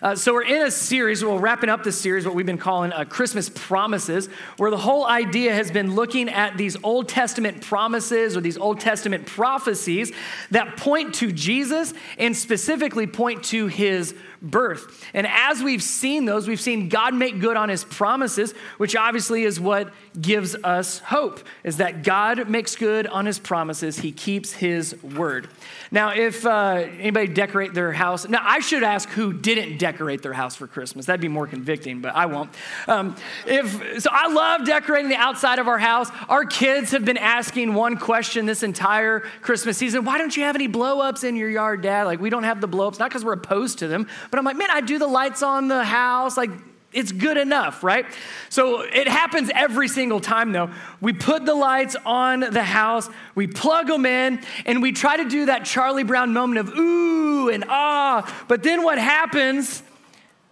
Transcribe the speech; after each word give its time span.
Uh, 0.00 0.14
so, 0.14 0.32
we're 0.32 0.44
in 0.44 0.62
a 0.64 0.70
series, 0.70 1.24
we're 1.24 1.36
wrapping 1.36 1.68
up 1.68 1.82
this 1.82 2.00
series, 2.00 2.24
what 2.24 2.32
we've 2.32 2.46
been 2.46 2.56
calling 2.56 2.92
uh, 2.92 3.04
Christmas 3.04 3.48
Promises, 3.48 4.28
where 4.56 4.70
the 4.70 4.76
whole 4.76 5.04
idea 5.04 5.52
has 5.52 5.72
been 5.72 5.96
looking 5.96 6.28
at 6.28 6.56
these 6.56 6.76
Old 6.84 7.08
Testament 7.08 7.62
promises 7.62 8.36
or 8.36 8.40
these 8.40 8.56
Old 8.56 8.78
Testament 8.78 9.26
prophecies 9.26 10.12
that 10.52 10.76
point 10.76 11.16
to 11.16 11.32
Jesus 11.32 11.94
and 12.16 12.36
specifically 12.36 13.08
point 13.08 13.42
to 13.46 13.66
his 13.66 14.14
birth. 14.40 15.04
And 15.14 15.26
as 15.26 15.64
we've 15.64 15.82
seen 15.82 16.26
those, 16.26 16.46
we've 16.46 16.60
seen 16.60 16.88
God 16.88 17.12
make 17.12 17.40
good 17.40 17.56
on 17.56 17.68
his 17.68 17.82
promises, 17.82 18.52
which 18.76 18.94
obviously 18.94 19.42
is 19.42 19.58
what 19.58 19.92
gives 20.20 20.54
us 20.54 21.00
hope, 21.00 21.40
is 21.64 21.78
that 21.78 22.04
God 22.04 22.48
makes 22.48 22.76
good 22.76 23.08
on 23.08 23.26
his 23.26 23.40
promises. 23.40 23.98
He 23.98 24.12
keeps 24.12 24.52
his 24.52 25.02
word. 25.02 25.48
Now, 25.90 26.10
if 26.14 26.46
uh, 26.46 26.86
anybody 26.98 27.26
decorate 27.26 27.74
their 27.74 27.90
house, 27.90 28.28
now 28.28 28.42
I 28.42 28.60
should 28.60 28.84
ask 28.84 29.08
who 29.08 29.32
didn't 29.32 29.78
decorate 29.78 29.87
their 29.96 30.32
house 30.32 30.56
for 30.56 30.66
Christmas. 30.66 31.06
That'd 31.06 31.20
be 31.20 31.28
more 31.28 31.46
convicting, 31.46 32.00
but 32.00 32.14
I 32.14 32.26
won't. 32.26 32.50
Um, 32.86 33.16
if 33.46 34.02
so, 34.02 34.10
I 34.12 34.28
love 34.32 34.66
decorating 34.66 35.08
the 35.08 35.16
outside 35.16 35.58
of 35.58 35.68
our 35.68 35.78
house. 35.78 36.10
Our 36.28 36.44
kids 36.44 36.90
have 36.92 37.04
been 37.04 37.16
asking 37.16 37.74
one 37.74 37.96
question 37.96 38.46
this 38.46 38.62
entire 38.62 39.20
Christmas 39.42 39.78
season: 39.78 40.04
Why 40.04 40.18
don't 40.18 40.36
you 40.36 40.42
have 40.44 40.54
any 40.54 40.66
blow 40.66 41.00
ups 41.00 41.24
in 41.24 41.36
your 41.36 41.50
yard, 41.50 41.82
Dad? 41.82 42.04
Like 42.04 42.20
we 42.20 42.30
don't 42.30 42.44
have 42.44 42.60
the 42.60 42.68
blow 42.68 42.88
ups, 42.88 42.98
not 42.98 43.10
because 43.10 43.24
we're 43.24 43.32
opposed 43.32 43.78
to 43.78 43.88
them, 43.88 44.06
but 44.30 44.38
I'm 44.38 44.44
like, 44.44 44.56
man, 44.56 44.70
I 44.70 44.80
do 44.80 44.98
the 44.98 45.06
lights 45.06 45.42
on 45.42 45.68
the 45.68 45.84
house, 45.84 46.36
like 46.36 46.50
it's 46.92 47.12
good 47.12 47.36
enough, 47.36 47.84
right? 47.84 48.06
So 48.48 48.80
it 48.80 49.08
happens 49.08 49.50
every 49.54 49.88
single 49.88 50.20
time, 50.20 50.52
though. 50.52 50.70
We 51.00 51.12
put 51.12 51.44
the 51.44 51.54
lights 51.54 51.96
on 52.06 52.40
the 52.40 52.62
house, 52.62 53.08
we 53.34 53.46
plug 53.46 53.88
them 53.88 54.06
in, 54.06 54.40
and 54.64 54.80
we 54.80 54.92
try 54.92 55.18
to 55.18 55.28
do 55.28 55.46
that 55.46 55.66
Charlie 55.66 56.04
Brown 56.04 56.32
moment 56.32 56.58
of 56.66 56.74
ooh 56.76 57.50
and 57.50 57.64
ah. 57.68 58.44
But 58.48 58.62
then 58.62 58.82
what 58.82 58.98
happens? 58.98 59.82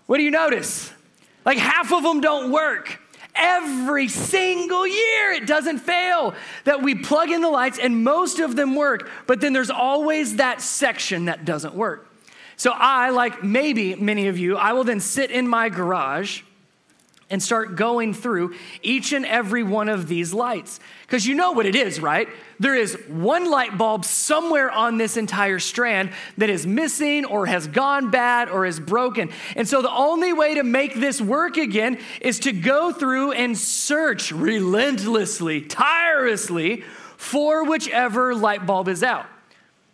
What 0.06 0.18
do 0.18 0.24
you 0.24 0.30
notice? 0.30 0.92
Like 1.45 1.59
half 1.59 1.92
of 1.92 2.02
them 2.02 2.20
don't 2.20 2.52
work. 2.52 3.00
Every 3.34 4.09
single 4.09 4.87
year, 4.87 5.32
it 5.32 5.46
doesn't 5.46 5.79
fail 5.79 6.34
that 6.64 6.82
we 6.82 6.95
plug 6.95 7.30
in 7.30 7.42
the 7.42 7.51
lights 7.51 7.79
and 7.79 8.02
most 8.02 8.38
of 8.38 8.57
them 8.57 8.74
work, 8.74 9.10
but 9.26 9.40
then 9.40 9.52
there's 9.52 9.70
always 9.70 10.37
that 10.37 10.60
section 10.60 11.26
that 11.26 11.45
doesn't 11.45 11.74
work. 11.74 12.09
So 12.57 12.73
I, 12.74 13.10
like 13.10 13.45
maybe 13.45 13.95
many 13.95 14.29
of 14.29 14.38
you, 14.38 14.57
I 14.57 14.73
will 14.73 14.85
then 14.85 15.01
sit 15.01 15.30
in 15.30 15.46
my 15.46 15.68
garage 15.68 16.43
and 17.29 17.43
start 17.43 17.74
going 17.74 18.15
through 18.15 18.54
each 18.82 19.13
and 19.13 19.26
every 19.26 19.63
one 19.63 19.88
of 19.88 20.07
these 20.07 20.32
lights. 20.32 20.79
Because 21.02 21.26
you 21.26 21.35
know 21.35 21.52
what 21.52 21.66
it 21.66 21.74
is, 21.74 21.98
right? 21.98 22.29
There 22.60 22.74
is 22.74 22.96
one 23.09 23.51
light 23.51 23.76
bulb 23.76 24.04
somewhere 24.04 24.71
on 24.71 24.96
this 24.96 25.16
entire 25.16 25.59
strand 25.59 26.13
that 26.38 26.51
is 26.51 26.66
missing 26.66 27.24
or 27.24 27.46
has 27.46 27.66
gone 27.66 28.10
bad 28.10 28.48
or 28.48 28.65
is 28.65 28.79
broken. 28.79 29.30
And 29.57 29.68
so 29.68 29.82
the 29.82 29.91
only 29.91 30.32
way 30.32 30.54
to 30.54 30.63
make 30.63 30.95
this 30.95 31.20
work 31.20 31.57
again 31.57 31.98
is 32.20 32.38
to 32.41 32.52
go 32.52 32.93
through 32.93 33.32
and 33.32 33.59
search 33.59 34.30
relentlessly, 34.30 35.63
tirelessly 35.63 36.85
for 37.16 37.65
whichever 37.65 38.35
light 38.37 38.66
bulb 38.66 38.88
is 38.88 39.02
out. 39.02 39.26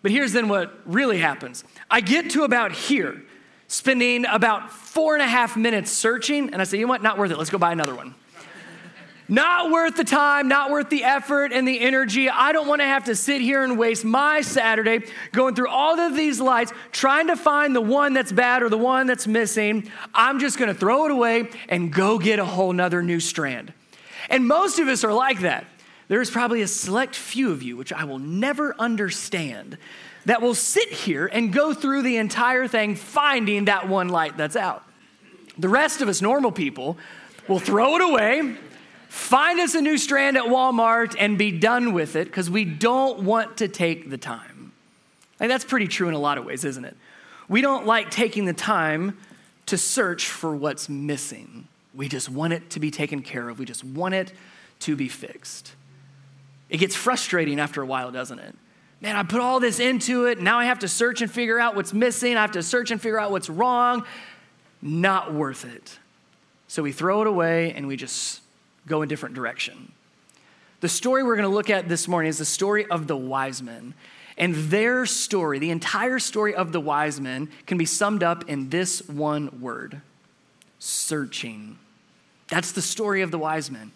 But 0.03 0.11
here's 0.11 0.33
then 0.33 0.48
what 0.48 0.78
really 0.84 1.19
happens 1.19 1.64
I 1.91 2.00
get 2.00 2.31
to 2.31 2.42
about 2.42 2.72
here, 2.72 3.22
spending 3.69 4.27
about 4.27 4.70
four 4.72 5.14
and 5.14 5.22
a 5.22 5.28
half 5.28 5.56
minutes 5.56 5.91
searching, 5.91 6.53
and 6.53 6.61
I 6.61 6.64
say, 6.64 6.78
you 6.78 6.86
know 6.86 6.91
what, 6.91 7.03
not 7.03 7.19
worth 7.19 7.31
it, 7.31 7.39
let's 7.39 7.50
go 7.50 7.58
buy 7.58 7.72
another 7.72 7.95
one. 7.95 8.14
Not 9.28 9.70
worth 9.70 9.97
the 9.97 10.05
time, 10.05 10.48
not 10.48 10.70
worth 10.70 10.91
the 10.91 11.05
effort 11.05 11.53
and 11.53 11.67
the 11.67 11.80
energy. 11.80 12.28
I 12.28 12.53
don't 12.53 12.67
want 12.67 12.83
to 12.83 12.86
have 12.86 13.05
to 13.05 13.14
sit 13.14 13.41
here 13.41 13.62
and 13.62 13.78
waste 13.78 14.05
my 14.05 14.42
Saturday 14.42 15.06
going 15.30 15.55
through 15.55 15.69
all 15.69 15.98
of 15.98 16.17
these 16.17 16.39
lights, 16.39 16.73
trying 16.91 17.28
to 17.28 17.36
find 17.36 17.75
the 17.75 17.80
one 17.80 18.12
that's 18.12 18.33
bad 18.33 18.62
or 18.62 18.69
the 18.69 18.77
one 18.77 19.06
that's 19.06 19.27
missing. 19.27 19.91
I'm 20.12 20.39
just 20.39 20.58
going 20.58 20.69
to 20.69 20.78
throw 20.78 21.06
it 21.06 21.12
away 21.12 21.48
and 21.70 21.91
go 21.91 22.19
get 22.19 22.41
a 22.41 22.45
whole 22.45 22.73
nother 22.75 23.00
new 23.03 23.20
strand. 23.20 23.73
And 24.28 24.47
most 24.47 24.78
of 24.78 24.89
us 24.89 25.03
are 25.03 25.14
like 25.14 25.41
that. 25.41 25.67
There's 26.13 26.31
probably 26.31 26.61
a 26.61 26.69
select 26.69 27.17
few 27.17 27.53
of 27.53 27.63
you, 27.63 27.79
which 27.79 27.91
I 27.91 28.05
will 28.05 28.19
never 28.19 28.75
understand, 28.79 29.79
that 30.27 30.42
will 30.42 30.55
sit 30.55 30.91
here 30.91 31.25
and 31.27 31.51
go 31.51 31.73
through 31.73 32.03
the 32.03 32.19
entire 32.19 32.69
thing 32.69 32.97
finding 32.97 33.64
that 33.64 33.89
one 33.89 34.11
light 34.11 34.36
that's 34.36 34.55
out. 34.55 34.85
The 35.57 35.70
rest 35.70 36.03
of 36.03 36.11
us 36.11 36.20
normal 36.20 36.53
people 36.53 36.98
will 37.48 37.61
throw 37.61 37.97
it 37.97 38.03
away, 38.03 38.57
find 39.09 39.59
us 39.59 39.75
a 39.75 39.81
new 39.81 39.97
strand 39.97 40.36
at 40.36 40.45
Walmart, 40.45 41.17
and 41.19 41.39
be 41.39 41.51
done 41.51 41.95
with 41.95 42.15
it 42.15 42.27
because 42.27 42.51
we 42.51 42.67
don't 42.67 43.20
want 43.20 43.57
to 43.57 43.69
take 43.69 44.11
the 44.11 44.19
time. 44.19 44.73
Like 45.41 45.48
that's 45.48 45.65
pretty 45.65 45.89
true 45.89 46.09
in 46.09 46.15
a 46.15 46.19
lot 46.19 46.36
of 46.36 46.45
ways, 46.45 46.63
isn't 46.67 46.85
it? 46.85 46.95
We 47.48 47.63
don't 47.63 47.86
like 47.86 48.11
taking 48.11 48.45
the 48.45 48.53
time 48.53 49.17
to 49.65 49.79
search 49.79 50.29
for 50.29 50.55
what's 50.55 50.91
missing. 50.91 51.69
We 51.95 52.07
just 52.07 52.29
want 52.29 52.53
it 52.53 52.69
to 52.69 52.81
be 52.81 52.91
taken 52.91 53.23
care 53.23 53.48
of, 53.48 53.59
we 53.59 53.65
just 53.65 53.83
want 53.83 54.13
it 54.13 54.35
to 54.81 54.95
be 54.95 55.09
fixed. 55.09 55.73
It 56.73 56.79
gets 56.79 56.97
frustrating 56.97 57.61
after 57.61 57.83
a 57.83 57.87
while, 57.87 58.11
doesn't 58.11 58.39
it? 58.39 58.57
Man, 59.03 59.15
I 59.15 59.25
put 59.25 59.43
all 59.43 59.61
this 59.61 59.79
into 59.79 60.25
it. 60.25 60.41
Now 60.41 60.59
I 60.59 60.65
have 60.65 60.79
to 60.79 60.89
search 60.89 61.21
and 61.21 61.31
figure 61.31 61.61
out 61.61 61.77
what's 61.77 61.93
missing. 61.93 62.35
I 62.35 62.41
have 62.41 62.53
to 62.53 62.63
search 62.63 62.91
and 62.91 62.99
figure 62.99 63.21
out 63.21 63.31
what's 63.31 63.51
wrong. 63.51 64.07
Not 64.81 65.35
worth 65.35 65.67
it. 65.67 65.99
So 66.69 66.83
we 66.83 66.91
throw 66.91 67.21
it 67.21 67.27
away 67.27 67.75
and 67.75 67.87
we 67.87 67.97
just 67.97 68.41
go 68.87 69.03
a 69.03 69.07
different 69.07 69.35
direction. 69.35 69.93
The 70.81 70.89
story 70.89 71.23
we're 71.23 71.37
going 71.37 71.49
to 71.49 71.55
look 71.55 71.69
at 71.69 71.91
this 71.91 72.09
morning 72.09 72.31
is 72.31 72.39
the 72.39 72.47
story 72.47 72.87
of 72.87 73.07
the 73.07 73.19
wise 73.19 73.63
men. 73.63 73.93
And 74.39 74.55
their 74.55 75.05
story, 75.05 75.59
the 75.59 75.71
entire 75.71 76.19
story 76.19 76.55
of 76.55 76.73
the 76.73 76.81
wise 76.81 77.21
men, 77.21 77.51
can 77.67 77.77
be 77.77 77.85
summed 77.85 78.23
up 78.23 78.49
in 78.49 78.71
this 78.71 79.07
one 79.09 79.61
word 79.61 80.01
searching. 80.79 81.79
That's 82.49 82.73
the 82.73 82.81
story 82.81 83.21
of 83.21 83.31
the 83.31 83.39
wise 83.39 83.71
men. 83.71 83.93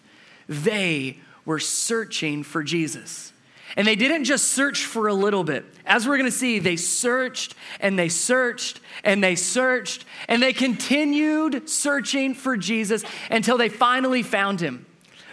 They 0.47 1.17
were 1.47 1.59
searching 1.59 2.43
for 2.43 2.61
Jesus. 2.61 3.31
And 3.77 3.87
they 3.87 3.95
didn't 3.95 4.25
just 4.25 4.49
search 4.49 4.85
for 4.85 5.07
a 5.07 5.13
little 5.13 5.45
bit. 5.45 5.63
As 5.85 6.05
we're 6.05 6.17
going 6.17 6.29
to 6.29 6.37
see, 6.37 6.59
they 6.59 6.75
searched 6.75 7.55
and 7.79 7.97
they 7.97 8.09
searched 8.09 8.81
and 9.03 9.23
they 9.23 9.35
searched 9.35 10.03
and 10.27 10.43
they 10.43 10.51
continued 10.51 11.69
searching 11.69 12.33
for 12.33 12.57
Jesus 12.57 13.03
until 13.31 13.57
they 13.57 13.69
finally 13.69 14.23
found 14.23 14.59
him. 14.59 14.85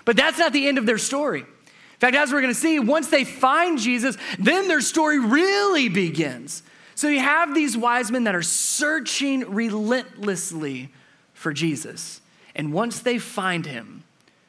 But 0.05 0.17
that's 0.17 0.39
not 0.39 0.53
the 0.53 0.69
end 0.69 0.79
of 0.79 0.87
their 0.87 0.99
story. 0.99 1.41
In 1.41 1.99
fact, 1.99 2.15
as 2.15 2.33
we're 2.33 2.43
going 2.43 2.55
to 2.55 2.61
see, 2.61 2.79
once 2.79 3.09
they 3.09 3.25
find 3.25 3.79
Jesus, 3.79 4.17
then 4.39 4.69
their 4.69 4.83
story 4.83 5.19
really 5.19 5.89
begins. 5.89 6.63
So 6.95 7.09
you 7.09 7.21
have 7.21 7.55
these 7.55 7.77
wise 7.77 8.13
men 8.13 8.25
that 8.25 8.37
are 8.37 8.43
searching 8.43 9.53
relentlessly 9.53 10.93
for 11.33 11.53
Jesus. 11.53 12.21
And 12.55 12.73
once 12.73 13.01
they 13.01 13.19
find 13.19 13.67
him, 13.67 14.04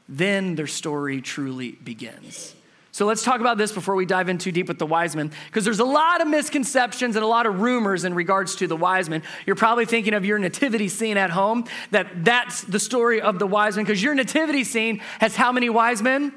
then 0.08 0.56
their 0.56 0.68
story 0.68 1.22
truly 1.22 1.72
begins. 1.72 2.56
So 2.92 3.06
let's 3.06 3.24
talk 3.24 3.42
about 3.42 3.58
this 3.58 3.74
before 3.74 3.96
we 3.96 4.06
dive 4.06 4.30
in 4.30 4.38
too 4.38 4.54
deep 4.54 4.70
with 4.70 4.80
the 4.80 4.86
wise 4.86 5.18
men, 5.18 5.32
because 5.48 5.66
there's 5.66 5.80
a 5.80 5.86
lot 5.86 6.22
of 6.22 6.30
misconceptions 6.30 7.18
and 7.18 7.26
a 7.26 7.28
lot 7.28 7.46
of 7.46 7.60
rumors 7.60 8.06
in 8.06 8.14
regards 8.14 8.56
to 8.56 8.68
the 8.68 8.76
wise 8.78 9.10
men. 9.10 9.22
You're 9.46 9.58
probably 9.58 9.86
thinking 9.86 10.14
of 10.14 10.24
your 10.24 10.40
nativity 10.40 10.88
scene 10.88 11.18
at 11.18 11.30
home, 11.30 11.66
that 11.92 12.24
that's 12.24 12.62
the 12.62 12.80
story 12.80 13.20
of 13.20 13.38
the 13.38 13.48
wise 13.48 13.76
men, 13.76 13.84
because 13.84 14.02
your 14.02 14.16
nativity 14.16 14.64
scene 14.64 15.02
has 15.20 15.36
how 15.36 15.52
many 15.52 15.70
wise 15.70 16.02
men? 16.02 16.34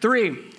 Three. 0.00 0.52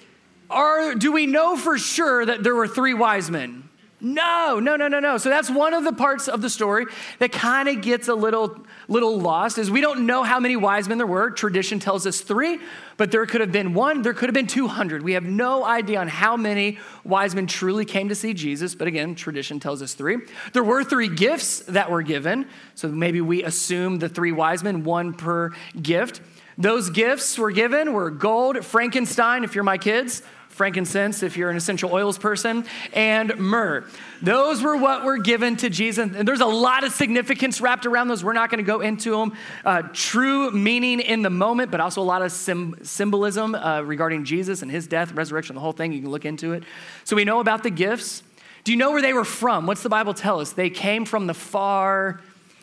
Are, 0.50 0.96
do 0.96 1.12
we 1.12 1.26
know 1.28 1.58
for 1.58 1.78
sure 1.78 2.26
that 2.26 2.44
there 2.44 2.56
were 2.56 2.68
three 2.68 2.94
wise 2.94 3.30
men? 3.30 3.69
No, 4.02 4.62
no, 4.62 4.78
no, 4.78 4.88
no, 4.88 5.00
no. 5.00 5.18
So 5.18 5.28
that's 5.28 5.50
one 5.50 5.74
of 5.74 5.84
the 5.84 5.92
parts 5.92 6.30
of 6.30 6.42
the 6.42 6.50
story 6.50 6.86
that 7.20 7.34
kind 7.34 7.68
of 7.68 7.82
gets 7.82 8.08
a 8.08 8.16
little, 8.16 8.58
little 8.88 9.20
lost 9.20 9.58
is 9.58 9.70
we 9.70 9.82
don't 9.82 10.06
know 10.06 10.24
how 10.24 10.40
many 10.40 10.56
wise 10.56 10.88
men 10.88 10.98
there 10.98 11.08
were. 11.08 11.32
Tradition 11.32 11.80
tells 11.80 12.08
us 12.08 12.22
three, 12.22 12.60
but 12.96 13.12
there 13.12 13.26
could 13.26 13.42
have 13.42 13.52
been 13.52 13.74
one, 13.74 14.02
there 14.02 14.14
could 14.14 14.30
have 14.30 14.34
been 14.34 14.48
200. 14.48 15.04
We 15.04 15.14
have 15.14 15.24
no 15.26 15.66
idea 15.66 16.00
on 16.00 16.08
how 16.08 16.38
many 16.38 16.80
wise 17.04 17.36
men 17.36 17.46
truly 17.46 17.84
came 17.84 18.08
to 18.08 18.16
see 18.16 18.34
Jesus, 18.34 18.74
but 18.74 18.88
again, 18.88 19.16
tradition 19.16 19.60
tells 19.60 19.82
us 19.82 19.94
three. 19.96 20.18
There 20.54 20.64
were 20.64 20.86
three 20.86 21.10
gifts 21.10 21.60
that 21.62 21.92
were 21.92 22.02
given, 22.02 22.48
so 22.76 22.88
maybe 22.88 23.20
we 23.20 23.44
assume 23.44 24.00
the 24.00 24.08
three 24.08 24.32
wise 24.32 24.64
men, 24.64 24.86
one 24.86 25.14
per 25.14 25.52
gift. 25.82 26.22
Those 26.58 26.90
gifts 26.90 27.38
were 27.38 27.52
given 27.52 27.92
were 27.92 28.12
gold, 28.12 28.64
Frankenstein, 28.66 29.44
if 29.44 29.56
you're 29.56 29.64
my 29.64 29.78
kids, 29.78 30.24
frankincense 30.60 31.24
if 31.24 31.38
you're 31.38 31.50
an 31.50 31.56
essential 31.56 31.94
oils 31.94 32.18
person, 32.18 32.66
and 32.92 33.38
myrrh. 33.38 33.86
Those 34.22 34.62
were 34.62 34.76
what 34.76 35.06
were 35.06 35.18
given 35.18 35.56
to 35.56 35.70
Jesus. 35.70 36.14
And 36.14 36.28
there's 36.28 36.42
a 36.42 36.46
lot 36.46 36.84
of 36.84 36.92
significance 36.92 37.62
wrapped 37.62 37.86
around 37.86 38.10
those. 38.10 38.26
We're 38.26 38.34
not 38.34 38.50
going 38.50 38.58
to 38.58 38.70
go 38.70 38.82
into 38.82 39.12
them. 39.12 39.38
Uh, 39.64 39.84
true 39.94 40.52
meaning 40.52 41.00
in 41.00 41.22
the 41.22 41.30
moment, 41.30 41.72
but 41.72 41.80
also 41.80 42.02
a 42.02 42.04
lot 42.04 42.22
of 42.22 42.34
sim- 42.34 42.76
symbolism 42.84 43.56
uh, 43.56 43.84
regarding 43.84 44.26
Jesus 44.26 44.62
and 44.62 44.70
his 44.70 44.86
death, 44.86 45.14
resurrection, 45.14 45.56
the 45.56 45.62
whole 45.62 45.72
thing. 45.72 45.94
You 45.94 46.02
can 46.02 46.12
look 46.12 46.26
into 46.26 46.52
it. 46.52 46.66
So 47.06 47.16
we 47.16 47.24
know 47.24 47.40
about 47.40 47.64
the 47.64 47.70
gifts. 47.70 48.22
Do 48.66 48.74
you 48.74 48.78
know 48.78 48.92
where 48.92 49.02
they 49.02 49.14
were 49.14 49.24
from? 49.24 49.66
What's 49.66 49.84
the 49.84 49.88
Bible 49.88 50.14
tell 50.14 50.42
us? 50.42 50.52
They 50.52 50.70
came 50.70 51.06
from 51.06 51.26
the 51.26 51.34
far 51.34 52.20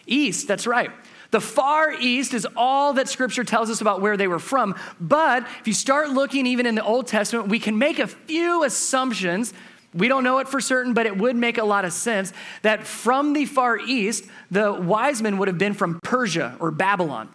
east. 0.07 0.49
That's 0.49 0.67
right. 0.67 0.91
The 1.37 1.41
far 1.43 1.93
east 1.93 2.33
is 2.33 2.47
all 2.57 2.95
that 2.95 3.11
scripture 3.11 3.45
tells 3.45 3.69
us 3.69 3.83
about 3.83 4.01
where 4.01 4.17
they 4.17 4.27
were 4.27 4.39
from. 4.39 4.75
But 4.99 5.43
if 5.61 5.67
you 5.67 5.75
start 5.75 6.09
looking 6.09 6.47
even 6.47 6.65
in 6.65 6.75
the 6.75 6.83
Old 6.83 7.09
Testament, 7.09 7.49
we 7.49 7.59
can 7.59 7.77
make 7.77 7.99
a 7.99 8.07
few 8.07 8.65
assumptions 8.65 9.53
We 9.97 10.09
don't 10.09 10.25
know 10.25 10.39
it 10.39 10.49
for 10.49 10.61
certain, 10.61 10.93
but 10.93 11.07
it 11.07 11.17
would 11.17 11.37
make 11.37 11.57
a 11.57 11.65
lot 11.65 11.87
of 11.87 11.93
sense 11.93 12.33
that 12.63 12.87
from 12.87 13.33
the 13.33 13.47
Far 13.47 13.79
East, 13.79 14.27
the 14.51 14.73
wise 14.73 15.23
men 15.23 15.39
would 15.39 15.49
have 15.49 15.59
been 15.59 15.73
from 15.73 16.01
Persia 16.03 16.55
or 16.61 16.71
Babylon. 16.71 17.31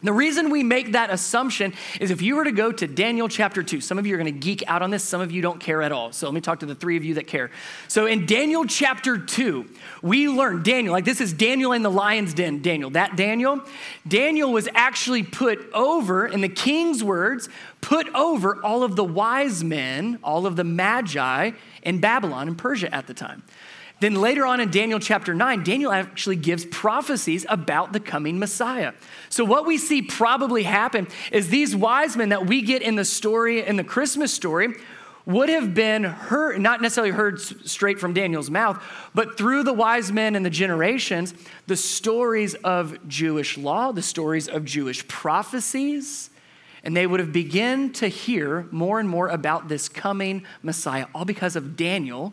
The 0.00 0.12
reason 0.12 0.50
we 0.50 0.62
make 0.62 0.92
that 0.92 1.10
assumption 1.10 1.74
is 2.00 2.12
if 2.12 2.22
you 2.22 2.36
were 2.36 2.44
to 2.44 2.52
go 2.52 2.70
to 2.70 2.86
Daniel 2.86 3.28
chapter 3.28 3.64
2, 3.64 3.80
some 3.80 3.98
of 3.98 4.06
you 4.06 4.14
are 4.14 4.18
going 4.18 4.32
to 4.32 4.38
geek 4.38 4.62
out 4.68 4.80
on 4.80 4.90
this, 4.90 5.02
some 5.02 5.20
of 5.20 5.32
you 5.32 5.42
don't 5.42 5.58
care 5.58 5.82
at 5.82 5.90
all. 5.90 6.12
So 6.12 6.26
let 6.26 6.34
me 6.34 6.40
talk 6.40 6.60
to 6.60 6.66
the 6.66 6.74
three 6.76 6.96
of 6.96 7.04
you 7.04 7.14
that 7.14 7.26
care. 7.26 7.50
So 7.88 8.06
in 8.06 8.24
Daniel 8.24 8.64
chapter 8.64 9.18
2, 9.18 9.66
we 10.00 10.28
learn 10.28 10.62
Daniel, 10.62 10.92
like 10.92 11.04
this 11.04 11.20
is 11.20 11.32
Daniel 11.32 11.72
in 11.72 11.82
the 11.82 11.90
lion's 11.90 12.32
den, 12.32 12.62
Daniel. 12.62 12.90
That 12.90 13.16
Daniel, 13.16 13.60
Daniel 14.06 14.52
was 14.52 14.68
actually 14.72 15.24
put 15.24 15.68
over, 15.72 16.28
in 16.28 16.42
the 16.42 16.48
king's 16.48 17.02
words, 17.02 17.48
put 17.80 18.08
over 18.14 18.62
all 18.64 18.84
of 18.84 18.94
the 18.94 19.04
wise 19.04 19.64
men, 19.64 20.20
all 20.22 20.46
of 20.46 20.54
the 20.54 20.64
magi 20.64 21.50
in 21.82 21.98
Babylon 21.98 22.46
and 22.46 22.56
Persia 22.56 22.94
at 22.94 23.08
the 23.08 23.14
time. 23.14 23.42
Then 24.00 24.14
later 24.14 24.46
on 24.46 24.60
in 24.60 24.70
Daniel 24.70 25.00
chapter 25.00 25.34
9, 25.34 25.64
Daniel 25.64 25.90
actually 25.90 26.36
gives 26.36 26.64
prophecies 26.66 27.44
about 27.48 27.92
the 27.92 28.00
coming 28.00 28.38
Messiah. 28.38 28.92
So, 29.28 29.44
what 29.44 29.66
we 29.66 29.76
see 29.76 30.02
probably 30.02 30.62
happen 30.62 31.08
is 31.32 31.48
these 31.48 31.74
wise 31.74 32.16
men 32.16 32.28
that 32.28 32.46
we 32.46 32.62
get 32.62 32.82
in 32.82 32.94
the 32.94 33.04
story, 33.04 33.66
in 33.66 33.76
the 33.76 33.84
Christmas 33.84 34.32
story, 34.32 34.74
would 35.26 35.48
have 35.50 35.74
been 35.74 36.04
heard, 36.04 36.58
not 36.60 36.80
necessarily 36.80 37.12
heard 37.12 37.38
straight 37.40 37.98
from 38.00 38.14
Daniel's 38.14 38.50
mouth, 38.50 38.82
but 39.14 39.36
through 39.36 39.62
the 39.62 39.74
wise 39.74 40.10
men 40.10 40.34
and 40.34 40.46
the 40.46 40.50
generations, 40.50 41.34
the 41.66 41.76
stories 41.76 42.54
of 42.54 43.06
Jewish 43.06 43.58
law, 43.58 43.92
the 43.92 44.00
stories 44.00 44.48
of 44.48 44.64
Jewish 44.64 45.06
prophecies, 45.06 46.30
and 46.82 46.96
they 46.96 47.06
would 47.06 47.20
have 47.20 47.32
begun 47.32 47.92
to 47.94 48.08
hear 48.08 48.68
more 48.70 49.00
and 49.00 49.08
more 49.08 49.28
about 49.28 49.68
this 49.68 49.88
coming 49.88 50.46
Messiah, 50.62 51.06
all 51.14 51.26
because 51.26 51.56
of 51.56 51.76
Daniel 51.76 52.32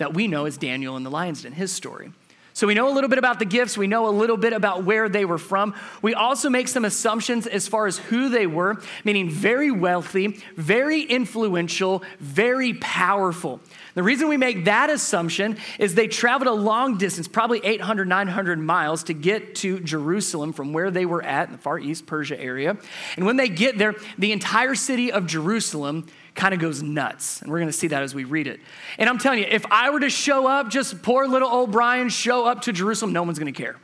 that 0.00 0.12
we 0.12 0.26
know 0.26 0.44
as 0.44 0.58
Daniel 0.58 0.96
in 0.96 1.04
the 1.04 1.10
lion's 1.10 1.42
den, 1.42 1.52
his 1.52 1.72
story. 1.72 2.12
So 2.52 2.66
we 2.66 2.74
know 2.74 2.90
a 2.90 2.94
little 2.94 3.08
bit 3.08 3.18
about 3.18 3.38
the 3.38 3.44
gifts. 3.44 3.78
We 3.78 3.86
know 3.86 4.08
a 4.08 4.10
little 4.10 4.36
bit 4.36 4.52
about 4.52 4.84
where 4.84 5.08
they 5.08 5.24
were 5.24 5.38
from. 5.38 5.74
We 6.02 6.14
also 6.14 6.50
make 6.50 6.68
some 6.68 6.84
assumptions 6.84 7.46
as 7.46 7.68
far 7.68 7.86
as 7.86 7.96
who 7.96 8.28
they 8.28 8.46
were, 8.46 8.82
meaning 9.04 9.30
very 9.30 9.70
wealthy, 9.70 10.42
very 10.56 11.02
influential, 11.02 12.02
very 12.18 12.74
powerful. 12.74 13.60
The 13.94 14.02
reason 14.02 14.28
we 14.28 14.36
make 14.36 14.66
that 14.66 14.90
assumption 14.90 15.58
is 15.78 15.94
they 15.94 16.08
traveled 16.08 16.48
a 16.48 16.52
long 16.52 16.98
distance, 16.98 17.28
probably 17.28 17.60
800, 17.64 18.08
900 18.08 18.58
miles, 18.58 19.04
to 19.04 19.14
get 19.14 19.54
to 19.56 19.80
Jerusalem 19.80 20.52
from 20.52 20.72
where 20.72 20.90
they 20.90 21.06
were 21.06 21.22
at 21.22 21.48
in 21.48 21.52
the 21.52 21.58
Far 21.58 21.78
East 21.78 22.06
Persia 22.06 22.38
area. 22.38 22.76
And 23.16 23.24
when 23.24 23.36
they 23.36 23.48
get 23.48 23.78
there, 23.78 23.94
the 24.18 24.32
entire 24.32 24.74
city 24.74 25.12
of 25.12 25.26
Jerusalem 25.26 26.08
kind 26.40 26.54
of 26.54 26.60
goes 26.60 26.82
nuts. 26.82 27.42
And 27.42 27.52
we're 27.52 27.58
going 27.58 27.68
to 27.68 27.76
see 27.76 27.88
that 27.88 28.02
as 28.02 28.14
we 28.14 28.24
read 28.24 28.46
it. 28.46 28.60
And 28.96 29.10
I'm 29.10 29.18
telling 29.18 29.40
you, 29.40 29.46
if 29.46 29.66
I 29.70 29.90
were 29.90 30.00
to 30.00 30.08
show 30.08 30.46
up, 30.46 30.70
just 30.70 31.02
poor 31.02 31.26
little 31.28 31.50
old 31.50 31.70
Brian 31.70 32.08
show 32.08 32.46
up 32.46 32.62
to 32.62 32.72
Jerusalem, 32.72 33.12
no 33.12 33.22
one's 33.22 33.38
going 33.38 33.52
to 33.52 33.62
care. 33.62 33.76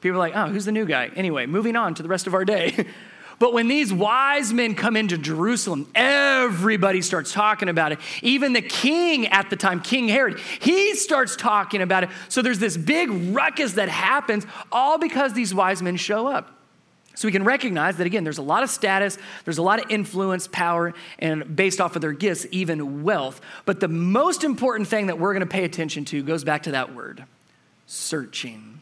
People 0.00 0.16
are 0.16 0.20
like, 0.20 0.34
oh, 0.34 0.46
who's 0.46 0.64
the 0.64 0.72
new 0.72 0.86
guy? 0.86 1.10
Anyway, 1.14 1.44
moving 1.44 1.76
on 1.76 1.94
to 1.94 2.02
the 2.02 2.08
rest 2.08 2.26
of 2.26 2.32
our 2.34 2.44
day. 2.44 2.86
But 3.38 3.54
when 3.54 3.68
these 3.68 3.90
wise 3.90 4.52
men 4.52 4.74
come 4.74 4.98
into 4.98 5.16
Jerusalem, 5.16 5.90
everybody 5.94 7.00
starts 7.00 7.32
talking 7.32 7.70
about 7.70 7.90
it. 7.90 7.98
Even 8.20 8.52
the 8.52 8.60
king 8.60 9.28
at 9.28 9.48
the 9.48 9.56
time, 9.56 9.80
King 9.80 10.08
Herod, 10.08 10.38
he 10.60 10.94
starts 10.94 11.36
talking 11.36 11.80
about 11.80 12.04
it. 12.04 12.10
So 12.28 12.42
there's 12.42 12.58
this 12.58 12.76
big 12.76 13.08
ruckus 13.34 13.72
that 13.72 13.88
happens, 13.88 14.44
all 14.70 14.98
because 14.98 15.32
these 15.32 15.54
wise 15.54 15.80
men 15.80 15.96
show 15.96 16.26
up. 16.26 16.59
So 17.14 17.28
we 17.28 17.32
can 17.32 17.44
recognize 17.44 17.96
that, 17.96 18.06
again, 18.06 18.24
there's 18.24 18.38
a 18.38 18.42
lot 18.42 18.62
of 18.62 18.70
status, 18.70 19.18
there's 19.44 19.58
a 19.58 19.62
lot 19.62 19.82
of 19.82 19.90
influence, 19.90 20.48
power, 20.48 20.94
and 21.18 21.54
based 21.54 21.80
off 21.80 21.96
of 21.96 22.02
their 22.02 22.12
gifts, 22.12 22.46
even 22.50 23.02
wealth. 23.02 23.40
But 23.66 23.80
the 23.80 23.88
most 23.88 24.44
important 24.44 24.88
thing 24.88 25.06
that 25.06 25.18
we're 25.18 25.32
going 25.32 25.40
to 25.40 25.46
pay 25.46 25.64
attention 25.64 26.04
to 26.06 26.22
goes 26.22 26.44
back 26.44 26.62
to 26.64 26.70
that 26.72 26.94
word 26.94 27.24
searching. 27.86 28.80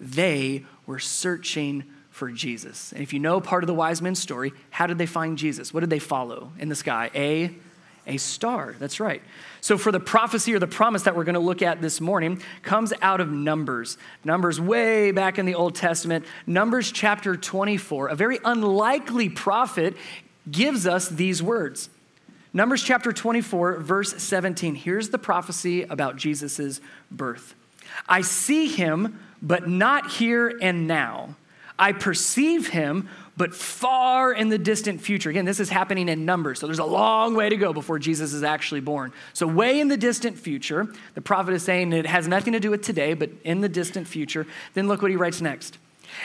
They 0.00 0.64
were 0.86 0.98
searching 0.98 1.84
for 2.10 2.32
Jesus. 2.32 2.92
And 2.92 3.02
if 3.02 3.12
you 3.12 3.18
know 3.18 3.40
part 3.40 3.62
of 3.62 3.66
the 3.66 3.74
wise 3.74 4.00
men's 4.00 4.18
story, 4.18 4.54
how 4.70 4.86
did 4.86 4.96
they 4.96 5.06
find 5.06 5.36
Jesus? 5.36 5.74
What 5.74 5.80
did 5.80 5.90
they 5.90 5.98
follow 5.98 6.52
in 6.58 6.70
the 6.70 6.74
sky? 6.74 7.10
A 7.14 7.54
a 8.06 8.16
star. 8.16 8.74
That's 8.78 9.00
right. 9.00 9.22
So, 9.60 9.76
for 9.76 9.90
the 9.90 10.00
prophecy 10.00 10.54
or 10.54 10.58
the 10.58 10.66
promise 10.66 11.02
that 11.02 11.16
we're 11.16 11.24
going 11.24 11.34
to 11.34 11.40
look 11.40 11.62
at 11.62 11.82
this 11.82 12.00
morning, 12.00 12.42
comes 12.62 12.92
out 13.02 13.20
of 13.20 13.30
Numbers. 13.30 13.98
Numbers, 14.24 14.60
way 14.60 15.10
back 15.10 15.38
in 15.38 15.46
the 15.46 15.54
Old 15.54 15.74
Testament. 15.74 16.24
Numbers 16.46 16.92
chapter 16.92 17.36
24. 17.36 18.08
A 18.08 18.14
very 18.14 18.38
unlikely 18.44 19.28
prophet 19.28 19.96
gives 20.50 20.86
us 20.86 21.08
these 21.08 21.42
words. 21.42 21.90
Numbers 22.52 22.82
chapter 22.82 23.12
24, 23.12 23.80
verse 23.80 24.22
17. 24.22 24.76
Here's 24.76 25.10
the 25.10 25.18
prophecy 25.18 25.82
about 25.82 26.16
Jesus' 26.16 26.80
birth 27.10 27.54
I 28.08 28.22
see 28.22 28.68
him, 28.68 29.20
but 29.42 29.68
not 29.68 30.10
here 30.12 30.56
and 30.62 30.86
now. 30.86 31.36
I 31.78 31.92
perceive 31.92 32.68
him, 32.68 33.08
but 33.36 33.54
far 33.54 34.32
in 34.32 34.48
the 34.48 34.58
distant 34.58 35.00
future. 35.00 35.28
Again, 35.30 35.44
this 35.44 35.60
is 35.60 35.68
happening 35.68 36.08
in 36.08 36.24
numbers, 36.24 36.60
so 36.60 36.66
there's 36.66 36.78
a 36.78 36.84
long 36.84 37.34
way 37.34 37.48
to 37.48 37.56
go 37.56 37.72
before 37.72 37.98
Jesus 37.98 38.32
is 38.32 38.42
actually 38.42 38.80
born. 38.80 39.12
So, 39.34 39.46
way 39.46 39.80
in 39.80 39.88
the 39.88 39.96
distant 39.96 40.38
future, 40.38 40.88
the 41.14 41.20
prophet 41.20 41.52
is 41.52 41.62
saying 41.62 41.92
it 41.92 42.06
has 42.06 42.26
nothing 42.26 42.54
to 42.54 42.60
do 42.60 42.70
with 42.70 42.82
today, 42.82 43.14
but 43.14 43.30
in 43.44 43.60
the 43.60 43.68
distant 43.68 44.06
future. 44.06 44.46
Then 44.74 44.88
look 44.88 45.02
what 45.02 45.10
he 45.10 45.16
writes 45.16 45.40
next 45.40 45.78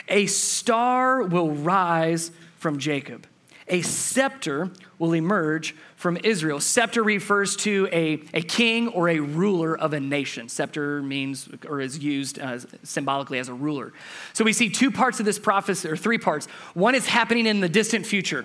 A 0.08 0.26
star 0.26 1.22
will 1.22 1.50
rise 1.50 2.30
from 2.58 2.78
Jacob, 2.78 3.26
a 3.68 3.82
scepter 3.82 4.70
will 4.98 5.12
emerge 5.12 5.74
from 6.02 6.18
Israel. 6.24 6.58
Scepter 6.58 7.00
refers 7.04 7.54
to 7.54 7.88
a, 7.92 8.20
a 8.34 8.42
king 8.42 8.88
or 8.88 9.08
a 9.08 9.20
ruler 9.20 9.78
of 9.78 9.92
a 9.92 10.00
nation. 10.00 10.48
Scepter 10.48 11.00
means 11.00 11.48
or 11.68 11.80
is 11.80 11.96
used 12.00 12.40
uh, 12.40 12.58
symbolically 12.82 13.38
as 13.38 13.48
a 13.48 13.54
ruler. 13.54 13.92
So 14.32 14.44
we 14.44 14.52
see 14.52 14.68
two 14.68 14.90
parts 14.90 15.20
of 15.20 15.26
this 15.26 15.38
prophecy, 15.38 15.88
or 15.88 15.96
three 15.96 16.18
parts. 16.18 16.46
One 16.74 16.96
is 16.96 17.06
happening 17.06 17.46
in 17.46 17.60
the 17.60 17.68
distant 17.68 18.04
future. 18.04 18.44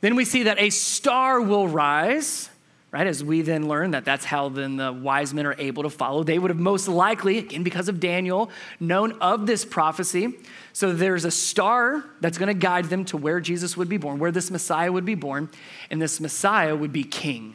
Then 0.00 0.14
we 0.14 0.24
see 0.24 0.44
that 0.44 0.60
a 0.60 0.70
star 0.70 1.40
will 1.40 1.66
rise 1.66 2.50
right? 2.92 3.06
As 3.06 3.22
we 3.22 3.42
then 3.42 3.68
learn 3.68 3.90
that 3.90 4.04
that's 4.04 4.24
how 4.24 4.48
then 4.48 4.76
the 4.76 4.92
wise 4.92 5.34
men 5.34 5.46
are 5.46 5.54
able 5.58 5.82
to 5.82 5.90
follow. 5.90 6.22
They 6.22 6.38
would 6.38 6.50
have 6.50 6.58
most 6.58 6.88
likely, 6.88 7.38
again, 7.38 7.62
because 7.62 7.88
of 7.88 8.00
Daniel, 8.00 8.50
known 8.80 9.12
of 9.20 9.46
this 9.46 9.64
prophecy. 9.64 10.34
So 10.72 10.92
there's 10.92 11.24
a 11.24 11.30
star 11.30 12.04
that's 12.20 12.38
going 12.38 12.48
to 12.48 12.58
guide 12.58 12.86
them 12.86 13.04
to 13.06 13.16
where 13.16 13.40
Jesus 13.40 13.76
would 13.76 13.88
be 13.88 13.96
born, 13.96 14.18
where 14.18 14.30
this 14.30 14.50
Messiah 14.50 14.92
would 14.92 15.04
be 15.04 15.14
born, 15.14 15.48
and 15.90 16.00
this 16.00 16.20
Messiah 16.20 16.76
would 16.76 16.92
be 16.92 17.04
king. 17.04 17.54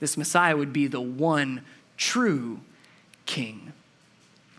This 0.00 0.16
Messiah 0.16 0.56
would 0.56 0.72
be 0.72 0.88
the 0.88 1.00
one 1.00 1.62
true 1.96 2.60
king. 3.24 3.72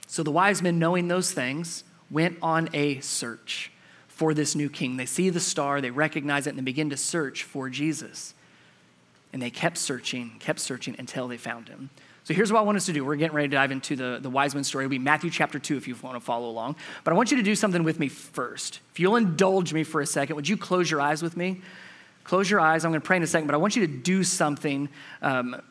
So 0.08 0.24
the 0.24 0.32
wise 0.32 0.62
men, 0.62 0.80
knowing 0.80 1.08
those 1.10 1.32
things, 1.32 1.84
went 2.10 2.38
on 2.42 2.70
a 2.74 3.00
search 3.02 3.72
for 4.08 4.34
this 4.34 4.56
new 4.56 4.70
king. 4.70 4.98
They 4.98 5.06
see 5.06 5.30
the 5.30 5.40
star, 5.40 5.82
they 5.82 5.92
recognize 5.92 6.48
it, 6.48 6.52
and 6.52 6.60
they 6.60 6.64
begin 6.64 6.92
to 6.92 6.98
search 6.98 7.44
for 7.44 7.70
Jesus. 7.70 8.34
And 9.34 9.42
they 9.42 9.50
kept 9.50 9.78
searching, 9.78 10.38
kept 10.40 10.60
searching 10.60 10.96
until 11.00 11.28
they 11.28 11.38
found 11.38 11.68
him. 11.68 11.90
So 12.24 12.34
here's 12.34 12.54
what 12.54 12.60
I 12.60 12.62
want 12.62 12.78
us 12.78 12.86
to 12.86 12.94
do. 12.94 13.04
We're 13.04 13.18
getting 13.18 13.36
ready 13.36 13.50
to 13.50 13.56
dive 13.56 13.72
into 13.72 13.98
the, 13.98 14.20
the 14.22 14.30
wise 14.30 14.56
man 14.56 14.64
story. 14.64 14.86
It'll 14.86 14.92
be 14.92 15.00
Matthew 15.00 15.30
chapter 15.30 15.60
2 15.60 15.76
if 15.76 15.88
you 15.88 15.96
want 16.02 16.16
to 16.16 16.22
follow 16.22 16.50
along. 16.50 16.78
But 17.04 17.12
I 17.12 17.18
want 17.18 17.32
you 17.32 17.38
to 17.38 17.44
do 17.44 17.56
something 17.56 17.84
with 17.84 18.00
me 18.00 18.08
first. 18.08 18.80
If 18.92 19.00
you'll 19.00 19.18
indulge 19.18 19.74
me 19.74 19.84
for 19.84 20.00
a 20.00 20.06
second, 20.06 20.38
would 20.38 20.48
you 20.48 20.56
close 20.56 20.90
your 20.90 21.02
eyes 21.02 21.22
with 21.22 21.36
me? 21.36 21.62
Close 22.24 22.50
your 22.50 22.62
eyes. 22.62 22.86
I'm 22.86 22.92
going 22.92 23.02
to 23.02 23.06
pray 23.06 23.18
in 23.18 23.24
a 23.24 23.28
second, 23.28 23.48
but 23.48 23.56
I 23.56 23.58
want 23.58 23.76
you 23.76 23.86
to 23.86 23.94
do 23.94 24.24
something 24.24 24.88
um, 25.22 25.62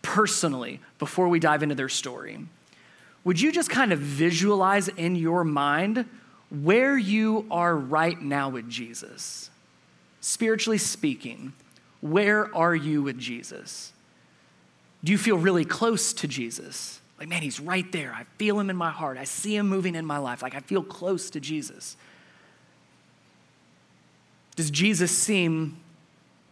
personally 0.00 0.80
before 0.98 1.28
we 1.28 1.38
dive 1.38 1.62
into 1.62 1.74
their 1.74 1.90
story. 1.90 2.38
Would 3.24 3.40
you 3.40 3.52
just 3.52 3.68
kind 3.68 3.92
of 3.92 3.98
visualize 3.98 4.88
in 4.88 5.14
your 5.14 5.44
mind 5.44 6.06
where 6.48 6.96
you 6.96 7.46
are 7.50 7.76
right 7.76 8.20
now 8.20 8.48
with 8.48 8.68
Jesus? 8.68 9.50
Spiritually 10.20 10.78
speaking, 10.78 11.52
where 12.02 12.54
are 12.54 12.74
you 12.74 13.02
with 13.02 13.18
Jesus? 13.18 13.92
Do 15.02 15.12
you 15.12 15.18
feel 15.18 15.38
really 15.38 15.64
close 15.64 16.12
to 16.14 16.28
Jesus? 16.28 17.00
Like, 17.18 17.28
man, 17.28 17.42
he's 17.42 17.60
right 17.60 17.90
there. 17.92 18.12
I 18.12 18.24
feel 18.36 18.58
him 18.58 18.68
in 18.68 18.76
my 18.76 18.90
heart. 18.90 19.16
I 19.16 19.24
see 19.24 19.56
him 19.56 19.68
moving 19.68 19.94
in 19.94 20.04
my 20.04 20.18
life. 20.18 20.42
Like, 20.42 20.54
I 20.54 20.60
feel 20.60 20.82
close 20.82 21.30
to 21.30 21.40
Jesus. 21.40 21.96
Does 24.56 24.70
Jesus 24.70 25.16
seem 25.16 25.78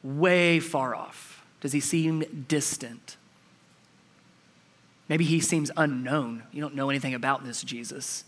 way 0.02 0.61
far 0.61 0.95
off? 0.95 1.45
Does 1.61 1.73
he 1.73 1.80
seem 1.80 2.45
distant? 2.49 3.16
Maybe 5.09 5.25
he 5.25 5.40
seems 5.40 5.73
unknown. 5.76 6.45
You 6.52 6.61
don't 6.61 6.76
know 6.76 6.88
anything 6.88 7.14
about 7.14 7.45
this 7.45 7.62
Jesus, 7.64 8.25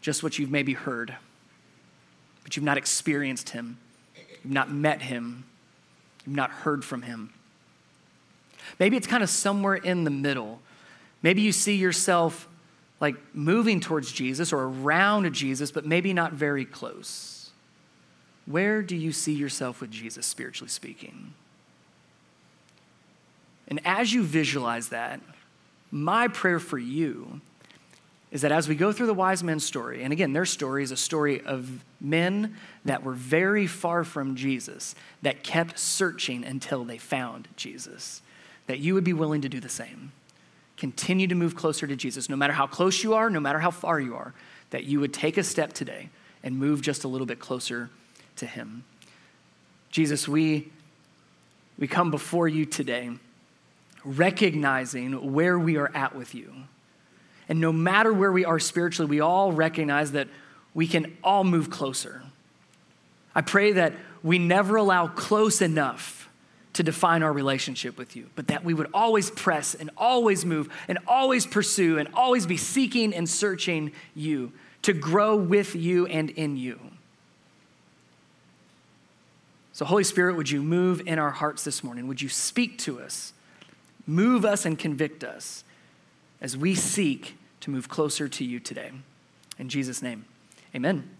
just 0.00 0.24
what 0.24 0.38
you've 0.38 0.50
maybe 0.50 0.72
heard, 0.72 1.14
but 2.42 2.56
you've 2.56 2.64
not 2.64 2.76
experienced 2.76 3.50
him, 3.50 3.78
you've 4.42 4.52
not 4.52 4.70
met 4.70 5.02
him, 5.02 5.44
You've 6.26 6.36
not 6.36 6.50
heard 6.50 6.84
from 6.84 7.02
him. 7.02 7.32
Maybe 8.78 8.96
it's 8.96 9.06
kind 9.06 9.22
of 9.22 9.30
somewhere 9.30 9.76
in 9.76 10.04
the 10.04 10.10
middle. 10.10 10.60
Maybe 11.22 11.42
you 11.42 11.52
see 11.52 11.76
yourself 11.76 12.48
like 13.00 13.16
moving 13.34 13.80
towards 13.80 14.10
Jesus 14.10 14.52
or 14.52 14.64
around 14.64 15.32
Jesus, 15.32 15.70
but 15.70 15.86
maybe 15.86 16.12
not 16.12 16.32
very 16.32 16.64
close. 16.64 17.50
Where 18.46 18.82
do 18.82 18.96
you 18.96 19.12
see 19.12 19.32
yourself 19.32 19.80
with 19.80 19.90
Jesus, 19.90 20.26
spiritually 20.26 20.70
speaking? 20.70 21.34
And 23.68 23.80
as 23.84 24.12
you 24.12 24.22
visualize 24.22 24.88
that, 24.90 25.20
my 25.90 26.28
prayer 26.28 26.60
for 26.60 26.78
you 26.78 27.40
is 28.36 28.42
that 28.42 28.52
as 28.52 28.68
we 28.68 28.74
go 28.74 28.92
through 28.92 29.06
the 29.06 29.14
wise 29.14 29.42
men's 29.42 29.64
story, 29.64 30.02
and 30.02 30.12
again, 30.12 30.34
their 30.34 30.44
story 30.44 30.82
is 30.82 30.90
a 30.90 30.96
story 30.96 31.40
of 31.40 31.82
men 32.02 32.54
that 32.84 33.02
were 33.02 33.14
very 33.14 33.66
far 33.66 34.04
from 34.04 34.36
Jesus, 34.36 34.94
that 35.22 35.42
kept 35.42 35.78
searching 35.78 36.44
until 36.44 36.84
they 36.84 36.98
found 36.98 37.48
Jesus, 37.56 38.20
that 38.66 38.78
you 38.78 38.92
would 38.92 39.04
be 39.04 39.14
willing 39.14 39.40
to 39.40 39.48
do 39.48 39.58
the 39.58 39.70
same. 39.70 40.12
Continue 40.76 41.26
to 41.28 41.34
move 41.34 41.56
closer 41.56 41.86
to 41.86 41.96
Jesus, 41.96 42.28
no 42.28 42.36
matter 42.36 42.52
how 42.52 42.66
close 42.66 43.02
you 43.02 43.14
are, 43.14 43.30
no 43.30 43.40
matter 43.40 43.58
how 43.58 43.70
far 43.70 43.98
you 43.98 44.14
are, 44.14 44.34
that 44.68 44.84
you 44.84 45.00
would 45.00 45.14
take 45.14 45.38
a 45.38 45.42
step 45.42 45.72
today 45.72 46.10
and 46.42 46.58
move 46.58 46.82
just 46.82 47.04
a 47.04 47.08
little 47.08 47.26
bit 47.26 47.38
closer 47.38 47.88
to 48.36 48.44
Him. 48.44 48.84
Jesus, 49.90 50.28
we, 50.28 50.70
we 51.78 51.88
come 51.88 52.10
before 52.10 52.48
you 52.48 52.66
today 52.66 53.12
recognizing 54.04 55.32
where 55.32 55.58
we 55.58 55.78
are 55.78 55.90
at 55.94 56.14
with 56.14 56.34
you. 56.34 56.52
And 57.48 57.60
no 57.60 57.72
matter 57.72 58.12
where 58.12 58.32
we 58.32 58.44
are 58.44 58.58
spiritually, 58.58 59.08
we 59.08 59.20
all 59.20 59.52
recognize 59.52 60.12
that 60.12 60.28
we 60.74 60.86
can 60.86 61.16
all 61.22 61.44
move 61.44 61.70
closer. 61.70 62.22
I 63.34 63.42
pray 63.42 63.72
that 63.72 63.92
we 64.22 64.38
never 64.38 64.76
allow 64.76 65.06
close 65.06 65.62
enough 65.62 66.28
to 66.72 66.82
define 66.82 67.22
our 67.22 67.32
relationship 67.32 67.96
with 67.96 68.16
you, 68.16 68.28
but 68.34 68.48
that 68.48 68.64
we 68.64 68.74
would 68.74 68.88
always 68.92 69.30
press 69.30 69.74
and 69.74 69.90
always 69.96 70.44
move 70.44 70.68
and 70.88 70.98
always 71.06 71.46
pursue 71.46 71.98
and 71.98 72.08
always 72.12 72.46
be 72.46 72.56
seeking 72.56 73.14
and 73.14 73.28
searching 73.28 73.92
you 74.14 74.52
to 74.82 74.92
grow 74.92 75.36
with 75.36 75.74
you 75.74 76.06
and 76.06 76.30
in 76.30 76.56
you. 76.56 76.78
So, 79.72 79.84
Holy 79.84 80.04
Spirit, 80.04 80.36
would 80.36 80.50
you 80.50 80.62
move 80.62 81.02
in 81.06 81.18
our 81.18 81.30
hearts 81.30 81.64
this 81.64 81.84
morning? 81.84 82.08
Would 82.08 82.20
you 82.20 82.28
speak 82.28 82.78
to 82.80 83.00
us, 83.00 83.32
move 84.06 84.44
us, 84.44 84.64
and 84.64 84.78
convict 84.78 85.24
us 85.24 85.64
as 86.40 86.56
we 86.56 86.74
seek 86.74 87.36
to 87.60 87.70
move 87.70 87.88
closer 87.88 88.28
to 88.28 88.44
you 88.44 88.60
today? 88.60 88.92
In 89.58 89.68
Jesus' 89.68 90.02
name, 90.02 90.26
amen. 90.74 91.15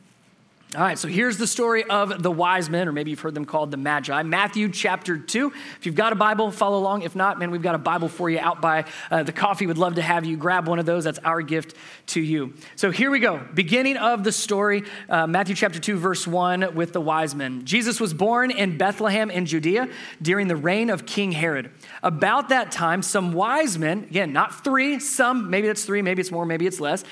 All 0.75 0.83
right, 0.83 0.99
so 0.99 1.07
here's 1.07 1.39
the 1.39 1.47
story 1.47 1.85
of 1.85 2.25
the 2.25 2.31
wise 2.31 2.69
men, 2.69 2.89
or 2.89 2.93
maybe 2.93 3.11
you've 3.11 3.21
heard 3.21 3.35
them 3.35 3.45
called 3.45 3.71
the 3.71 3.77
Magi. 3.77 4.25
Matthew 4.25 4.69
chapter 4.69 5.17
2. 5.17 5.53
If 5.79 5.87
you've 5.87 5.95
got 5.95 6.13
a 6.13 6.17
Bible, 6.17 6.51
follow 6.51 6.77
along. 6.79 7.03
If 7.03 7.15
not, 7.15 7.39
man, 7.39 7.53
we've 7.53 7.63
got 7.63 7.77
a 7.77 7.79
Bible 7.79 8.09
for 8.09 8.29
you 8.29 8.41
out 8.41 8.61
by 8.61 8.85
uh, 9.09 9.23
the 9.23 9.31
coffee. 9.31 9.69
Would 9.69 9.79
love 9.79 9.95
to 9.95 10.03
have 10.03 10.25
you 10.25 10.37
grab 10.37 10.67
one 10.67 10.81
of 10.81 10.85
those. 10.85 11.05
That's 11.05 11.21
our 11.21 11.41
gift 11.41 11.77
to 12.09 12.21
you. 12.21 12.53
So 12.75 12.91
here 12.91 13.13
we 13.13 13.21
go. 13.21 13.47
Beginning 13.55 13.97
of 13.97 14.25
the 14.25 14.33
story, 14.33 14.83
uh, 15.09 15.29
Matthew 15.29 15.55
chapter 15.55 15.79
2, 15.79 15.99
verse 15.99 16.27
1, 16.27 16.75
with 16.75 16.93
the 16.93 17.01
wise 17.01 17.33
men. 17.33 17.65
Jesus 17.65 18.01
was 18.01 18.13
born 18.13 18.51
in 18.51 18.77
Bethlehem 18.77 19.31
in 19.31 19.47
Judea 19.47 19.89
during 20.21 20.49
the 20.49 20.57
reign 20.57 20.91
of 20.91 21.07
King 21.07 21.31
Herod. 21.31 21.71
About 22.03 22.49
that 22.49 22.73
time, 22.73 23.03
some 23.03 23.33
wise 23.33 23.79
men, 23.79 24.01
again, 24.11 24.33
not 24.33 24.65
three, 24.65 24.99
some, 24.99 25.49
maybe 25.49 25.69
it's 25.69 25.85
three, 25.85 26.03
maybe 26.03 26.21
it's 26.21 26.33
more, 26.33 26.45
maybe 26.45 26.67
it's 26.67 26.81
less, 26.81 27.05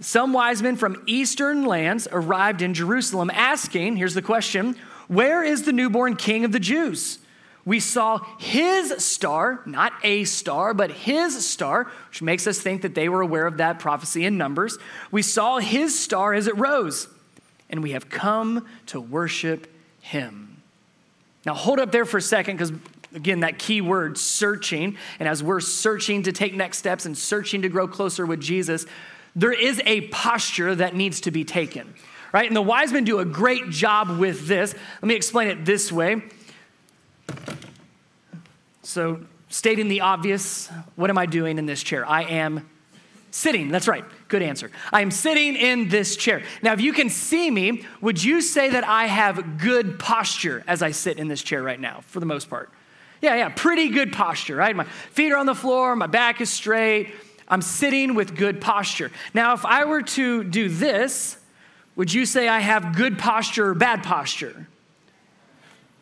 some 0.00 0.32
wise 0.32 0.62
men 0.62 0.76
from 0.76 1.02
eastern 1.06 1.64
lands 1.64 2.06
arrived 2.10 2.62
in 2.62 2.74
Jerusalem 2.74 3.30
asking, 3.30 3.96
here's 3.96 4.14
the 4.14 4.22
question, 4.22 4.76
where 5.08 5.42
is 5.42 5.62
the 5.62 5.72
newborn 5.72 6.16
king 6.16 6.44
of 6.44 6.52
the 6.52 6.60
Jews? 6.60 7.18
We 7.64 7.80
saw 7.80 8.20
his 8.38 9.04
star, 9.04 9.60
not 9.66 9.92
a 10.04 10.24
star, 10.24 10.72
but 10.72 10.90
his 10.92 11.46
star, 11.46 11.90
which 12.08 12.22
makes 12.22 12.46
us 12.46 12.60
think 12.60 12.82
that 12.82 12.94
they 12.94 13.08
were 13.08 13.22
aware 13.22 13.46
of 13.46 13.56
that 13.56 13.80
prophecy 13.80 14.24
in 14.24 14.38
Numbers. 14.38 14.78
We 15.10 15.22
saw 15.22 15.58
his 15.58 15.98
star 15.98 16.32
as 16.32 16.46
it 16.46 16.56
rose, 16.56 17.08
and 17.68 17.82
we 17.82 17.90
have 17.90 18.08
come 18.08 18.66
to 18.86 19.00
worship 19.00 19.66
him. 20.00 20.62
Now, 21.44 21.54
hold 21.54 21.80
up 21.80 21.90
there 21.90 22.04
for 22.04 22.18
a 22.18 22.22
second 22.22 22.56
because 22.56 22.72
again, 23.14 23.40
that 23.40 23.58
key 23.58 23.80
word, 23.80 24.18
searching. 24.18 24.96
And 25.18 25.28
as 25.28 25.42
we're 25.42 25.60
searching 25.60 26.22
to 26.24 26.32
take 26.32 26.54
next 26.54 26.78
steps 26.78 27.06
and 27.06 27.16
searching 27.16 27.62
to 27.62 27.68
grow 27.68 27.88
closer 27.88 28.26
with 28.26 28.40
Jesus, 28.40 28.86
there 29.36 29.52
is 29.52 29.80
a 29.84 30.00
posture 30.08 30.74
that 30.74 30.96
needs 30.96 31.20
to 31.20 31.30
be 31.30 31.44
taken, 31.44 31.94
right? 32.32 32.46
And 32.46 32.56
the 32.56 32.62
wise 32.62 32.90
men 32.90 33.04
do 33.04 33.18
a 33.18 33.24
great 33.24 33.68
job 33.68 34.18
with 34.18 34.48
this. 34.48 34.74
Let 34.74 35.08
me 35.08 35.14
explain 35.14 35.48
it 35.48 35.64
this 35.64 35.92
way. 35.92 36.22
So, 38.82 39.20
stating 39.50 39.88
the 39.88 40.00
obvious, 40.00 40.70
what 40.96 41.10
am 41.10 41.18
I 41.18 41.26
doing 41.26 41.58
in 41.58 41.66
this 41.66 41.82
chair? 41.82 42.08
I 42.08 42.22
am 42.22 42.68
sitting. 43.30 43.70
That's 43.70 43.86
right. 43.86 44.04
Good 44.28 44.42
answer. 44.42 44.70
I 44.92 45.02
am 45.02 45.10
sitting 45.10 45.54
in 45.54 45.88
this 45.88 46.16
chair. 46.16 46.42
Now, 46.62 46.72
if 46.72 46.80
you 46.80 46.94
can 46.94 47.10
see 47.10 47.50
me, 47.50 47.84
would 48.00 48.22
you 48.22 48.40
say 48.40 48.70
that 48.70 48.84
I 48.84 49.06
have 49.06 49.58
good 49.58 49.98
posture 49.98 50.64
as 50.66 50.82
I 50.82 50.92
sit 50.92 51.18
in 51.18 51.28
this 51.28 51.42
chair 51.42 51.62
right 51.62 51.78
now, 51.78 52.00
for 52.06 52.20
the 52.20 52.26
most 52.26 52.48
part? 52.48 52.70
Yeah, 53.20 53.34
yeah, 53.34 53.48
pretty 53.50 53.90
good 53.90 54.12
posture, 54.12 54.56
right? 54.56 54.74
My 54.74 54.84
feet 54.84 55.32
are 55.32 55.36
on 55.36 55.46
the 55.46 55.54
floor, 55.54 55.94
my 55.96 56.06
back 56.06 56.40
is 56.40 56.50
straight, 56.50 57.12
I'm 57.48 57.62
sitting 57.62 58.14
with 58.14 58.36
good 58.36 58.60
posture. 58.60 59.10
Now, 59.34 59.54
if 59.54 59.64
I 59.64 59.84
were 59.84 60.02
to 60.02 60.44
do 60.44 60.68
this, 60.68 61.38
would 61.94 62.12
you 62.12 62.26
say 62.26 62.48
I 62.48 62.60
have 62.60 62.96
good 62.96 63.18
posture 63.18 63.68
or 63.68 63.74
bad 63.74 64.02
posture? 64.02 64.66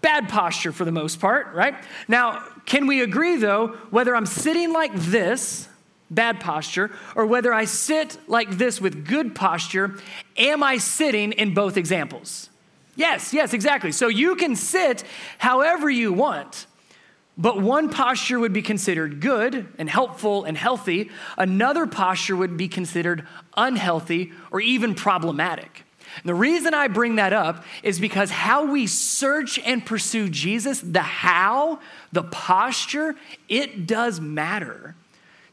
Bad 0.00 0.28
posture 0.28 0.72
for 0.72 0.84
the 0.84 0.92
most 0.92 1.20
part, 1.20 1.54
right? 1.54 1.74
Now, 2.08 2.44
can 2.66 2.86
we 2.86 3.02
agree 3.02 3.36
though, 3.36 3.68
whether 3.90 4.14
I'm 4.14 4.26
sitting 4.26 4.72
like 4.72 4.94
this, 4.94 5.68
bad 6.10 6.40
posture, 6.40 6.90
or 7.14 7.26
whether 7.26 7.52
I 7.52 7.64
sit 7.64 8.18
like 8.26 8.50
this 8.58 8.80
with 8.80 9.06
good 9.06 9.34
posture, 9.34 9.98
am 10.36 10.62
I 10.62 10.76
sitting 10.78 11.32
in 11.32 11.54
both 11.54 11.76
examples? 11.76 12.50
Yes, 12.96 13.32
yes, 13.32 13.52
exactly. 13.52 13.92
So 13.92 14.08
you 14.08 14.36
can 14.36 14.56
sit 14.56 15.04
however 15.38 15.90
you 15.90 16.12
want. 16.12 16.66
But 17.36 17.60
one 17.60 17.88
posture 17.88 18.38
would 18.38 18.52
be 18.52 18.62
considered 18.62 19.20
good 19.20 19.66
and 19.76 19.90
helpful 19.90 20.44
and 20.44 20.56
healthy. 20.56 21.10
Another 21.36 21.86
posture 21.86 22.36
would 22.36 22.56
be 22.56 22.68
considered 22.68 23.26
unhealthy 23.56 24.32
or 24.52 24.60
even 24.60 24.94
problematic. 24.94 25.84
And 26.16 26.28
the 26.28 26.34
reason 26.34 26.74
I 26.74 26.86
bring 26.86 27.16
that 27.16 27.32
up 27.32 27.64
is 27.82 27.98
because 27.98 28.30
how 28.30 28.70
we 28.70 28.86
search 28.86 29.58
and 29.58 29.84
pursue 29.84 30.28
Jesus, 30.28 30.80
the 30.80 31.02
how, 31.02 31.80
the 32.12 32.22
posture, 32.22 33.16
it 33.48 33.86
does 33.86 34.20
matter. 34.20 34.94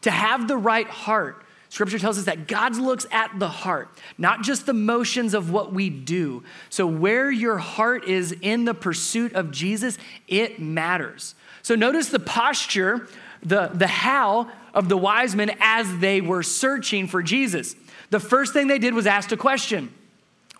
To 0.01 0.11
have 0.11 0.47
the 0.47 0.57
right 0.57 0.87
heart, 0.87 1.43
Scripture 1.69 1.99
tells 1.99 2.17
us 2.17 2.25
that 2.25 2.47
God 2.47 2.75
looks 2.75 3.07
at 3.11 3.39
the 3.39 3.47
heart, 3.47 3.89
not 4.17 4.43
just 4.43 4.65
the 4.65 4.73
motions 4.73 5.33
of 5.33 5.51
what 5.51 5.73
we 5.73 5.89
do. 5.89 6.43
So, 6.69 6.85
where 6.85 7.31
your 7.31 7.57
heart 7.59 8.07
is 8.09 8.35
in 8.41 8.65
the 8.65 8.73
pursuit 8.73 9.33
of 9.33 9.51
Jesus, 9.51 9.97
it 10.27 10.59
matters. 10.59 11.33
So 11.63 11.75
notice 11.75 12.09
the 12.09 12.19
posture, 12.19 13.07
the, 13.43 13.67
the 13.73 13.87
how 13.87 14.51
of 14.73 14.89
the 14.89 14.97
wise 14.97 15.35
men 15.35 15.55
as 15.59 15.99
they 15.99 16.21
were 16.21 16.43
searching 16.43 17.07
for 17.07 17.21
Jesus. 17.21 17.75
The 18.09 18.19
first 18.19 18.53
thing 18.53 18.67
they 18.67 18.79
did 18.79 18.93
was 18.93 19.07
ask 19.07 19.31
a 19.31 19.37
question 19.37 19.93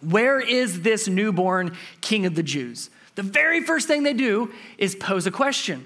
Where 0.02 0.40
is 0.40 0.82
this 0.82 1.08
newborn 1.08 1.76
king 2.02 2.26
of 2.26 2.36
the 2.36 2.44
Jews? 2.44 2.90
The 3.16 3.24
very 3.24 3.62
first 3.62 3.88
thing 3.88 4.04
they 4.04 4.14
do 4.14 4.52
is 4.78 4.96
pose 4.96 5.28
a 5.28 5.32
question. 5.32 5.86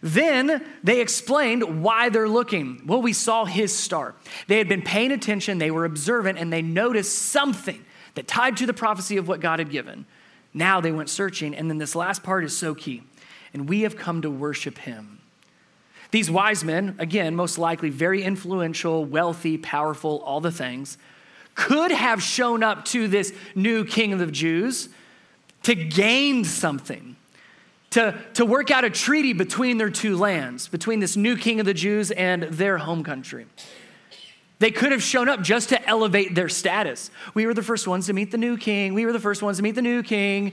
Then 0.00 0.64
they 0.82 1.00
explained 1.00 1.82
why 1.82 2.08
they're 2.08 2.28
looking. 2.28 2.82
Well, 2.86 3.02
we 3.02 3.12
saw 3.12 3.44
his 3.44 3.76
star. 3.76 4.14
They 4.46 4.58
had 4.58 4.68
been 4.68 4.82
paying 4.82 5.10
attention, 5.10 5.58
they 5.58 5.72
were 5.72 5.84
observant, 5.84 6.38
and 6.38 6.52
they 6.52 6.62
noticed 6.62 7.18
something 7.18 7.84
that 8.14 8.28
tied 8.28 8.56
to 8.58 8.66
the 8.66 8.74
prophecy 8.74 9.16
of 9.16 9.26
what 9.26 9.40
God 9.40 9.58
had 9.58 9.70
given. 9.70 10.06
Now 10.54 10.80
they 10.80 10.92
went 10.92 11.10
searching, 11.10 11.54
and 11.54 11.68
then 11.68 11.78
this 11.78 11.94
last 11.94 12.22
part 12.22 12.44
is 12.44 12.56
so 12.56 12.74
key 12.74 13.02
and 13.52 13.68
we 13.68 13.82
have 13.82 13.96
come 13.96 14.22
to 14.22 14.30
worship 14.30 14.78
him. 14.78 15.20
These 16.10 16.30
wise 16.30 16.64
men, 16.64 16.96
again, 16.98 17.36
most 17.36 17.58
likely 17.58 17.90
very 17.90 18.22
influential, 18.22 19.04
wealthy, 19.04 19.58
powerful, 19.58 20.22
all 20.24 20.40
the 20.40 20.52
things, 20.52 20.96
could 21.54 21.90
have 21.90 22.22
shown 22.22 22.62
up 22.62 22.84
to 22.86 23.08
this 23.08 23.32
new 23.54 23.84
king 23.84 24.12
of 24.12 24.18
the 24.18 24.26
Jews 24.26 24.88
to 25.64 25.74
gain 25.74 26.44
something, 26.44 27.16
to, 27.90 28.18
to 28.34 28.46
work 28.46 28.70
out 28.70 28.84
a 28.84 28.90
treaty 28.90 29.32
between 29.32 29.76
their 29.76 29.90
two 29.90 30.16
lands, 30.16 30.68
between 30.68 31.00
this 31.00 31.16
new 31.16 31.36
king 31.36 31.60
of 31.60 31.66
the 31.66 31.74
Jews 31.74 32.10
and 32.10 32.44
their 32.44 32.78
home 32.78 33.02
country. 33.04 33.46
They 34.60 34.70
could 34.70 34.92
have 34.92 35.02
shown 35.02 35.28
up 35.28 35.42
just 35.42 35.68
to 35.68 35.88
elevate 35.88 36.34
their 36.34 36.48
status. 36.48 37.10
We 37.34 37.46
were 37.46 37.54
the 37.54 37.62
first 37.62 37.86
ones 37.86 38.06
to 38.06 38.12
meet 38.12 38.30
the 38.30 38.38
new 38.38 38.56
king. 38.56 38.94
We 38.94 39.04
were 39.06 39.12
the 39.12 39.20
first 39.20 39.42
ones 39.42 39.58
to 39.58 39.62
meet 39.62 39.74
the 39.74 39.82
new 39.82 40.02
king. 40.02 40.52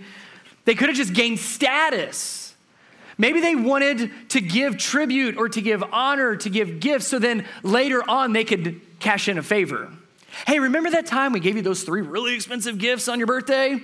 They 0.65 0.75
could 0.75 0.89
have 0.89 0.97
just 0.97 1.13
gained 1.13 1.39
status. 1.39 2.44
Maybe 3.17 3.39
they 3.39 3.55
wanted 3.55 4.11
to 4.29 4.41
give 4.41 4.77
tribute 4.77 5.37
or 5.37 5.47
to 5.49 5.61
give 5.61 5.83
honor, 5.91 6.35
to 6.35 6.49
give 6.49 6.79
gifts, 6.79 7.07
so 7.07 7.19
then 7.19 7.45
later 7.63 8.03
on 8.09 8.33
they 8.33 8.43
could 8.43 8.81
cash 8.99 9.29
in 9.29 9.37
a 9.37 9.43
favor. 9.43 9.91
Hey, 10.45 10.59
remember 10.59 10.91
that 10.91 11.05
time 11.05 11.31
we 11.31 11.39
gave 11.39 11.55
you 11.55 11.61
those 11.61 11.83
three 11.83 12.01
really 12.01 12.35
expensive 12.35 12.77
gifts 12.77 13.07
on 13.07 13.19
your 13.19 13.27
birthday? 13.27 13.79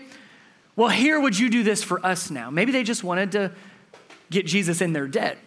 Well, 0.75 0.89
here 0.89 1.19
would 1.19 1.37
you 1.37 1.49
do 1.49 1.63
this 1.63 1.83
for 1.83 2.05
us 2.05 2.29
now? 2.29 2.49
Maybe 2.49 2.71
they 2.71 2.83
just 2.83 3.03
wanted 3.03 3.31
to 3.33 3.51
get 4.29 4.45
Jesus 4.45 4.81
in 4.81 4.93
their 4.93 5.07
debt. 5.07 5.37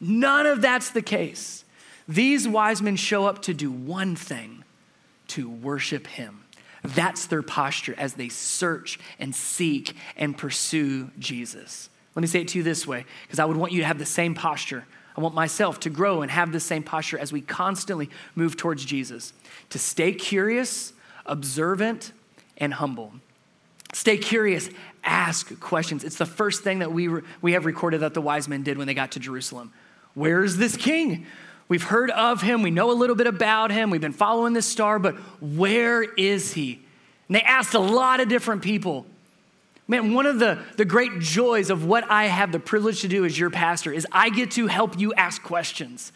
None 0.00 0.46
of 0.46 0.60
that's 0.60 0.90
the 0.90 1.02
case. 1.02 1.64
These 2.08 2.46
wise 2.46 2.82
men 2.82 2.96
show 2.96 3.26
up 3.26 3.42
to 3.42 3.54
do 3.54 3.70
one 3.70 4.14
thing 4.14 4.64
to 5.28 5.48
worship 5.48 6.06
him. 6.06 6.44
That's 6.82 7.26
their 7.26 7.42
posture 7.42 7.94
as 7.98 8.14
they 8.14 8.28
search 8.28 8.98
and 9.18 9.34
seek 9.34 9.94
and 10.16 10.36
pursue 10.36 11.10
Jesus. 11.18 11.90
Let 12.16 12.22
me 12.22 12.26
say 12.26 12.40
it 12.40 12.48
to 12.48 12.58
you 12.58 12.64
this 12.64 12.86
way, 12.86 13.04
because 13.24 13.38
I 13.38 13.44
would 13.44 13.58
want 13.58 13.72
you 13.72 13.80
to 13.80 13.86
have 13.86 13.98
the 13.98 14.06
same 14.06 14.34
posture. 14.34 14.86
I 15.16 15.20
want 15.20 15.34
myself 15.34 15.78
to 15.80 15.90
grow 15.90 16.22
and 16.22 16.30
have 16.30 16.50
the 16.50 16.60
same 16.60 16.82
posture 16.82 17.18
as 17.18 17.30
we 17.30 17.42
constantly 17.42 18.08
move 18.34 18.56
towards 18.56 18.84
Jesus, 18.84 19.34
to 19.70 19.78
stay 19.78 20.12
curious, 20.12 20.94
observant, 21.26 22.12
and 22.56 22.74
humble. 22.74 23.12
Stay 23.92 24.16
curious, 24.16 24.70
ask 25.04 25.58
questions. 25.60 26.04
It's 26.04 26.16
the 26.16 26.26
first 26.26 26.64
thing 26.64 26.80
that 26.80 26.90
we, 26.90 27.08
re- 27.08 27.22
we 27.42 27.52
have 27.52 27.66
recorded 27.66 28.00
that 28.00 28.14
the 28.14 28.22
wise 28.22 28.48
men 28.48 28.62
did 28.62 28.78
when 28.78 28.86
they 28.86 28.94
got 28.94 29.12
to 29.12 29.20
Jerusalem. 29.20 29.72
Where 30.14 30.42
is 30.42 30.56
this 30.56 30.76
king? 30.76 31.26
We've 31.68 31.82
heard 31.82 32.10
of 32.10 32.42
him, 32.42 32.62
we 32.62 32.70
know 32.70 32.90
a 32.90 32.94
little 32.94 33.16
bit 33.16 33.26
about 33.26 33.70
him, 33.70 33.90
we've 33.90 34.00
been 34.00 34.12
following 34.12 34.54
this 34.54 34.66
star, 34.66 34.98
but 34.98 35.16
where 35.42 36.02
is 36.02 36.54
he? 36.54 36.80
And 37.28 37.34
they 37.34 37.42
asked 37.42 37.74
a 37.74 37.78
lot 37.78 38.20
of 38.20 38.28
different 38.28 38.62
people. 38.62 39.04
Man, 39.88 40.14
one 40.14 40.26
of 40.26 40.38
the, 40.40 40.58
the 40.76 40.84
great 40.84 41.20
joys 41.20 41.70
of 41.70 41.84
what 41.84 42.10
I 42.10 42.24
have 42.24 42.50
the 42.50 42.58
privilege 42.58 43.02
to 43.02 43.08
do 43.08 43.24
as 43.24 43.38
your 43.38 43.50
pastor 43.50 43.92
is 43.92 44.06
I 44.10 44.30
get 44.30 44.52
to 44.52 44.66
help 44.66 44.98
you 44.98 45.14
ask 45.14 45.42
questions. 45.42 46.12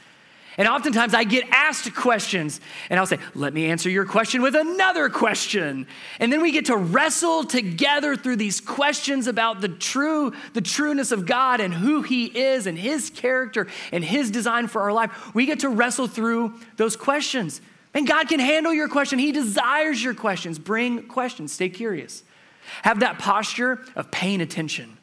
And 0.58 0.66
oftentimes 0.66 1.14
I 1.14 1.22
get 1.24 1.48
asked 1.50 1.94
questions, 1.94 2.60
and 2.90 2.98
I'll 2.98 3.06
say, 3.06 3.18
Let 3.34 3.54
me 3.54 3.70
answer 3.70 3.88
your 3.88 4.04
question 4.04 4.42
with 4.42 4.56
another 4.56 5.08
question. 5.08 5.86
And 6.18 6.32
then 6.32 6.42
we 6.42 6.50
get 6.50 6.66
to 6.66 6.76
wrestle 6.76 7.44
together 7.44 8.16
through 8.16 8.36
these 8.36 8.60
questions 8.60 9.28
about 9.28 9.60
the 9.60 9.68
true, 9.68 10.32
the 10.52 10.60
trueness 10.60 11.12
of 11.12 11.24
God 11.24 11.60
and 11.60 11.72
who 11.72 12.02
He 12.02 12.26
is 12.26 12.66
and 12.66 12.76
His 12.76 13.08
character 13.08 13.68
and 13.92 14.04
His 14.04 14.30
design 14.30 14.66
for 14.66 14.82
our 14.82 14.92
life. 14.92 15.32
We 15.32 15.46
get 15.46 15.60
to 15.60 15.68
wrestle 15.68 16.08
through 16.08 16.54
those 16.76 16.96
questions. 16.96 17.60
And 17.94 18.06
God 18.06 18.28
can 18.28 18.40
handle 18.40 18.74
your 18.74 18.88
question. 18.88 19.18
He 19.18 19.32
desires 19.32 20.02
your 20.02 20.14
questions. 20.14 20.58
Bring 20.58 21.06
questions. 21.06 21.52
Stay 21.52 21.68
curious. 21.68 22.24
Have 22.82 23.00
that 23.00 23.18
posture 23.18 23.84
of 23.96 24.10
paying 24.10 24.40
attention. 24.40 24.98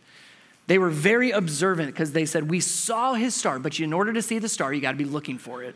They 0.67 0.77
were 0.77 0.89
very 0.89 1.31
observant 1.31 1.88
because 1.88 2.12
they 2.12 2.25
said, 2.25 2.50
We 2.50 2.59
saw 2.59 3.13
his 3.13 3.33
star, 3.33 3.59
but 3.59 3.79
in 3.79 3.93
order 3.93 4.13
to 4.13 4.21
see 4.21 4.39
the 4.39 4.50
star, 4.50 4.74
you 4.74 4.81
got 4.81 4.91
to 4.91 4.97
be 4.97 5.05
looking 5.05 5.38
for 5.38 5.63
it. 5.63 5.75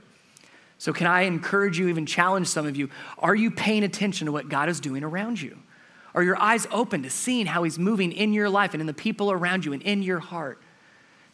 So, 0.77 0.91
can 0.91 1.07
I 1.07 1.21
encourage 1.21 1.79
you, 1.79 1.88
even 1.88 2.05
challenge 2.05 2.48
some 2.48 2.65
of 2.65 2.75
you? 2.75 2.89
Are 3.19 3.36
you 3.36 3.51
paying 3.51 3.83
attention 3.83 4.25
to 4.25 4.31
what 4.31 4.50
God 4.50 4.67
is 4.67 4.79
doing 4.79 5.03
around 5.03 5.41
you? 5.41 5.57
Are 6.13 6.24
your 6.24 6.38
eyes 6.41 6.67
open 6.71 7.03
to 7.03 7.10
seeing 7.10 7.45
how 7.45 7.63
he's 7.63 7.79
moving 7.79 8.12
in 8.12 8.33
your 8.33 8.50
life 8.50 8.74
and 8.74 8.81
in 8.81 8.88
the 8.88 8.93
people 8.93 9.31
around 9.31 9.63
you 9.63 9.74
and 9.74 9.81
in 9.81 10.03
your 10.03 10.19
heart? 10.19 10.62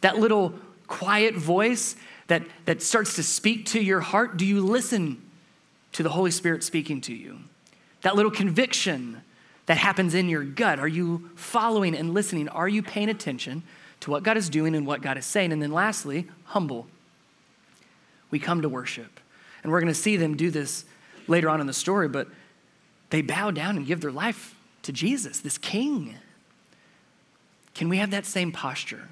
That 0.02 0.18
little 0.18 0.54
quiet 0.86 1.34
voice 1.34 1.96
that, 2.28 2.42
that 2.66 2.82
starts 2.82 3.16
to 3.16 3.22
speak 3.22 3.66
to 3.66 3.80
your 3.80 4.00
heart, 4.00 4.36
do 4.36 4.46
you 4.46 4.60
listen 4.60 5.20
to 5.92 6.02
the 6.02 6.10
Holy 6.10 6.30
Spirit 6.30 6.62
speaking 6.62 7.00
to 7.02 7.14
you? 7.14 7.38
That 8.02 8.14
little 8.14 8.30
conviction 8.30 9.22
that 9.68 9.76
happens 9.76 10.14
in 10.14 10.30
your 10.30 10.44
gut? 10.44 10.78
Are 10.78 10.88
you 10.88 11.28
following 11.36 11.94
and 11.94 12.14
listening? 12.14 12.48
Are 12.48 12.68
you 12.68 12.82
paying 12.82 13.10
attention 13.10 13.62
to 14.00 14.10
what 14.10 14.22
God 14.22 14.38
is 14.38 14.48
doing 14.48 14.74
and 14.74 14.86
what 14.86 15.02
God 15.02 15.18
is 15.18 15.26
saying? 15.26 15.52
And 15.52 15.60
then 15.60 15.72
lastly, 15.72 16.26
humble. 16.44 16.86
We 18.30 18.38
come 18.38 18.62
to 18.62 18.68
worship. 18.68 19.20
And 19.62 19.70
we're 19.70 19.80
going 19.80 19.92
to 19.92 19.98
see 19.98 20.16
them 20.16 20.38
do 20.38 20.50
this 20.50 20.86
later 21.26 21.50
on 21.50 21.60
in 21.60 21.66
the 21.66 21.74
story, 21.74 22.08
but 22.08 22.28
they 23.10 23.20
bow 23.20 23.50
down 23.50 23.76
and 23.76 23.86
give 23.86 24.00
their 24.00 24.10
life 24.10 24.54
to 24.84 24.92
Jesus, 24.92 25.40
this 25.40 25.58
king. 25.58 26.14
Can 27.74 27.90
we 27.90 27.98
have 27.98 28.10
that 28.12 28.24
same 28.24 28.52
posture? 28.52 29.06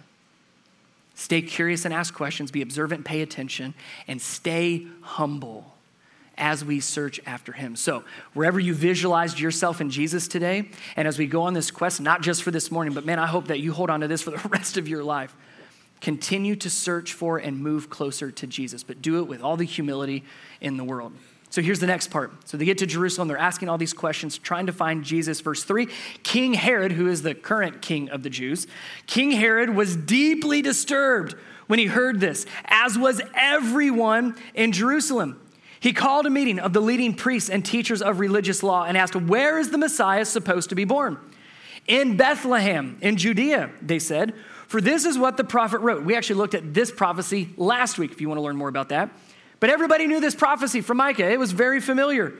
Stay 1.14 1.42
curious 1.42 1.84
and 1.84 1.92
ask 1.92 2.14
questions, 2.14 2.50
be 2.50 2.62
observant, 2.62 3.04
pay 3.04 3.20
attention, 3.20 3.74
and 4.08 4.22
stay 4.22 4.86
humble 5.02 5.75
as 6.38 6.64
we 6.64 6.80
search 6.80 7.20
after 7.26 7.52
him. 7.52 7.76
So, 7.76 8.04
wherever 8.34 8.60
you 8.60 8.74
visualized 8.74 9.38
yourself 9.38 9.80
in 9.80 9.90
Jesus 9.90 10.28
today, 10.28 10.68
and 10.96 11.08
as 11.08 11.18
we 11.18 11.26
go 11.26 11.42
on 11.42 11.54
this 11.54 11.70
quest, 11.70 12.00
not 12.00 12.22
just 12.22 12.42
for 12.42 12.50
this 12.50 12.70
morning, 12.70 12.94
but 12.94 13.04
man, 13.04 13.18
I 13.18 13.26
hope 13.26 13.48
that 13.48 13.60
you 13.60 13.72
hold 13.72 13.90
on 13.90 14.00
to 14.00 14.08
this 14.08 14.22
for 14.22 14.30
the 14.30 14.48
rest 14.48 14.76
of 14.76 14.88
your 14.88 15.02
life. 15.02 15.34
Continue 16.00 16.56
to 16.56 16.68
search 16.68 17.14
for 17.14 17.38
and 17.38 17.58
move 17.58 17.88
closer 17.88 18.30
to 18.30 18.46
Jesus, 18.46 18.82
but 18.82 19.00
do 19.00 19.18
it 19.18 19.28
with 19.28 19.40
all 19.40 19.56
the 19.56 19.64
humility 19.64 20.24
in 20.60 20.76
the 20.76 20.84
world. 20.84 21.12
So 21.48 21.62
here's 21.62 21.80
the 21.80 21.86
next 21.86 22.08
part. 22.08 22.32
So 22.46 22.56
they 22.56 22.66
get 22.66 22.78
to 22.78 22.86
Jerusalem, 22.86 23.28
they're 23.28 23.38
asking 23.38 23.68
all 23.70 23.78
these 23.78 23.94
questions, 23.94 24.36
trying 24.36 24.66
to 24.66 24.72
find 24.72 25.04
Jesus. 25.04 25.40
Verse 25.40 25.64
3 25.64 25.88
King 26.22 26.54
Herod, 26.54 26.92
who 26.92 27.08
is 27.08 27.22
the 27.22 27.34
current 27.34 27.80
king 27.80 28.10
of 28.10 28.22
the 28.22 28.30
Jews, 28.30 28.66
King 29.06 29.30
Herod 29.30 29.70
was 29.70 29.96
deeply 29.96 30.60
disturbed 30.60 31.34
when 31.66 31.78
he 31.78 31.86
heard 31.86 32.20
this, 32.20 32.46
as 32.66 32.98
was 32.98 33.22
everyone 33.34 34.36
in 34.54 34.72
Jerusalem. 34.72 35.40
He 35.86 35.92
called 35.92 36.26
a 36.26 36.30
meeting 36.30 36.58
of 36.58 36.72
the 36.72 36.80
leading 36.80 37.14
priests 37.14 37.48
and 37.48 37.64
teachers 37.64 38.02
of 38.02 38.18
religious 38.18 38.64
law 38.64 38.82
and 38.82 38.98
asked, 38.98 39.14
Where 39.14 39.56
is 39.56 39.70
the 39.70 39.78
Messiah 39.78 40.24
supposed 40.24 40.70
to 40.70 40.74
be 40.74 40.84
born? 40.84 41.16
In 41.86 42.16
Bethlehem, 42.16 42.98
in 43.02 43.16
Judea, 43.16 43.70
they 43.80 44.00
said, 44.00 44.34
for 44.66 44.80
this 44.80 45.04
is 45.04 45.16
what 45.16 45.36
the 45.36 45.44
prophet 45.44 45.78
wrote. 45.78 46.02
We 46.02 46.16
actually 46.16 46.38
looked 46.38 46.54
at 46.54 46.74
this 46.74 46.90
prophecy 46.90 47.50
last 47.56 47.98
week 47.98 48.10
if 48.10 48.20
you 48.20 48.28
want 48.28 48.38
to 48.38 48.42
learn 48.42 48.56
more 48.56 48.68
about 48.68 48.88
that. 48.88 49.10
But 49.60 49.70
everybody 49.70 50.08
knew 50.08 50.18
this 50.18 50.34
prophecy 50.34 50.80
from 50.80 50.96
Micah, 50.96 51.30
it 51.30 51.38
was 51.38 51.52
very 51.52 51.80
familiar. 51.80 52.30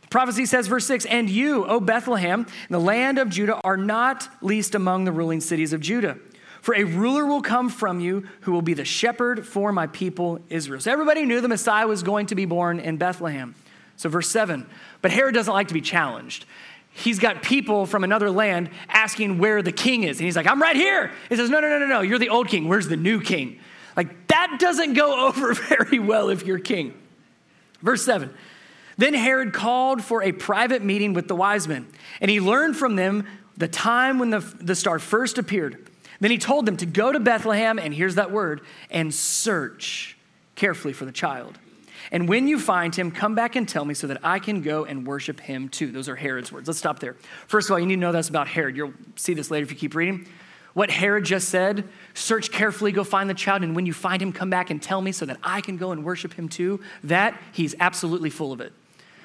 The 0.00 0.08
prophecy 0.08 0.46
says, 0.46 0.66
verse 0.66 0.86
6 0.86 1.04
And 1.04 1.28
you, 1.28 1.66
O 1.66 1.80
Bethlehem, 1.80 2.40
in 2.40 2.72
the 2.72 2.80
land 2.80 3.18
of 3.18 3.28
Judah, 3.28 3.60
are 3.64 3.76
not 3.76 4.30
least 4.40 4.74
among 4.74 5.04
the 5.04 5.12
ruling 5.12 5.42
cities 5.42 5.74
of 5.74 5.82
Judah. 5.82 6.16
For 6.64 6.74
a 6.74 6.84
ruler 6.84 7.26
will 7.26 7.42
come 7.42 7.68
from 7.68 8.00
you 8.00 8.26
who 8.40 8.52
will 8.52 8.62
be 8.62 8.72
the 8.72 8.86
shepherd 8.86 9.46
for 9.46 9.70
my 9.70 9.86
people 9.86 10.40
Israel. 10.48 10.80
So 10.80 10.90
everybody 10.90 11.26
knew 11.26 11.42
the 11.42 11.46
Messiah 11.46 11.86
was 11.86 12.02
going 12.02 12.28
to 12.28 12.34
be 12.34 12.46
born 12.46 12.80
in 12.80 12.96
Bethlehem. 12.96 13.54
So, 13.96 14.08
verse 14.08 14.30
7 14.30 14.66
But 15.02 15.10
Herod 15.10 15.34
doesn't 15.34 15.52
like 15.52 15.68
to 15.68 15.74
be 15.74 15.82
challenged. 15.82 16.46
He's 16.88 17.18
got 17.18 17.42
people 17.42 17.84
from 17.84 18.02
another 18.02 18.30
land 18.30 18.70
asking 18.88 19.36
where 19.36 19.60
the 19.60 19.72
king 19.72 20.04
is. 20.04 20.18
And 20.18 20.24
he's 20.24 20.36
like, 20.36 20.46
I'm 20.46 20.62
right 20.62 20.74
here. 20.74 21.12
He 21.28 21.36
says, 21.36 21.50
No, 21.50 21.60
no, 21.60 21.68
no, 21.68 21.80
no, 21.80 21.86
no. 21.86 22.00
You're 22.00 22.18
the 22.18 22.30
old 22.30 22.48
king. 22.48 22.66
Where's 22.66 22.88
the 22.88 22.96
new 22.96 23.20
king? 23.20 23.60
Like, 23.94 24.28
that 24.28 24.56
doesn't 24.58 24.94
go 24.94 25.26
over 25.28 25.52
very 25.52 25.98
well 25.98 26.30
if 26.30 26.46
you're 26.46 26.58
king. 26.58 26.94
Verse 27.82 28.02
7 28.06 28.32
Then 28.96 29.12
Herod 29.12 29.52
called 29.52 30.02
for 30.02 30.22
a 30.22 30.32
private 30.32 30.82
meeting 30.82 31.12
with 31.12 31.28
the 31.28 31.36
wise 31.36 31.68
men, 31.68 31.88
and 32.22 32.30
he 32.30 32.40
learned 32.40 32.78
from 32.78 32.96
them 32.96 33.26
the 33.54 33.68
time 33.68 34.18
when 34.18 34.30
the, 34.30 34.40
the 34.40 34.74
star 34.74 34.98
first 34.98 35.36
appeared. 35.36 35.90
Then 36.20 36.30
he 36.30 36.38
told 36.38 36.66
them 36.66 36.76
to 36.78 36.86
go 36.86 37.12
to 37.12 37.20
Bethlehem, 37.20 37.78
and 37.78 37.94
here's 37.94 38.14
that 38.14 38.30
word, 38.30 38.60
and 38.90 39.12
search 39.12 40.16
carefully 40.54 40.92
for 40.92 41.04
the 41.04 41.12
child. 41.12 41.58
And 42.12 42.28
when 42.28 42.48
you 42.48 42.58
find 42.58 42.94
him, 42.94 43.10
come 43.10 43.34
back 43.34 43.56
and 43.56 43.68
tell 43.68 43.84
me 43.84 43.94
so 43.94 44.06
that 44.06 44.18
I 44.22 44.38
can 44.38 44.62
go 44.62 44.84
and 44.84 45.06
worship 45.06 45.40
him 45.40 45.68
too. 45.68 45.90
Those 45.90 46.08
are 46.08 46.16
Herod's 46.16 46.52
words. 46.52 46.68
Let's 46.68 46.78
stop 46.78 46.98
there. 46.98 47.16
First 47.46 47.68
of 47.68 47.72
all, 47.72 47.80
you 47.80 47.86
need 47.86 47.96
to 47.96 48.00
know 48.00 48.12
that's 48.12 48.28
about 48.28 48.46
Herod. 48.46 48.76
You'll 48.76 48.92
see 49.16 49.34
this 49.34 49.50
later 49.50 49.64
if 49.64 49.70
you 49.70 49.76
keep 49.76 49.94
reading. 49.94 50.28
What 50.74 50.90
Herod 50.90 51.24
just 51.24 51.48
said 51.48 51.88
search 52.14 52.50
carefully, 52.50 52.92
go 52.92 53.04
find 53.04 53.30
the 53.30 53.34
child, 53.34 53.62
and 53.62 53.74
when 53.74 53.86
you 53.86 53.92
find 53.92 54.20
him, 54.20 54.32
come 54.32 54.50
back 54.50 54.70
and 54.70 54.82
tell 54.82 55.00
me 55.00 55.12
so 55.12 55.24
that 55.24 55.38
I 55.42 55.60
can 55.60 55.76
go 55.76 55.92
and 55.92 56.04
worship 56.04 56.34
him 56.34 56.48
too. 56.48 56.80
That, 57.04 57.40
he's 57.52 57.74
absolutely 57.80 58.30
full 58.30 58.52
of 58.52 58.60
it. 58.60 58.72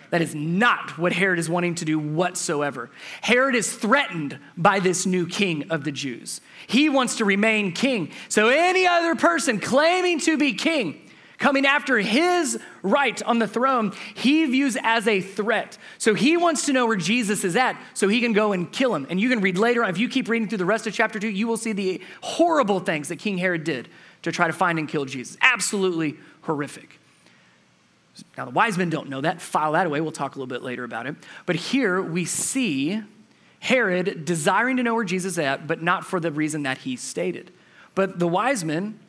That 0.10 0.22
is 0.22 0.34
not 0.34 0.98
what 0.98 1.14
Herod 1.14 1.38
is 1.38 1.50
wanting 1.50 1.76
to 1.76 1.86
do 1.86 2.00
whatsoever. 2.00 2.90
Herod 3.22 3.56
is 3.56 3.72
threatened 3.72 4.40
by 4.58 4.80
this 4.80 5.06
new 5.06 5.28
king 5.28 5.70
of 5.70 5.84
the 5.84 5.92
Jews. 5.92 6.42
He 6.68 6.90
wants 6.90 7.18
to 7.18 7.26
remain 7.26 7.74
king. 7.74 8.12
So, 8.28 8.50
any 8.50 8.88
other 8.88 9.16
person 9.16 9.60
claiming 9.60 10.20
to 10.22 10.38
be 10.38 10.54
king, 10.54 11.10
coming 11.38 11.66
after 11.66 12.00
his 12.00 12.60
right 12.82 13.22
on 13.24 13.38
the 13.38 13.48
throne, 13.48 13.94
he 14.16 14.46
views 14.46 14.78
as 14.82 15.08
a 15.08 15.22
threat. 15.22 15.78
So, 16.00 16.16
he 16.16 16.38
wants 16.38 16.66
to 16.66 16.74
know 16.74 16.88
where 16.88 16.98
Jesus 16.98 17.44
is 17.44 17.56
at 17.56 17.80
so 17.94 18.08
he 18.08 18.20
can 18.20 18.34
go 18.34 18.52
and 18.52 18.72
kill 18.72 18.96
him. 18.96 19.06
And 19.12 19.22
you 19.22 19.30
can 19.30 19.42
read 19.42 19.60
later 19.60 19.84
on, 19.84 19.92
if 19.92 20.00
you 20.00 20.10
keep 20.10 20.28
reading 20.28 20.50
through 20.50 20.58
the 20.58 20.66
rest 20.66 20.88
of 20.88 20.94
chapter 20.94 21.20
two, 21.20 21.30
you 21.30 21.48
will 21.48 21.58
see 21.58 21.74
the 21.74 22.02
horrible 22.22 22.80
things 22.80 23.10
that 23.10 23.18
King 23.20 23.38
Herod 23.38 23.64
did 23.64 23.90
to 24.24 24.32
try 24.32 24.48
to 24.48 24.54
find 24.54 24.80
and 24.80 24.90
kill 24.90 25.06
Jesus. 25.06 25.38
Absolutely 25.40 26.18
horrific. 26.42 27.00
Now, 28.38 28.46
the 28.46 28.52
wise 28.52 28.78
men 28.78 28.90
don't 28.90 29.10
know 29.10 29.22
that. 29.22 29.42
File 29.42 29.74
that 29.74 29.88
away. 29.88 30.02
We'll 30.02 30.12
talk 30.12 30.36
a 30.36 30.40
little 30.40 30.48
bit 30.48 30.62
later 30.62 30.84
about 30.84 31.08
it. 31.08 31.16
But 31.46 31.56
here 31.56 32.02
we 32.02 32.26
see 32.26 33.02
Herod 33.60 34.26
desiring 34.26 34.78
to 34.78 34.84
know 34.84 34.96
where 34.96 35.04
Jesus 35.04 35.34
is 35.34 35.40
at, 35.40 35.68
but 35.68 35.82
not 35.82 36.06
for 36.06 36.20
the 36.20 36.32
reason 36.32 36.64
that 36.64 36.80
he 36.80 36.96
stated. 36.96 37.52
But 37.96 38.20
the 38.20 38.28
wise 38.28 38.64
men, 38.64 39.00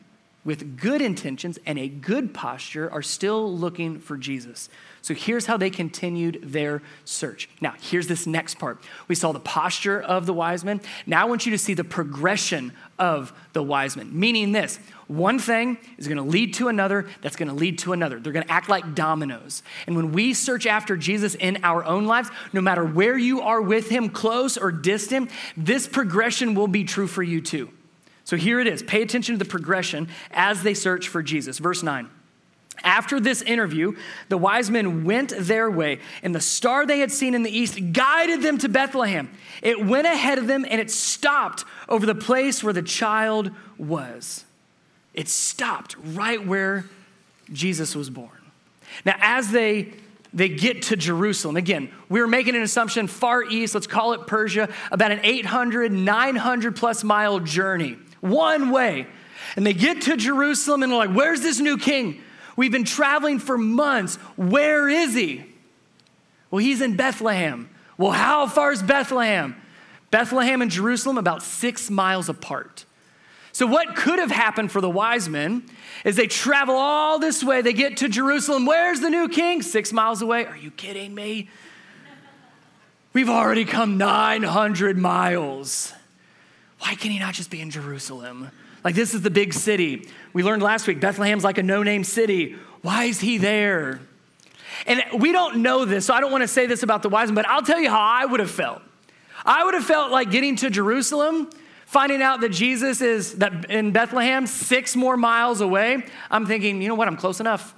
with 0.43 0.77
good 0.77 1.01
intentions 1.01 1.59
and 1.65 1.77
a 1.77 1.87
good 1.87 2.33
posture, 2.33 2.91
are 2.91 3.01
still 3.01 3.55
looking 3.55 3.99
for 3.99 4.17
Jesus. 4.17 4.69
So 5.03 5.13
here's 5.13 5.45
how 5.45 5.57
they 5.57 5.69
continued 5.69 6.39
their 6.43 6.81
search. 7.05 7.49
Now, 7.59 7.73
here's 7.79 8.07
this 8.07 8.27
next 8.27 8.59
part. 8.59 8.83
We 9.07 9.15
saw 9.15 9.31
the 9.31 9.39
posture 9.39 10.01
of 10.01 10.25
the 10.25 10.33
wise 10.33 10.63
men. 10.63 10.81
Now 11.05 11.21
I 11.21 11.25
want 11.25 11.45
you 11.45 11.51
to 11.51 11.57
see 11.57 11.73
the 11.73 11.83
progression 11.83 12.73
of 12.99 13.33
the 13.53 13.63
wise 13.63 13.95
men, 13.95 14.17
meaning 14.17 14.51
this 14.51 14.79
one 15.07 15.39
thing 15.39 15.77
is 15.97 16.07
going 16.07 16.17
to 16.17 16.23
lead 16.23 16.53
to 16.53 16.69
another, 16.69 17.05
that's 17.21 17.35
going 17.35 17.49
to 17.49 17.53
lead 17.53 17.79
to 17.79 17.91
another. 17.91 18.17
They're 18.19 18.31
going 18.31 18.45
to 18.45 18.51
act 18.51 18.69
like 18.69 18.95
dominoes. 18.95 19.61
And 19.85 19.95
when 19.95 20.13
we 20.13 20.33
search 20.33 20.65
after 20.65 20.95
Jesus 20.95 21.35
in 21.35 21.59
our 21.63 21.83
own 21.83 22.05
lives, 22.05 22.29
no 22.53 22.61
matter 22.61 22.85
where 22.85 23.17
you 23.17 23.41
are 23.41 23.61
with 23.61 23.89
him, 23.89 24.09
close 24.09 24.57
or 24.57 24.71
distant, 24.71 25.29
this 25.57 25.85
progression 25.85 26.55
will 26.55 26.69
be 26.69 26.85
true 26.85 27.07
for 27.07 27.23
you 27.23 27.41
too. 27.41 27.69
So 28.23 28.37
here 28.37 28.59
it 28.59 28.67
is. 28.67 28.83
Pay 28.83 29.01
attention 29.01 29.35
to 29.35 29.39
the 29.43 29.49
progression 29.49 30.07
as 30.31 30.63
they 30.63 30.73
search 30.73 31.07
for 31.07 31.21
Jesus. 31.23 31.57
Verse 31.57 31.83
9. 31.83 32.09
After 32.83 33.19
this 33.19 33.41
interview, 33.41 33.95
the 34.29 34.37
wise 34.37 34.71
men 34.71 35.03
went 35.03 35.33
their 35.37 35.69
way, 35.69 35.99
and 36.23 36.33
the 36.33 36.41
star 36.41 36.85
they 36.85 36.99
had 36.99 37.11
seen 37.11 37.35
in 37.35 37.43
the 37.43 37.55
east 37.55 37.93
guided 37.93 38.41
them 38.41 38.57
to 38.59 38.69
Bethlehem. 38.69 39.29
It 39.61 39.85
went 39.85 40.07
ahead 40.07 40.39
of 40.39 40.47
them 40.47 40.65
and 40.67 40.81
it 40.81 40.89
stopped 40.89 41.63
over 41.87 42.05
the 42.05 42.15
place 42.15 42.63
where 42.63 42.73
the 42.73 42.81
child 42.81 43.51
was. 43.77 44.45
It 45.13 45.27
stopped 45.27 45.95
right 46.03 46.43
where 46.45 46.85
Jesus 47.51 47.95
was 47.95 48.09
born. 48.09 48.29
Now, 49.05 49.15
as 49.19 49.51
they 49.51 49.93
they 50.33 50.47
get 50.47 50.83
to 50.83 50.95
Jerusalem. 50.95 51.57
Again, 51.57 51.91
we're 52.07 52.27
making 52.27 52.55
an 52.55 52.61
assumption 52.61 53.07
far 53.07 53.43
east, 53.43 53.73
let's 53.73 53.87
call 53.87 54.13
it 54.13 54.27
Persia, 54.27 54.69
about 54.91 55.11
an 55.11 55.19
800, 55.23 55.91
900 55.91 56.75
plus 56.75 57.03
mile 57.03 57.39
journey, 57.39 57.97
one 58.21 58.71
way. 58.71 59.07
And 59.55 59.65
they 59.65 59.73
get 59.73 60.03
to 60.03 60.15
Jerusalem 60.15 60.83
and 60.83 60.91
they're 60.91 60.99
like, 60.99 61.15
Where's 61.15 61.41
this 61.41 61.59
new 61.59 61.77
king? 61.77 62.21
We've 62.55 62.71
been 62.71 62.83
traveling 62.83 63.39
for 63.39 63.57
months. 63.57 64.15
Where 64.35 64.87
is 64.87 65.13
he? 65.13 65.43
Well, 66.49 66.59
he's 66.59 66.81
in 66.81 66.95
Bethlehem. 66.95 67.69
Well, 67.97 68.11
how 68.11 68.47
far 68.47 68.71
is 68.71 68.83
Bethlehem? 68.83 69.55
Bethlehem 70.11 70.61
and 70.61 70.69
Jerusalem, 70.69 71.17
about 71.17 71.41
six 71.41 71.89
miles 71.89 72.27
apart. 72.27 72.85
So, 73.53 73.65
what 73.65 73.95
could 73.95 74.19
have 74.19 74.31
happened 74.31 74.71
for 74.71 74.81
the 74.81 74.89
wise 74.89 75.27
men 75.27 75.63
is 76.05 76.15
they 76.15 76.27
travel 76.27 76.75
all 76.75 77.19
this 77.19 77.43
way, 77.43 77.61
they 77.61 77.73
get 77.73 77.97
to 77.97 78.09
Jerusalem. 78.09 78.65
Where's 78.65 78.99
the 78.99 79.09
new 79.09 79.27
king? 79.29 79.61
Six 79.61 79.91
miles 79.91 80.21
away. 80.21 80.45
Are 80.45 80.57
you 80.57 80.71
kidding 80.71 81.13
me? 81.13 81.49
We've 83.13 83.29
already 83.29 83.65
come 83.65 83.97
900 83.97 84.97
miles. 84.97 85.93
Why 86.81 86.95
can 86.95 87.11
he 87.11 87.19
not 87.19 87.35
just 87.35 87.51
be 87.51 87.61
in 87.61 87.69
Jerusalem? 87.69 88.49
Like, 88.83 88.95
this 88.95 89.13
is 89.13 89.21
the 89.21 89.29
big 89.29 89.53
city. 89.53 90.09
We 90.33 90.41
learned 90.41 90.63
last 90.63 90.87
week 90.87 90.99
Bethlehem's 90.99 91.43
like 91.43 91.59
a 91.59 91.63
no 91.63 91.83
name 91.83 92.03
city. 92.03 92.55
Why 92.81 93.05
is 93.05 93.19
he 93.19 93.37
there? 93.37 94.01
And 94.87 95.03
we 95.19 95.31
don't 95.31 95.57
know 95.57 95.85
this, 95.85 96.07
so 96.07 96.13
I 96.13 96.19
don't 96.19 96.31
want 96.31 96.41
to 96.41 96.47
say 96.47 96.65
this 96.65 96.81
about 96.81 97.03
the 97.03 97.09
wise 97.09 97.27
men, 97.27 97.35
but 97.35 97.47
I'll 97.47 97.61
tell 97.61 97.79
you 97.79 97.89
how 97.89 97.99
I 97.99 98.25
would 98.25 98.39
have 98.39 98.49
felt. 98.49 98.81
I 99.45 99.63
would 99.63 99.75
have 99.75 99.85
felt 99.85 100.11
like 100.11 100.31
getting 100.31 100.55
to 100.57 100.71
Jerusalem, 100.71 101.51
finding 101.85 102.23
out 102.23 102.41
that 102.41 102.49
Jesus 102.49 103.01
is 103.01 103.35
that 103.35 103.69
in 103.69 103.91
Bethlehem, 103.91 104.47
six 104.47 104.95
more 104.95 105.17
miles 105.17 105.61
away. 105.61 106.03
I'm 106.31 106.47
thinking, 106.47 106.81
you 106.81 106.87
know 106.87 106.95
what? 106.95 107.07
I'm 107.07 107.17
close 107.17 107.39
enough. 107.39 107.75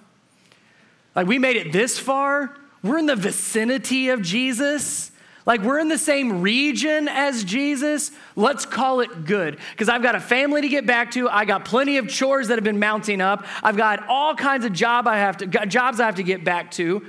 Like 1.14 1.28
we 1.28 1.40
made 1.40 1.58
it 1.58 1.74
this 1.74 2.00
far. 2.00 2.56
We're 2.82 3.00
in 3.00 3.06
the 3.06 3.16
vicinity 3.16 4.10
of 4.10 4.22
Jesus. 4.22 5.12
Like 5.46 5.62
we're 5.62 5.80
in 5.80 5.90
the 5.90 5.98
same 5.98 6.42
region 6.42 7.08
as 7.08 7.44
Jesus. 7.44 8.12
Let's 8.36 8.66
call 8.66 9.02
it 9.02 9.26
good. 9.26 9.60
Because 9.72 9.90
I've 9.90 10.02
got 10.02 10.16
a 10.16 10.20
family 10.20 10.62
to 10.62 10.70
get 10.70 10.86
back 10.86 11.12
to. 11.12 11.30
I 11.30 11.46
got 11.46 11.66
plenty 11.66 11.98
of 11.98 12.08
chores 12.08 12.48
that 12.48 12.56
have 12.56 12.64
been 12.64 12.80
mounting 12.80 13.20
up. 13.20 13.46
I've 13.62 13.76
got 13.76 14.08
all 14.08 14.36
kinds 14.36 14.64
of 14.64 14.72
job 14.72 15.08
I 15.08 15.18
have 15.18 15.38
to, 15.38 15.48
jobs 15.48 16.00
I 16.00 16.06
have 16.06 16.16
to 16.16 16.24
get 16.24 16.44
back 16.44 16.72
to. 16.72 17.06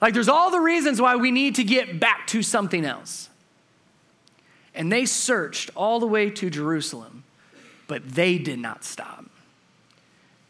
Like 0.00 0.14
there's 0.14 0.28
all 0.28 0.50
the 0.50 0.60
reasons 0.60 1.00
why 1.00 1.16
we 1.16 1.30
need 1.30 1.56
to 1.56 1.64
get 1.64 1.98
back 1.98 2.26
to 2.28 2.42
something 2.42 2.84
else. 2.84 3.28
And 4.74 4.90
they 4.90 5.04
searched 5.04 5.70
all 5.74 5.98
the 5.98 6.06
way 6.06 6.30
to 6.30 6.48
Jerusalem, 6.48 7.24
but 7.88 8.08
they 8.08 8.38
did 8.38 8.60
not 8.60 8.84
stop. 8.84 9.24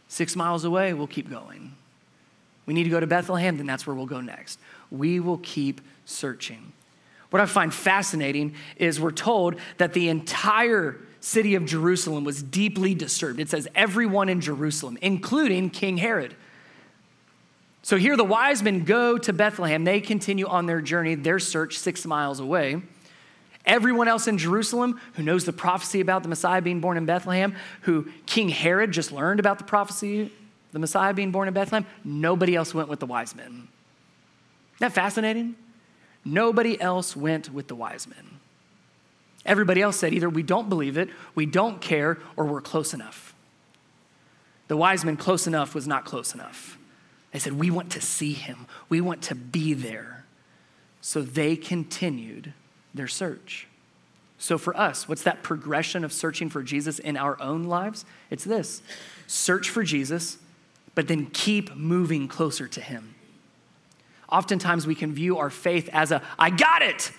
Six 0.09 0.37
miles 0.37 0.65
away, 0.65 0.93
we'll 0.93 1.07
keep 1.07 1.31
going. 1.31 1.73
We 2.67 2.75
need 2.75 2.85
to 2.85 2.91
go 2.91 3.01
to 3.01 3.07
Bethlehem, 3.07 3.57
then 3.57 3.67
that's 3.67 3.87
where 3.87 3.97
we'll 3.97 4.07
go 4.07 4.21
next. 4.21 4.61
We 4.91 5.19
will 5.19 5.39
keep 5.39 5.81
searching. 6.05 6.73
What 7.31 7.40
I 7.40 7.47
find 7.47 7.73
fascinating 7.73 8.55
is 8.77 9.01
we're 9.01 9.12
told 9.12 9.57
that 9.79 9.93
the 9.93 10.09
entire 10.09 10.99
city 11.21 11.55
of 11.55 11.64
Jerusalem 11.64 12.25
was 12.25 12.43
deeply 12.43 12.95
disturbed. 12.95 13.40
It 13.40 13.49
says 13.49 13.69
everyone 13.75 14.29
in 14.29 14.40
Jerusalem, 14.40 14.99
including 15.01 15.71
King 15.71 15.99
Herod. 15.99 16.35
So 17.83 17.97
here 17.97 18.16
the 18.16 18.25
wise 18.25 18.62
men 18.62 18.85
go 18.85 19.16
to 19.19 19.33
Bethlehem. 19.33 19.85
They 19.85 20.01
continue 20.01 20.47
on 20.47 20.66
their 20.66 20.81
journey, 20.81 21.14
their 21.14 21.38
search 21.38 21.79
six 21.79 22.05
miles 22.05 22.40
away. 22.40 22.83
Everyone 23.66 24.09
else 24.09 24.27
in 24.27 24.38
Jerusalem 24.38 25.01
who 25.14 25.23
knows 25.23 25.45
the 25.45 25.53
prophecy 25.53 26.01
about 26.01 26.23
the 26.23 26.29
Messiah 26.29 26.62
being 26.62 26.81
born 26.81 26.97
in 26.97 27.07
Bethlehem, 27.07 27.55
who 27.83 28.11
King 28.27 28.49
Herod 28.49 28.90
just 28.90 29.12
learned 29.12 29.38
about 29.38 29.59
the 29.59 29.64
prophecy, 29.64 30.33
the 30.73 30.79
Messiah 30.79 31.12
being 31.12 31.31
born 31.31 31.47
in 31.49 31.55
Bethlehem, 31.55 31.87
nobody 32.03 32.57
else 32.57 32.75
went 32.75 32.88
with 32.88 33.01
the 33.01 33.07
wise 33.07 33.35
men. 33.35 33.47
Isn't 33.47 33.69
that 34.81 34.93
fascinating? 34.93 35.57
Nobody 36.25 36.81
else 36.81 37.17
went 37.17 37.53
with 37.53 37.69
the 37.69 37.75
wise 37.75 38.07
men. 38.07 38.41
Everybody 39.47 39.81
else 39.81 39.97
said 39.97 40.13
either 40.13 40.29
we 40.29 40.43
don't 40.43 40.69
believe 40.69 40.99
it, 40.99 41.09
we 41.35 41.47
don't 41.47 41.81
care, 41.81 42.19
or 42.37 42.45
we're 42.45 42.61
close 42.61 42.93
enough. 42.93 43.35
The 44.69 44.77
wise 44.77 45.05
men, 45.05 45.17
close 45.17 45.47
enough, 45.47 45.75
was 45.75 45.89
not 45.89 46.05
close 46.05 46.35
enough. 46.35 46.79
They 47.33 47.39
said, 47.39 47.55
We 47.55 47.71
want 47.71 47.91
to 47.93 48.01
see 48.01 48.33
him, 48.33 48.67
we 48.89 49.01
want 49.01 49.23
to 49.23 49.35
be 49.35 49.73
there. 49.73 50.25
So 51.01 51.23
they 51.23 51.57
continued 51.57 52.53
their 52.93 53.09
search. 53.09 53.67
So, 54.39 54.57
for 54.57 54.75
us, 54.77 55.07
what's 55.07 55.23
that 55.25 55.43
progression 55.43 56.03
of 56.03 56.13
searching 56.13 56.49
for 56.49 56.63
Jesus 56.63 56.99
in 56.99 57.17
our 57.17 57.41
own 57.43 57.65
lives? 57.65 58.05
It's 58.31 58.45
this 58.45 58.83
search 59.27 59.69
for 59.69 59.83
Jesus, 59.83 60.39
but 60.95 61.09
then 61.09 61.27
keep 61.27 61.77
moving 61.77 62.27
closer 62.27 62.67
to 62.69 62.81
Him. 62.81 63.15
Oftentimes, 64.31 64.87
we 64.87 64.95
can 64.95 65.12
view 65.12 65.38
our 65.38 65.51
faith 65.51 65.88
as 65.93 66.12
a, 66.12 66.23
I 66.38 66.51
got 66.51 66.83
it, 66.83 67.12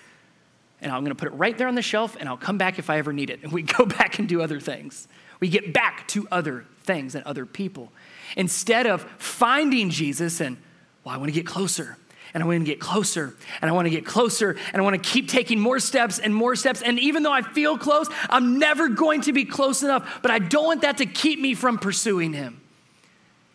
and 0.81 0.91
I'm 0.91 1.03
gonna 1.03 1.15
put 1.15 1.27
it 1.27 1.33
right 1.35 1.57
there 1.57 1.67
on 1.67 1.75
the 1.75 1.81
shelf, 1.81 2.17
and 2.19 2.27
I'll 2.27 2.37
come 2.37 2.57
back 2.57 2.79
if 2.79 2.89
I 2.89 2.97
ever 2.97 3.13
need 3.13 3.29
it. 3.29 3.41
And 3.43 3.51
we 3.51 3.61
go 3.77 3.85
back 3.85 4.19
and 4.19 4.27
do 4.27 4.41
other 4.41 4.59
things. 4.59 5.07
We 5.39 5.49
get 5.49 5.73
back 5.73 6.07
to 6.09 6.27
other 6.31 6.65
things 6.83 7.15
and 7.15 7.23
other 7.25 7.45
people. 7.45 7.91
Instead 8.37 8.87
of 8.87 9.03
finding 9.17 9.89
Jesus 9.89 10.39
and, 10.39 10.57
well, 11.03 11.15
I 11.15 11.17
wanna 11.17 11.31
get 11.31 11.45
closer 11.45 11.97
and 12.33 12.41
I 12.41 12.45
want 12.45 12.59
to 12.59 12.65
get 12.65 12.79
closer 12.79 13.35
and 13.61 13.69
I 13.69 13.73
want 13.73 13.85
to 13.87 13.89
get 13.89 14.05
closer 14.05 14.57
and 14.71 14.81
I 14.81 14.81
want 14.81 15.01
to 15.01 15.09
keep 15.09 15.27
taking 15.27 15.59
more 15.59 15.79
steps 15.79 16.19
and 16.19 16.33
more 16.33 16.55
steps. 16.55 16.81
And 16.81 16.99
even 16.99 17.23
though 17.23 17.31
I 17.31 17.41
feel 17.41 17.77
close, 17.77 18.07
I'm 18.29 18.57
never 18.59 18.87
going 18.87 19.21
to 19.21 19.33
be 19.33 19.45
close 19.45 19.83
enough, 19.83 20.19
but 20.21 20.31
I 20.31 20.39
don't 20.39 20.65
want 20.65 20.81
that 20.81 20.97
to 20.97 21.05
keep 21.05 21.39
me 21.39 21.53
from 21.53 21.77
pursuing 21.77 22.33
Him. 22.33 22.61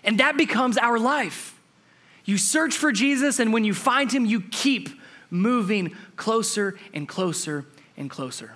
And 0.05 0.21
that 0.21 0.37
becomes 0.37 0.79
our 0.79 0.99
life. 0.99 1.56
You 2.27 2.37
search 2.37 2.77
for 2.77 2.93
Jesus, 2.93 3.39
and 3.39 3.53
when 3.53 3.65
you 3.65 3.73
find 3.73 4.13
Him, 4.13 4.27
you 4.27 4.43
keep 4.43 4.91
moving 5.31 5.95
closer 6.17 6.79
and 6.93 7.09
closer 7.09 7.65
and 7.97 8.11
closer. 8.11 8.55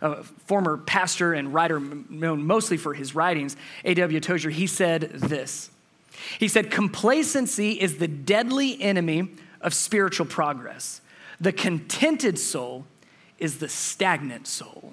A 0.00 0.22
former 0.22 0.76
pastor 0.76 1.32
and 1.32 1.52
writer, 1.52 1.80
known 1.80 2.42
mostly 2.44 2.76
for 2.76 2.94
his 2.94 3.14
writings, 3.14 3.56
A.W. 3.84 4.20
Tozer, 4.20 4.50
he 4.50 4.66
said 4.66 5.02
this. 5.12 5.70
He 6.38 6.48
said, 6.48 6.70
Complacency 6.70 7.72
is 7.72 7.98
the 7.98 8.08
deadly 8.08 8.80
enemy 8.80 9.30
of 9.60 9.74
spiritual 9.74 10.26
progress. 10.26 11.00
The 11.40 11.52
contented 11.52 12.38
soul 12.38 12.86
is 13.38 13.58
the 13.58 13.68
stagnant 13.68 14.46
soul. 14.46 14.92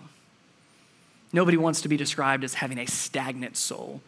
Nobody 1.31 1.57
wants 1.57 1.81
to 1.81 1.89
be 1.89 1.97
described 1.97 2.43
as 2.43 2.55
having 2.55 2.79
a 2.79 2.85
stagnant 2.85 3.57
soul. 3.57 4.01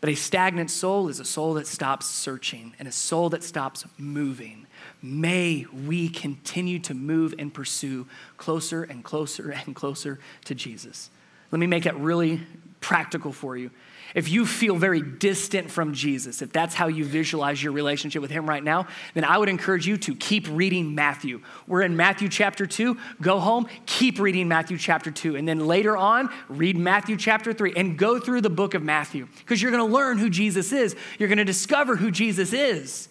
But 0.00 0.10
a 0.10 0.14
stagnant 0.14 0.70
soul 0.70 1.08
is 1.08 1.18
a 1.18 1.24
soul 1.24 1.54
that 1.54 1.66
stops 1.66 2.06
searching 2.06 2.74
and 2.78 2.86
a 2.86 2.92
soul 2.92 3.30
that 3.30 3.42
stops 3.42 3.84
moving. 3.96 4.66
May 5.02 5.66
we 5.72 6.08
continue 6.08 6.78
to 6.80 6.94
move 6.94 7.34
and 7.38 7.52
pursue 7.52 8.06
closer 8.36 8.84
and 8.84 9.02
closer 9.02 9.50
and 9.50 9.74
closer 9.74 10.20
to 10.44 10.54
Jesus. 10.54 11.10
Let 11.50 11.58
me 11.58 11.66
make 11.66 11.86
it 11.86 11.94
really 11.96 12.42
practical 12.80 13.32
for 13.32 13.56
you 13.56 13.70
if 14.14 14.28
you 14.28 14.46
feel 14.46 14.76
very 14.76 15.02
distant 15.02 15.70
from 15.70 15.92
Jesus, 15.92 16.40
if 16.40 16.52
that's 16.52 16.74
how 16.74 16.88
you 16.88 17.04
visualize 17.04 17.62
your 17.62 17.72
relationship 17.72 18.22
with 18.22 18.30
Him 18.30 18.48
right 18.48 18.64
now, 18.64 18.86
then 19.14 19.24
I 19.24 19.36
would 19.36 19.48
encourage 19.48 19.86
you 19.86 19.96
to 19.98 20.14
keep 20.14 20.46
reading 20.50 20.94
Matthew. 20.94 21.42
We're 21.66 21.82
in 21.82 21.96
Matthew 21.96 22.28
chapter 22.28 22.66
2. 22.66 22.96
Go 23.20 23.38
home, 23.38 23.68
keep 23.86 24.18
reading 24.18 24.48
Matthew 24.48 24.78
chapter 24.78 25.10
2. 25.10 25.36
And 25.36 25.46
then 25.46 25.66
later 25.66 25.96
on, 25.96 26.30
read 26.48 26.76
Matthew 26.76 27.16
chapter 27.16 27.52
3 27.52 27.74
and 27.76 27.98
go 27.98 28.18
through 28.18 28.40
the 28.40 28.50
book 28.50 28.74
of 28.74 28.82
Matthew 28.82 29.28
because 29.38 29.60
you're 29.60 29.72
going 29.72 29.86
to 29.86 29.92
learn 29.92 30.18
who 30.18 30.30
Jesus 30.30 30.72
is. 30.72 30.96
You're 31.18 31.28
going 31.28 31.38
to 31.38 31.44
discover 31.44 31.96
who 31.96 32.10
Jesus 32.10 32.52
is. 32.52 33.08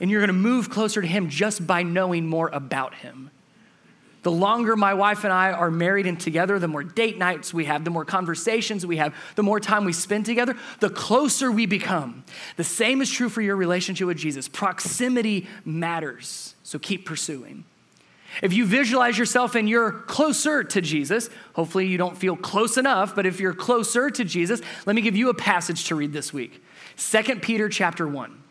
And 0.00 0.10
you're 0.10 0.20
going 0.20 0.28
to 0.28 0.34
move 0.34 0.70
closer 0.70 1.00
to 1.00 1.06
Him 1.06 1.28
just 1.28 1.66
by 1.66 1.82
knowing 1.82 2.26
more 2.26 2.48
about 2.48 2.96
Him. 2.96 3.30
The 4.26 4.32
longer 4.32 4.74
my 4.74 4.92
wife 4.92 5.22
and 5.22 5.32
I 5.32 5.52
are 5.52 5.70
married 5.70 6.04
and 6.04 6.18
together, 6.18 6.58
the 6.58 6.66
more 6.66 6.82
date 6.82 7.16
nights 7.16 7.54
we 7.54 7.66
have, 7.66 7.84
the 7.84 7.92
more 7.92 8.04
conversations 8.04 8.84
we 8.84 8.96
have, 8.96 9.14
the 9.36 9.44
more 9.44 9.60
time 9.60 9.84
we 9.84 9.92
spend 9.92 10.26
together, 10.26 10.56
the 10.80 10.90
closer 10.90 11.52
we 11.52 11.64
become. 11.64 12.24
The 12.56 12.64
same 12.64 13.00
is 13.00 13.08
true 13.08 13.28
for 13.28 13.40
your 13.40 13.54
relationship 13.54 14.04
with 14.08 14.16
Jesus. 14.16 14.48
Proximity 14.48 15.46
matters, 15.64 16.56
so 16.64 16.76
keep 16.76 17.06
pursuing. 17.06 17.66
If 18.42 18.52
you 18.52 18.66
visualize 18.66 19.16
yourself 19.16 19.54
and 19.54 19.68
you're 19.68 19.92
closer 19.92 20.64
to 20.64 20.80
Jesus, 20.80 21.30
hopefully 21.52 21.86
you 21.86 21.96
don't 21.96 22.18
feel 22.18 22.34
close 22.34 22.76
enough, 22.76 23.14
but 23.14 23.26
if 23.26 23.38
you're 23.38 23.54
closer 23.54 24.10
to 24.10 24.24
Jesus, 24.24 24.60
let 24.86 24.96
me 24.96 25.02
give 25.02 25.14
you 25.14 25.28
a 25.28 25.34
passage 25.34 25.84
to 25.84 25.94
read 25.94 26.12
this 26.12 26.32
week. 26.32 26.64
2 26.96 27.36
Peter 27.36 27.68
chapter 27.68 28.08
1. 28.08 28.42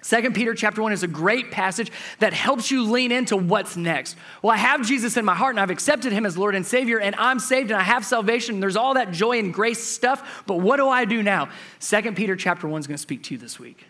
Second 0.00 0.34
Peter 0.34 0.54
chapter 0.54 0.80
1 0.80 0.92
is 0.92 1.02
a 1.02 1.08
great 1.08 1.50
passage 1.50 1.90
that 2.20 2.32
helps 2.32 2.70
you 2.70 2.84
lean 2.84 3.10
into 3.10 3.36
what's 3.36 3.76
next. 3.76 4.16
Well, 4.42 4.52
I 4.52 4.56
have 4.56 4.86
Jesus 4.86 5.16
in 5.16 5.24
my 5.24 5.34
heart 5.34 5.54
and 5.54 5.60
I've 5.60 5.70
accepted 5.70 6.12
him 6.12 6.24
as 6.24 6.38
Lord 6.38 6.54
and 6.54 6.64
Savior 6.64 7.00
and 7.00 7.16
I'm 7.16 7.40
saved 7.40 7.72
and 7.72 7.80
I 7.80 7.82
have 7.82 8.04
salvation 8.04 8.56
and 8.56 8.62
there's 8.62 8.76
all 8.76 8.94
that 8.94 9.10
joy 9.10 9.40
and 9.40 9.52
grace 9.52 9.82
stuff, 9.82 10.44
but 10.46 10.60
what 10.60 10.76
do 10.76 10.88
I 10.88 11.04
do 11.04 11.22
now? 11.22 11.48
Second 11.80 12.16
Peter 12.16 12.36
chapter 12.36 12.68
1 12.68 12.80
is 12.80 12.86
going 12.86 12.96
to 12.96 13.02
speak 13.02 13.24
to 13.24 13.34
you 13.34 13.38
this 13.38 13.58
week 13.58 13.86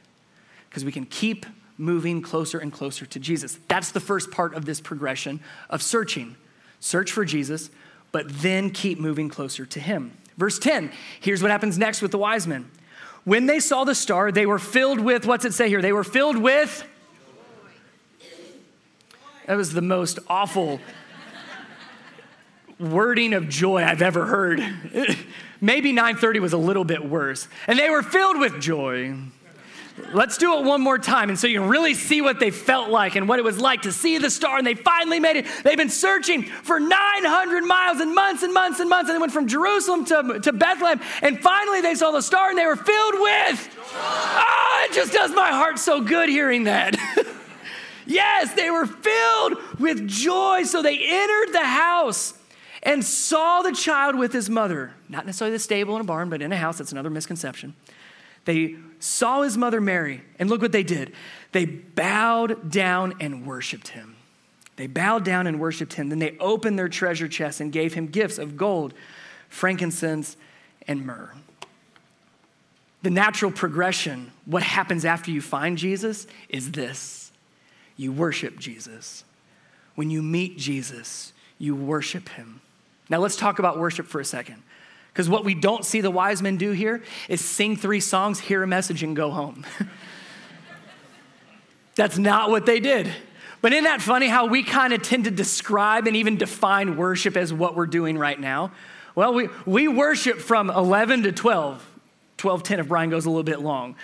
because 0.68 0.85
we 0.85 0.92
can 0.92 1.05
keep 1.05 1.44
moving 1.77 2.23
closer 2.23 2.59
and 2.59 2.73
closer 2.73 3.05
to 3.05 3.21
Jesus. 3.21 3.59
That's 3.68 3.92
the 3.92 4.01
first 4.01 4.31
part 4.31 4.55
of 4.55 4.64
this 4.64 4.81
progression 4.81 5.40
of 5.68 5.83
searching. 5.83 6.37
Search 6.81 7.12
for 7.12 7.25
Jesus, 7.25 7.71
but 8.12 8.27
then 8.29 8.71
keep 8.71 8.99
moving 8.99 9.29
closer 9.29 9.66
to 9.66 9.81
him. 9.81 10.16
Verse 10.38 10.59
10, 10.59 10.90
here's 11.21 11.42
what 11.42 11.51
happens 11.51 11.77
next 11.77 12.01
with 12.01 12.12
the 12.12 12.18
wise 12.18 12.47
men. 12.47 12.71
When 13.24 13.46
they 13.46 13.61
saw 13.61 13.85
the 13.85 13.94
star, 13.94 14.33
they 14.33 14.46
were 14.46 14.59
filled 14.59 15.00
with, 15.00 15.26
what's 15.26 15.44
it 15.44 15.54
say 15.54 15.68
here? 15.68 15.83
They 15.83 15.92
were 15.92 16.04
filled 16.04 16.38
with. 16.38 16.85
That 19.46 19.57
was 19.57 19.72
the 19.72 19.83
most 19.83 20.18
awful 20.28 20.81
wording 22.78 23.33
of 23.33 23.48
joy 23.48 23.83
I've 23.83 24.02
ever 24.02 24.26
heard. 24.26 24.61
Maybe 25.61 25.92
930 25.92 26.40
was 26.40 26.52
a 26.52 26.59
little 26.59 26.85
bit 26.85 27.04
worse. 27.04 27.48
And 27.66 27.78
they 27.78 27.90
were 27.90 28.02
filled 28.02 28.38
with 28.38 28.61
joy. 28.61 29.14
Let's 30.13 30.39
do 30.39 30.59
it 30.59 30.65
one 30.65 30.81
more 30.81 30.99
time. 30.99 31.29
And 31.29 31.39
so 31.39 31.47
you 31.47 31.61
can 31.61 31.69
really 31.69 31.95
see 31.95 32.21
what 32.21 32.41
they 32.41 32.51
felt 32.51 32.89
like 32.89 33.17
and 33.17 33.29
what 33.29 33.39
it 33.39 33.45
was 33.45 33.59
like 33.59 33.83
to 33.83 33.93
see 33.93 34.19
the 34.19 34.31
star. 34.31 34.59
And 34.59 34.67
they 34.67 34.75
finally 34.75 35.21
made 35.21 35.37
it. 35.37 35.47
They've 35.65 35.77
been 35.77 35.91
searching 35.91 36.45
for 36.45 36.81
900 36.81 37.65
miles 37.65 38.01
and 38.01 38.15
months 38.15 38.43
and 38.43 38.55
months 38.55 38.81
and 38.81 38.89
months. 38.89 39.09
And 39.11 39.17
they 39.17 39.21
went 39.21 39.33
from 39.33 39.47
Jerusalem 39.47 40.05
to, 40.07 40.41
to 40.41 40.53
Bethlehem. 40.53 41.01
And 41.23 41.41
finally 41.41 41.81
they 41.81 41.95
saw 41.95 42.11
the 42.11 42.23
star 42.23 42.51
and 42.51 42.59
they 42.59 42.67
were 42.67 42.77
filled 42.77 43.15
with. 43.15 43.79
Oh, 43.95 44.87
it 44.89 44.95
just 44.95 45.13
does 45.13 45.33
my 45.33 45.51
heart 45.51 45.79
so 45.79 46.01
good 46.01 46.29
hearing 46.29 46.65
that. 46.65 46.97
yes, 48.07 48.55
they 48.55 48.71
were 48.71 48.87
filled 48.87 49.59
with 49.79 50.07
joy. 50.09 50.65
So 50.65 50.83
they 50.83 50.99
entered 50.99 51.53
the 51.53 51.65
house 51.65 52.35
and 52.83 53.05
saw 53.05 53.63
the 53.63 53.73
child 53.73 54.17
with 54.17 54.33
his 54.33 54.49
mother. 54.49 54.93
Not 55.09 55.27
necessarily 55.27 55.55
the 55.55 55.61
stable 55.61 55.95
in 55.97 56.01
a 56.01 56.05
barn, 56.05 56.31
but 56.31 56.41
in 56.43 56.53
a 56.53 56.57
house. 56.57 56.79
That's 56.79 56.93
another 56.93 57.11
misconception. 57.11 57.75
They 58.45 58.77
saw 59.01 59.43
his 59.43 59.57
mother 59.57 59.81
Mary, 59.81 60.23
and 60.39 60.51
look 60.51 60.63
what 60.63 60.73
they 60.73 60.83
did. 60.83 61.13
They 61.53 61.65
bowed 61.65 62.71
down 62.71 63.15
and 63.21 63.47
worshiped 63.47 63.89
him. 63.89 64.17
They 64.77 64.87
bowed 64.87 65.25
down 65.25 65.47
and 65.47 65.59
worshiped 65.59 65.95
him. 65.95 66.09
Then 66.09 66.21
they 66.21 66.37
opened 66.39 66.79
their 66.79 66.89
treasure 66.89 67.29
chests 67.29 67.61
and 67.61 67.73
gave 67.73 67.95
him 67.95 68.07
gifts 68.07 68.39
of 68.39 68.57
gold, 68.57 68.95
frankincense, 69.49 70.37
and 70.87 71.05
myrrh. 71.05 71.33
The 73.03 73.11
natural 73.11 73.51
progression, 73.51 74.33
what 74.45 74.63
happens 74.63 75.05
after 75.05 75.31
you 75.31 75.41
find 75.41 75.79
Jesus, 75.79 76.27
is 76.49 76.73
this 76.73 77.33
you 77.97 78.13
worship 78.13 78.59
Jesus. 78.59 79.25
When 79.97 80.11
you 80.11 80.23
meet 80.23 80.59
Jesus, 80.59 81.33
you 81.59 81.75
worship 81.75 82.29
him. 82.31 82.61
Now 83.09 83.19
let's 83.19 83.37
talk 83.37 83.59
about 83.59 83.79
worship 83.79 84.07
for 84.07 84.21
a 84.21 84.25
second. 84.25 84.63
Because 85.12 85.29
what 85.29 85.44
we 85.44 85.55
don't 85.55 85.85
see 85.85 86.01
the 86.01 86.11
wise 86.11 86.42
men 86.42 86.57
do 86.57 86.73
here 86.73 87.03
is 87.29 87.44
sing 87.44 87.77
three 87.77 88.01
songs, 88.01 88.40
hear 88.40 88.62
a 88.62 88.66
message, 88.66 89.03
and 89.03 89.16
go 89.16 89.31
home. 89.31 89.64
That's 91.97 92.18
not 92.18 92.51
what 92.51 92.66
they 92.66 92.79
did. 92.79 93.11
But 93.61 93.73
isn't 93.73 93.85
that 93.85 94.01
funny 94.01 94.29
how 94.29 94.47
we 94.47 94.62
kind 94.62 94.92
of 94.92 95.03
tend 95.03 95.25
to 95.25 95.31
describe 95.31 96.07
and 96.07 96.14
even 96.14 96.37
define 96.37 96.97
worship 96.97 97.37
as 97.37 97.53
what 97.53 97.75
we're 97.75 97.87
doing 97.87 98.16
right 98.16 98.38
now? 98.38 98.71
Well, 99.16 99.35
we, 99.35 99.49
we 99.66 99.88
worship 99.88 100.38
from 100.38 100.71
11 100.71 101.25
to 101.25 101.33
12. 101.33 101.85
12, 102.37 102.62
10 102.62 102.79
if 102.79 102.88
Brian 102.88 103.11
goes 103.11 103.27
a 103.27 103.31
little 103.31 103.42
bit 103.42 103.61
long. 103.61 103.97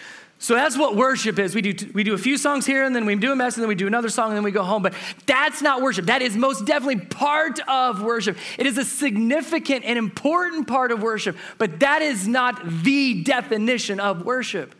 So 0.45 0.55
that's 0.55 0.77
what 0.77 0.95
worship 0.95 1.39
is. 1.39 1.55
We 1.55 1.63
do, 1.63 1.91
we 1.95 2.05
do 2.05 2.13
a 2.13 2.19
few 2.19 2.37
songs 2.37 2.67
here, 2.67 2.85
and 2.85 2.95
then 2.95 3.07
we 3.07 3.15
do 3.15 3.33
a 3.33 3.35
mess, 3.35 3.55
and 3.55 3.63
then 3.63 3.69
we 3.69 3.75
do 3.75 3.87
another 3.87 4.11
song, 4.11 4.29
and 4.29 4.37
then 4.37 4.45
we 4.45 4.51
go 4.51 4.63
home. 4.63 4.83
But 4.83 4.93
that's 5.25 5.63
not 5.63 5.81
worship. 5.81 6.05
That 6.05 6.21
is 6.21 6.37
most 6.37 6.67
definitely 6.67 7.07
part 7.07 7.61
of 7.67 8.03
worship. 8.03 8.37
It 8.59 8.67
is 8.67 8.77
a 8.77 8.85
significant 8.85 9.87
and 9.87 9.97
important 9.97 10.69
part 10.69 10.93
of 10.93 11.01
worship, 11.01 11.39
but 11.57 11.81
that 11.81 12.03
is 12.03 12.29
not 12.29 12.61
the 12.83 13.23
definition 13.23 13.99
of 13.99 14.27
worship. 14.27 14.75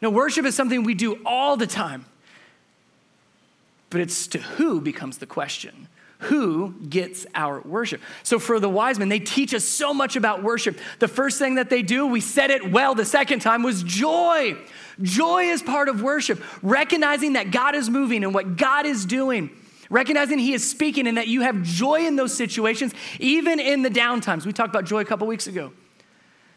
No, 0.00 0.10
worship 0.10 0.44
is 0.46 0.56
something 0.56 0.82
we 0.82 0.94
do 0.94 1.20
all 1.24 1.56
the 1.56 1.68
time, 1.68 2.04
but 3.88 4.00
it's 4.00 4.26
to 4.26 4.38
who 4.40 4.80
becomes 4.80 5.18
the 5.18 5.26
question 5.26 5.86
who 6.22 6.74
gets 6.88 7.26
our 7.34 7.60
worship. 7.60 8.00
So 8.22 8.38
for 8.38 8.60
the 8.60 8.68
wise 8.68 8.98
men, 8.98 9.08
they 9.08 9.18
teach 9.18 9.52
us 9.54 9.64
so 9.64 9.92
much 9.92 10.16
about 10.16 10.42
worship. 10.42 10.78
The 10.98 11.08
first 11.08 11.38
thing 11.38 11.56
that 11.56 11.68
they 11.68 11.82
do, 11.82 12.06
we 12.06 12.20
said 12.20 12.50
it 12.50 12.70
well 12.70 12.94
the 12.94 13.04
second 13.04 13.40
time, 13.40 13.62
was 13.62 13.82
joy. 13.82 14.56
Joy 15.00 15.44
is 15.44 15.62
part 15.62 15.88
of 15.88 16.02
worship, 16.02 16.42
recognizing 16.62 17.32
that 17.32 17.50
God 17.50 17.74
is 17.74 17.90
moving 17.90 18.24
and 18.24 18.32
what 18.32 18.56
God 18.56 18.86
is 18.86 19.04
doing. 19.04 19.50
Recognizing 19.90 20.38
He 20.38 20.54
is 20.54 20.68
speaking 20.68 21.06
and 21.06 21.18
that 21.18 21.28
you 21.28 21.42
have 21.42 21.62
joy 21.62 22.06
in 22.06 22.16
those 22.16 22.32
situations, 22.32 22.94
even 23.18 23.60
in 23.60 23.82
the 23.82 23.90
downtimes. 23.90 24.46
We 24.46 24.52
talked 24.52 24.70
about 24.70 24.84
joy 24.84 25.00
a 25.00 25.04
couple 25.04 25.26
weeks 25.26 25.46
ago. 25.46 25.72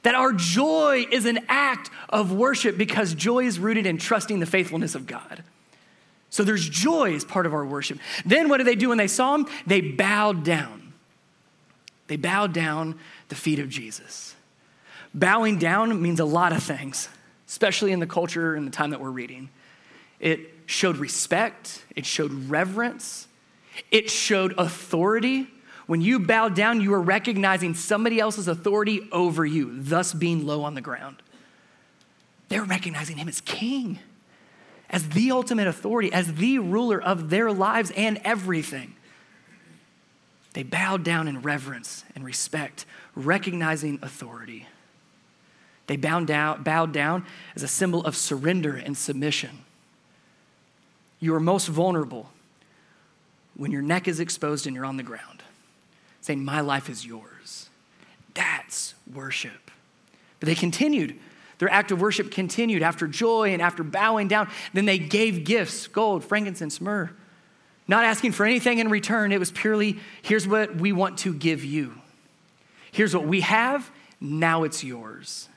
That 0.04 0.16
our 0.16 0.32
joy 0.32 1.06
is 1.12 1.26
an 1.26 1.40
act 1.50 1.90
of 2.10 2.32
worship 2.32 2.78
because 2.78 3.14
joy 3.16 3.46
is 3.46 3.60
rooted 3.60 3.88
in 3.88 3.98
trusting 3.98 4.40
the 4.40 4.46
faithfulness 4.46 4.94
of 4.94 5.08
God. 5.08 5.44
So 6.36 6.44
there's 6.44 6.68
joy 6.68 7.16
as 7.16 7.24
part 7.24 7.46
of 7.46 7.54
our 7.54 7.66
worship. 7.66 7.98
Then 8.26 8.50
what 8.50 8.58
did 8.58 8.68
they 8.68 8.76
do 8.76 8.90
when 8.90 8.98
they 8.98 9.08
saw 9.08 9.36
him? 9.36 9.48
They 9.66 9.80
bowed 9.80 10.44
down. 10.44 10.92
They 12.08 12.18
bowed 12.18 12.52
down 12.52 13.00
the 13.30 13.36
feet 13.36 13.58
of 13.58 13.70
Jesus. 13.70 14.36
Bowing 15.14 15.60
down 15.60 16.02
means 16.02 16.20
a 16.20 16.26
lot 16.26 16.52
of 16.52 16.62
things, 16.62 17.08
especially 17.48 17.94
in 17.94 18.02
the 18.02 18.06
culture 18.06 18.54
and 18.54 18.68
the 18.68 18.72
time 18.72 18.90
that 18.90 19.00
we're 19.00 19.12
reading. 19.12 19.48
It 20.20 20.50
showed 20.66 20.98
respect, 20.98 21.86
it 21.96 22.06
showed 22.06 22.34
reverence, 22.50 23.30
it 23.90 24.10
showed 24.10 24.56
authority. 24.58 25.48
When 25.88 26.02
you 26.02 26.20
bow 26.20 26.50
down, 26.50 26.82
you 26.82 26.94
are 26.96 27.02
recognizing 27.02 27.76
somebody 27.76 28.20
else's 28.20 28.50
authority 28.50 29.08
over 29.14 29.46
you, 29.46 29.72
thus 29.82 30.14
being 30.14 30.46
low 30.46 30.66
on 30.66 30.74
the 30.74 30.82
ground. 30.82 31.22
They 32.50 32.60
were 32.60 32.66
recognizing 32.66 33.16
him 33.16 33.30
as 33.30 33.40
king 33.40 34.00
as 34.90 35.10
the 35.10 35.32
ultimate 35.32 35.68
authority, 35.68 36.12
as 36.12 36.36
the 36.36 36.60
ruler 36.60 37.02
of 37.02 37.30
their 37.30 37.52
lives 37.52 37.92
and 37.96 38.20
everything. 38.24 38.96
They 40.54 40.64
bowed 40.64 41.04
down 41.04 41.28
in 41.28 41.42
reverence 41.42 42.06
and 42.16 42.24
respect, 42.24 42.86
recognizing 43.14 44.00
authority. 44.02 44.68
They 45.88 45.98
bowed 45.98 46.28
down, 46.28 46.64
bowed 46.64 46.94
down 46.94 47.26
as 47.56 47.64
a 47.64 47.68
symbol 47.68 48.04
of 48.06 48.16
surrender 48.16 48.76
and 48.76 48.98
submission. 48.98 49.66
You 51.20 51.36
are 51.36 51.40
most 51.40 51.68
vulnerable 51.68 52.30
when 53.56 53.72
your 53.72 53.82
neck 53.82 54.08
is 54.08 54.20
exposed 54.20 54.66
and 54.66 54.76
you're 54.76 54.86
on 54.86 54.98
the 54.98 55.04
ground, 55.04 55.44
saying, 56.22 56.44
My 56.44 56.62
life 56.62 56.90
is 56.90 57.06
yours. 57.06 57.70
That's 58.34 58.96
worship. 59.12 59.72
But 60.40 60.48
they 60.48 60.56
continued 60.56 61.16
their 61.58 61.70
act 61.70 61.92
of 61.92 62.02
worship 62.02 62.32
continued 62.32 62.82
after 62.82 63.08
joy 63.08 63.54
and 63.54 63.62
after 63.62 63.84
bowing 63.84 64.28
down. 64.28 64.50
Then 64.74 64.86
they 64.86 65.00
gave 65.00 65.44
gifts 65.44 65.88
gold, 65.88 66.24
frankincense, 66.24 66.82
myrrh. 66.82 67.12
Not 67.88 68.04
asking 68.04 68.32
for 68.32 68.46
anything 68.46 68.80
in 68.80 68.90
return. 68.90 69.32
It 69.32 69.40
was 69.40 69.52
purely 69.52 70.00
here's 70.22 70.48
what 70.48 70.76
we 70.76 70.92
want 70.92 71.20
to 71.20 71.34
give 71.34 71.64
you. 71.64 71.94
Here's 72.92 73.16
what 73.16 73.26
we 73.26 73.42
have. 73.42 73.92
Now 74.20 74.64
it's 74.64 74.84
yours. 74.84 75.50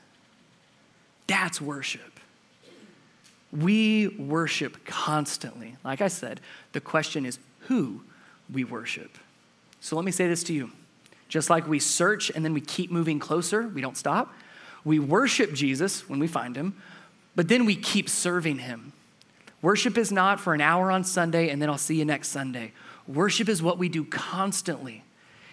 That's 1.27 1.59
worship. 1.59 2.19
We 3.51 4.07
worship 4.09 4.85
constantly. 4.85 5.75
Like 5.83 6.01
I 6.01 6.07
said, 6.07 6.39
the 6.73 6.81
question 6.81 7.25
is 7.25 7.39
who 7.61 8.01
we 8.51 8.63
worship. 8.63 9.17
So 9.79 9.95
let 9.95 10.05
me 10.05 10.11
say 10.11 10.27
this 10.27 10.43
to 10.45 10.53
you. 10.53 10.71
Just 11.29 11.49
like 11.49 11.67
we 11.67 11.79
search 11.79 12.29
and 12.29 12.43
then 12.43 12.53
we 12.53 12.61
keep 12.61 12.91
moving 12.91 13.19
closer, 13.19 13.67
we 13.67 13.81
don't 13.81 13.97
stop. 13.97 14.33
We 14.83 14.99
worship 14.99 15.53
Jesus 15.53 16.07
when 16.07 16.19
we 16.19 16.27
find 16.27 16.55
him, 16.55 16.75
but 17.35 17.47
then 17.47 17.65
we 17.65 17.75
keep 17.75 18.09
serving 18.09 18.59
him. 18.59 18.93
Worship 19.61 19.97
is 19.97 20.11
not 20.11 20.39
for 20.39 20.53
an 20.53 20.61
hour 20.61 20.91
on 20.91 21.03
Sunday 21.03 21.49
and 21.49 21.61
then 21.61 21.69
I'll 21.69 21.77
see 21.77 21.97
you 21.97 22.05
next 22.05 22.29
Sunday. 22.29 22.71
Worship 23.07 23.49
is 23.49 23.61
what 23.61 23.77
we 23.77 23.89
do 23.89 24.05
constantly. 24.05 25.03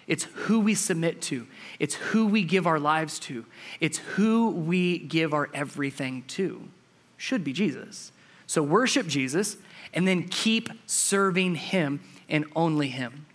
It's 0.06 0.24
who 0.24 0.60
we 0.60 0.74
submit 0.74 1.20
to, 1.22 1.48
it's 1.80 1.96
who 1.96 2.26
we 2.26 2.44
give 2.44 2.66
our 2.66 2.78
lives 2.78 3.18
to, 3.20 3.44
it's 3.80 3.98
who 3.98 4.50
we 4.50 4.98
give 4.98 5.34
our 5.34 5.50
everything 5.52 6.22
to. 6.28 6.68
Should 7.16 7.42
be 7.42 7.52
Jesus. 7.52 8.12
So 8.46 8.62
worship 8.62 9.08
Jesus 9.08 9.56
and 9.92 10.06
then 10.06 10.28
keep 10.28 10.68
serving 10.86 11.56
him 11.56 12.00
and 12.28 12.44
only 12.54 12.88
him. 12.88 13.26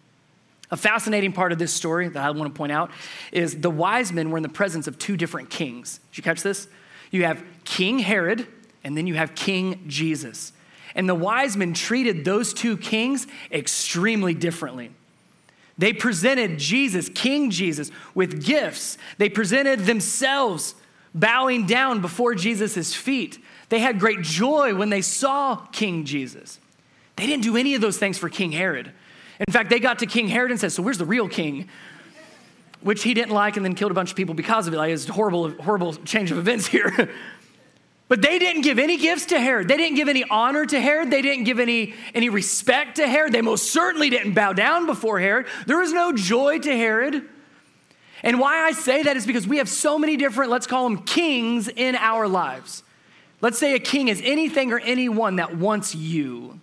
A 0.71 0.77
fascinating 0.77 1.33
part 1.33 1.51
of 1.51 1.59
this 1.59 1.73
story 1.73 2.07
that 2.07 2.23
I 2.23 2.31
want 2.31 2.53
to 2.53 2.57
point 2.57 2.71
out 2.71 2.91
is 3.31 3.59
the 3.59 3.69
wise 3.69 4.13
men 4.13 4.31
were 4.31 4.37
in 4.37 4.43
the 4.43 4.49
presence 4.49 4.87
of 4.87 4.97
two 4.97 5.17
different 5.17 5.49
kings. 5.49 5.99
Did 6.11 6.17
you 6.17 6.23
catch 6.23 6.41
this? 6.41 6.67
You 7.11 7.25
have 7.25 7.43
King 7.65 7.99
Herod, 7.99 8.47
and 8.83 8.97
then 8.97 9.05
you 9.05 9.15
have 9.15 9.35
King 9.35 9.83
Jesus. 9.87 10.53
And 10.95 11.07
the 11.07 11.15
wise 11.15 11.57
men 11.57 11.73
treated 11.73 12.23
those 12.23 12.53
two 12.53 12.77
kings 12.77 13.27
extremely 13.51 14.33
differently. 14.33 14.91
They 15.77 15.93
presented 15.93 16.57
Jesus, 16.57 17.09
King 17.09 17.49
Jesus, 17.49 17.91
with 18.13 18.45
gifts. 18.45 18.97
They 19.17 19.29
presented 19.29 19.81
themselves 19.81 20.75
bowing 21.13 21.65
down 21.65 22.01
before 22.01 22.35
Jesus' 22.35 22.95
feet. 22.95 23.39
They 23.69 23.79
had 23.79 23.99
great 23.99 24.21
joy 24.21 24.75
when 24.75 24.89
they 24.89 25.01
saw 25.01 25.55
King 25.71 26.05
Jesus. 26.05 26.59
They 27.15 27.25
didn't 27.25 27.43
do 27.43 27.57
any 27.57 27.75
of 27.75 27.81
those 27.81 27.97
things 27.97 28.17
for 28.17 28.29
King 28.29 28.51
Herod. 28.51 28.91
In 29.47 29.53
fact, 29.53 29.69
they 29.69 29.79
got 29.79 29.99
to 29.99 30.05
King 30.05 30.27
Herod 30.27 30.51
and 30.51 30.59
said, 30.59 30.71
So 30.71 30.83
where's 30.83 30.97
the 30.97 31.05
real 31.05 31.27
king? 31.27 31.67
Which 32.81 33.03
he 33.03 33.13
didn't 33.13 33.31
like 33.31 33.57
and 33.57 33.65
then 33.65 33.75
killed 33.75 33.91
a 33.91 33.95
bunch 33.95 34.11
of 34.11 34.15
people 34.15 34.35
because 34.35 34.67
of 34.67 34.73
it. 34.73 34.77
Like, 34.77 34.91
it's 34.91 35.07
a 35.07 35.13
horrible, 35.13 35.49
horrible 35.51 35.93
change 35.93 36.31
of 36.31 36.37
events 36.37 36.67
here. 36.67 37.11
but 38.07 38.21
they 38.21 38.39
didn't 38.39 38.61
give 38.61 38.79
any 38.79 38.97
gifts 38.97 39.25
to 39.27 39.39
Herod. 39.39 39.67
They 39.67 39.77
didn't 39.77 39.95
give 39.95 40.09
any 40.09 40.23
honor 40.23 40.65
to 40.65 40.79
Herod. 40.79 41.11
They 41.11 41.21
didn't 41.21 41.45
give 41.45 41.59
any, 41.59 41.93
any 42.13 42.29
respect 42.29 42.97
to 42.97 43.07
Herod. 43.07 43.33
They 43.33 43.41
most 43.41 43.71
certainly 43.71 44.09
didn't 44.09 44.33
bow 44.33 44.53
down 44.53 44.85
before 44.85 45.19
Herod. 45.19 45.47
There 45.65 45.79
was 45.79 45.91
no 45.91 46.11
joy 46.13 46.59
to 46.59 46.71
Herod. 46.71 47.27
And 48.23 48.39
why 48.39 48.59
I 48.65 48.73
say 48.73 49.03
that 49.03 49.17
is 49.17 49.25
because 49.25 49.47
we 49.47 49.57
have 49.57 49.69
so 49.69 49.97
many 49.97 50.17
different, 50.17 50.51
let's 50.51 50.67
call 50.67 50.87
them 50.87 50.99
kings 50.99 51.67
in 51.67 51.95
our 51.95 52.27
lives. 52.27 52.83
Let's 53.41 53.57
say 53.57 53.73
a 53.73 53.79
king 53.79 54.07
is 54.07 54.21
anything 54.23 54.71
or 54.71 54.79
anyone 54.79 55.37
that 55.37 55.57
wants 55.57 55.95
you, 55.95 56.60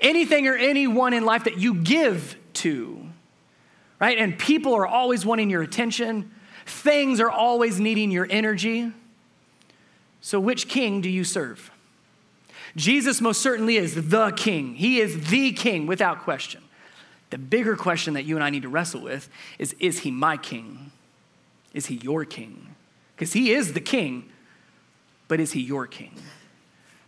anything 0.00 0.46
or 0.46 0.54
anyone 0.54 1.12
in 1.12 1.24
life 1.24 1.44
that 1.44 1.58
you 1.58 1.74
give 1.74 2.36
to, 2.54 3.06
right? 4.00 4.18
And 4.18 4.38
people 4.38 4.74
are 4.74 4.86
always 4.86 5.24
wanting 5.24 5.50
your 5.50 5.62
attention, 5.62 6.30
things 6.66 7.20
are 7.20 7.30
always 7.30 7.80
needing 7.80 8.10
your 8.10 8.26
energy. 8.28 8.92
So, 10.20 10.40
which 10.40 10.68
king 10.68 11.00
do 11.00 11.08
you 11.08 11.24
serve? 11.24 11.70
Jesus 12.76 13.20
most 13.20 13.40
certainly 13.40 13.76
is 13.76 14.08
the 14.10 14.30
king. 14.32 14.74
He 14.74 15.00
is 15.00 15.30
the 15.30 15.52
king 15.52 15.86
without 15.86 16.20
question. 16.20 16.62
The 17.30 17.38
bigger 17.38 17.76
question 17.76 18.14
that 18.14 18.24
you 18.24 18.36
and 18.36 18.44
I 18.44 18.50
need 18.50 18.62
to 18.62 18.68
wrestle 18.68 19.02
with 19.02 19.28
is 19.58 19.74
Is 19.78 20.00
he 20.00 20.10
my 20.10 20.36
king? 20.36 20.92
Is 21.72 21.86
he 21.86 21.96
your 21.96 22.24
king? 22.24 22.74
Because 23.14 23.32
he 23.32 23.52
is 23.52 23.72
the 23.72 23.80
king, 23.80 24.30
but 25.26 25.40
is 25.40 25.52
he 25.52 25.60
your 25.60 25.86
king? 25.86 26.14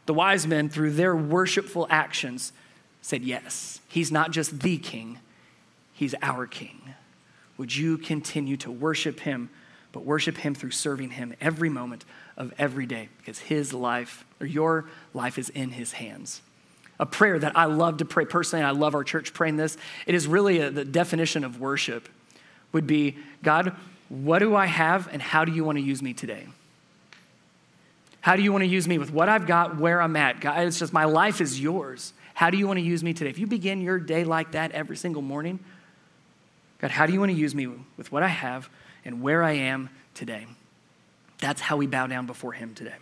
The 0.06 0.14
wise 0.14 0.46
men, 0.46 0.68
through 0.68 0.92
their 0.92 1.14
worshipful 1.14 1.86
actions, 1.88 2.52
said, 3.02 3.22
Yes, 3.22 3.80
he's 3.88 4.12
not 4.12 4.30
just 4.30 4.60
the 4.60 4.78
king, 4.78 5.18
he's 5.92 6.14
our 6.22 6.46
king. 6.46 6.94
Would 7.56 7.76
you 7.76 7.98
continue 7.98 8.56
to 8.58 8.70
worship 8.70 9.20
him, 9.20 9.50
but 9.92 10.04
worship 10.04 10.38
him 10.38 10.54
through 10.54 10.70
serving 10.70 11.10
him 11.10 11.34
every 11.40 11.68
moment 11.68 12.04
of 12.36 12.54
every 12.58 12.86
day? 12.86 13.08
Because 13.18 13.38
his 13.38 13.74
life, 13.74 14.24
or 14.40 14.46
your 14.46 14.86
life, 15.12 15.38
is 15.38 15.50
in 15.50 15.70
his 15.70 15.92
hands 15.92 16.40
a 17.00 17.06
prayer 17.06 17.38
that 17.38 17.56
I 17.56 17.64
love 17.64 17.96
to 17.96 18.04
pray 18.04 18.26
personally, 18.26 18.62
and 18.62 18.68
I 18.68 18.78
love 18.78 18.94
our 18.94 19.02
church 19.02 19.32
praying 19.32 19.56
this. 19.56 19.78
It 20.06 20.14
is 20.14 20.26
really 20.26 20.60
a, 20.60 20.70
the 20.70 20.84
definition 20.84 21.44
of 21.44 21.58
worship 21.58 22.08
would 22.72 22.86
be 22.86 23.16
God, 23.42 23.74
what 24.10 24.40
do 24.40 24.54
I 24.54 24.66
have, 24.66 25.08
and 25.10 25.22
how 25.22 25.46
do 25.46 25.52
you 25.52 25.64
want 25.64 25.78
to 25.78 25.82
use 25.82 26.02
me 26.02 26.12
today? 26.12 26.46
How 28.20 28.36
do 28.36 28.42
you 28.42 28.52
want 28.52 28.62
to 28.62 28.68
use 28.68 28.86
me 28.86 28.98
with 28.98 29.10
what 29.10 29.30
I've 29.30 29.46
got, 29.46 29.78
where 29.78 30.02
I'm 30.02 30.14
at? 30.14 30.40
God, 30.40 30.60
it's 30.66 30.78
just 30.78 30.92
my 30.92 31.06
life 31.06 31.40
is 31.40 31.58
yours. 31.58 32.12
How 32.40 32.48
do 32.48 32.56
you 32.56 32.66
want 32.66 32.78
to 32.78 32.82
use 32.82 33.04
me 33.04 33.12
today? 33.12 33.28
If 33.28 33.38
you 33.38 33.46
begin 33.46 33.82
your 33.82 33.98
day 33.98 34.24
like 34.24 34.52
that 34.52 34.72
every 34.72 34.96
single 34.96 35.20
morning, 35.20 35.60
God, 36.78 36.90
how 36.90 37.04
do 37.04 37.12
you 37.12 37.20
want 37.20 37.30
to 37.30 37.36
use 37.36 37.54
me 37.54 37.66
with 37.98 38.10
what 38.10 38.22
I 38.22 38.28
have 38.28 38.70
and 39.04 39.20
where 39.20 39.42
I 39.42 39.52
am 39.52 39.90
today? 40.14 40.46
That's 41.36 41.60
how 41.60 41.76
we 41.76 41.86
bow 41.86 42.06
down 42.06 42.24
before 42.24 42.54
Him 42.54 42.74
today. 42.74 42.94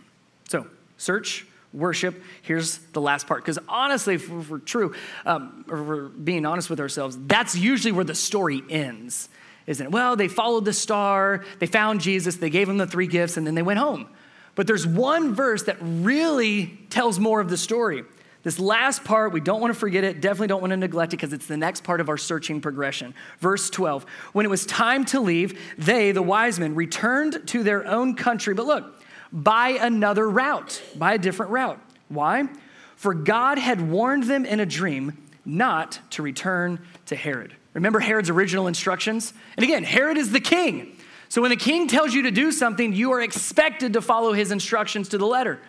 So, 0.49 0.67
search 0.97 1.47
worship. 1.71 2.21
Here's 2.41 2.79
the 2.79 2.99
last 2.99 3.27
part. 3.27 3.41
Because 3.41 3.57
honestly, 3.69 4.15
if 4.15 4.29
we're 4.29 4.57
true, 4.57 4.93
um, 5.25 5.63
or 5.69 5.83
we're 5.83 6.09
being 6.09 6.45
honest 6.45 6.69
with 6.69 6.81
ourselves, 6.81 7.17
that's 7.25 7.55
usually 7.55 7.93
where 7.93 8.03
the 8.03 8.15
story 8.15 8.61
ends, 8.69 9.29
isn't 9.67 9.85
it? 9.85 9.89
Well, 9.89 10.17
they 10.17 10.27
followed 10.27 10.65
the 10.65 10.73
star, 10.73 11.45
they 11.59 11.65
found 11.65 12.01
Jesus, 12.01 12.35
they 12.35 12.49
gave 12.49 12.67
him 12.67 12.77
the 12.77 12.87
three 12.87 13.07
gifts, 13.07 13.37
and 13.37 13.47
then 13.47 13.55
they 13.55 13.61
went 13.61 13.79
home. 13.79 14.09
But 14.55 14.67
there's 14.67 14.85
one 14.85 15.33
verse 15.33 15.63
that 15.63 15.77
really 15.79 16.77
tells 16.89 17.19
more 17.19 17.39
of 17.39 17.49
the 17.49 17.55
story. 17.55 18.03
This 18.41 18.57
last 18.57 19.03
part, 19.03 19.33
we 19.33 19.41
don't 19.41 19.59
want 19.59 19.73
to 19.73 19.79
forget 19.79 20.03
it, 20.03 20.21
definitely 20.21 20.47
don't 20.47 20.61
want 20.61 20.71
to 20.71 20.77
neglect 20.77 21.13
it 21.13 21.17
because 21.17 21.33
it's 21.33 21.47
the 21.47 21.57
next 21.57 21.83
part 21.83 21.99
of 21.99 22.07
our 22.07 22.17
searching 22.17 22.61
progression. 22.61 23.13
Verse 23.39 23.69
12 23.69 24.03
When 24.31 24.45
it 24.45 24.49
was 24.49 24.65
time 24.65 25.03
to 25.05 25.19
leave, 25.19 25.59
they, 25.77 26.11
the 26.11 26.21
wise 26.21 26.59
men, 26.59 26.73
returned 26.73 27.47
to 27.47 27.63
their 27.63 27.85
own 27.85 28.15
country. 28.15 28.53
But 28.53 28.65
look, 28.65 29.03
by 29.31 29.69
another 29.69 30.29
route, 30.29 30.81
by 30.95 31.13
a 31.13 31.17
different 31.17 31.51
route. 31.51 31.79
Why? 32.07 32.47
For 32.95 33.13
God 33.13 33.57
had 33.57 33.89
warned 33.89 34.23
them 34.23 34.45
in 34.45 34.59
a 34.59 34.65
dream 34.65 35.17
not 35.45 35.99
to 36.11 36.21
return 36.21 36.79
to 37.07 37.15
Herod. 37.15 37.55
Remember 37.73 37.99
Herod's 37.99 38.29
original 38.29 38.67
instructions? 38.67 39.33
And 39.57 39.63
again, 39.63 39.83
Herod 39.83 40.17
is 40.17 40.31
the 40.31 40.39
king. 40.39 40.97
So 41.29 41.41
when 41.41 41.51
the 41.51 41.57
king 41.57 41.87
tells 41.87 42.13
you 42.13 42.23
to 42.23 42.31
do 42.31 42.51
something, 42.51 42.93
you 42.93 43.11
are 43.11 43.21
expected 43.21 43.93
to 43.93 44.01
follow 44.01 44.33
his 44.33 44.51
instructions 44.51 45.09
to 45.09 45.17
the 45.17 45.27
letter. 45.27 45.59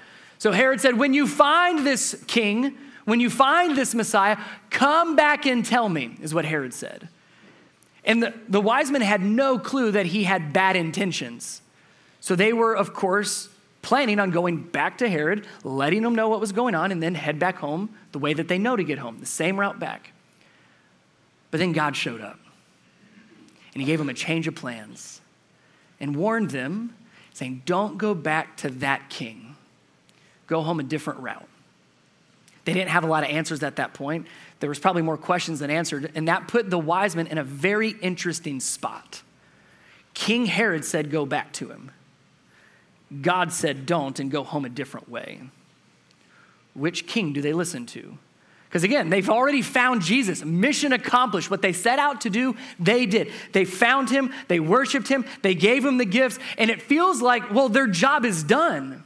So 0.41 0.53
Herod 0.53 0.81
said, 0.81 0.99
When 0.99 1.13
you 1.13 1.29
find 1.29 1.87
this 1.87 2.17
king, 2.27 2.75
when 3.05 3.21
you 3.21 3.29
find 3.29 3.77
this 3.77 3.95
Messiah, 3.95 4.39
come 4.71 5.15
back 5.15 5.45
and 5.45 5.65
tell 5.65 5.89
me, 5.89 6.17
is 6.23 6.35
what 6.35 6.47
Herod 6.47 6.73
said. 6.73 7.09
And 8.07 8.23
the, 8.23 8.33
the 8.49 8.61
wise 8.61 8.91
men 8.91 9.03
had 9.03 9.21
no 9.21 9.59
clue 9.59 9.91
that 9.93 10.07
he 10.07 10.25
had 10.25 10.55
bad 10.55 10.77
intentions. 10.77 11.61
So 12.21 12.35
they 12.35 12.55
were, 12.55 12.75
of 12.75 12.95
course, 12.95 13.51
planning 13.83 14.19
on 14.19 14.31
going 14.31 14.63
back 14.63 14.99
to 14.99 15.11
Herod, 15.11 15.47
letting 15.63 16.03
him 16.03 16.15
know 16.15 16.31
what 16.31 16.41
was 16.41 16.53
going 16.53 16.75
on, 16.75 16.91
and 16.91 17.03
then 17.03 17.15
head 17.15 17.39
back 17.39 17.57
home 17.57 17.91
the 18.13 18.19
way 18.19 18.33
that 18.33 18.49
they 18.49 18.59
know 18.59 18.77
to 18.77 18.85
get 18.85 18.99
home, 18.99 19.21
the 19.21 19.27
same 19.27 19.61
route 19.61 19.79
back. 19.79 20.13
But 21.51 21.61
then 21.61 21.73
God 21.73 21.97
showed 21.97 22.23
up, 22.23 22.39
and 23.75 23.83
he 23.83 23.85
gave 23.85 23.99
them 23.99 24.09
a 24.09 24.15
change 24.15 24.49
of 24.49 24.55
plans 24.55 25.21
and 26.01 26.17
warned 26.17 26.51
them, 26.51 26.95
saying, 27.35 27.63
Don't 27.67 27.99
go 27.99 28.15
back 28.15 28.57
to 28.59 28.71
that 28.71 29.11
king, 29.11 29.50
go 30.51 30.63
home 30.63 30.81
a 30.81 30.83
different 30.83 31.21
route. 31.21 31.49
They 32.67 32.75
didn't 32.75 32.91
have 32.91 33.05
a 33.05 33.07
lot 33.07 33.25
of 33.25 33.31
answers 33.31 33.63
at 33.63 33.77
that 33.77 33.95
point. 33.95 34.27
There 34.59 34.69
was 34.69 34.79
probably 34.79 35.01
more 35.01 35.17
questions 35.17 35.61
than 35.61 35.71
answered, 35.71 36.13
and 36.15 36.29
that 36.29 36.49
put 36.49 36.69
the 36.69 36.79
wise 36.79 37.17
men 37.17 37.27
in 37.29 37.39
a 37.39 37.45
very 37.45 37.91
interesting 38.03 38.61
spot. 38.61 39.23
King 40.13 40.45
Herod 40.45 40.85
said, 40.85 41.11
Go 41.11 41.25
back 41.25 41.53
to 41.55 41.71
him. 41.71 41.93
God 43.23 43.53
said 43.53 43.87
don't 43.87 44.21
and 44.21 44.31
go 44.31 44.45
home 44.45 44.65
a 44.65 44.69
different 44.69 45.09
way. 45.09 45.41
Which 46.75 47.07
king 47.07 47.33
do 47.33 47.41
they 47.41 47.53
listen 47.53 47.87
to? 47.87 48.19
Because 48.69 48.85
again, 48.85 49.11
they've 49.11 49.29
already 49.29 49.63
found 49.63 50.03
Jesus. 50.03 50.45
Mission 50.45 50.93
accomplished. 50.93 51.51
What 51.51 51.63
they 51.63 51.73
set 51.73 51.99
out 51.99 52.21
to 52.21 52.31
do, 52.31 52.57
they 52.79 53.05
did. 53.07 53.33
They 53.53 53.65
found 53.65 54.11
him, 54.11 54.33
they 54.47 54.61
worshiped 54.61 55.09
him, 55.09 55.25
they 55.43 55.57
gave 55.57 55.85
him 55.85 55.99
the 55.99 56.05
gifts, 56.05 56.39
and 56.57 56.71
it 56.71 56.81
feels 56.81 57.21
like, 57.21 57.53
well, 57.53 57.69
their 57.69 57.89
job 57.89 58.25
is 58.25 58.45
done. 58.45 59.03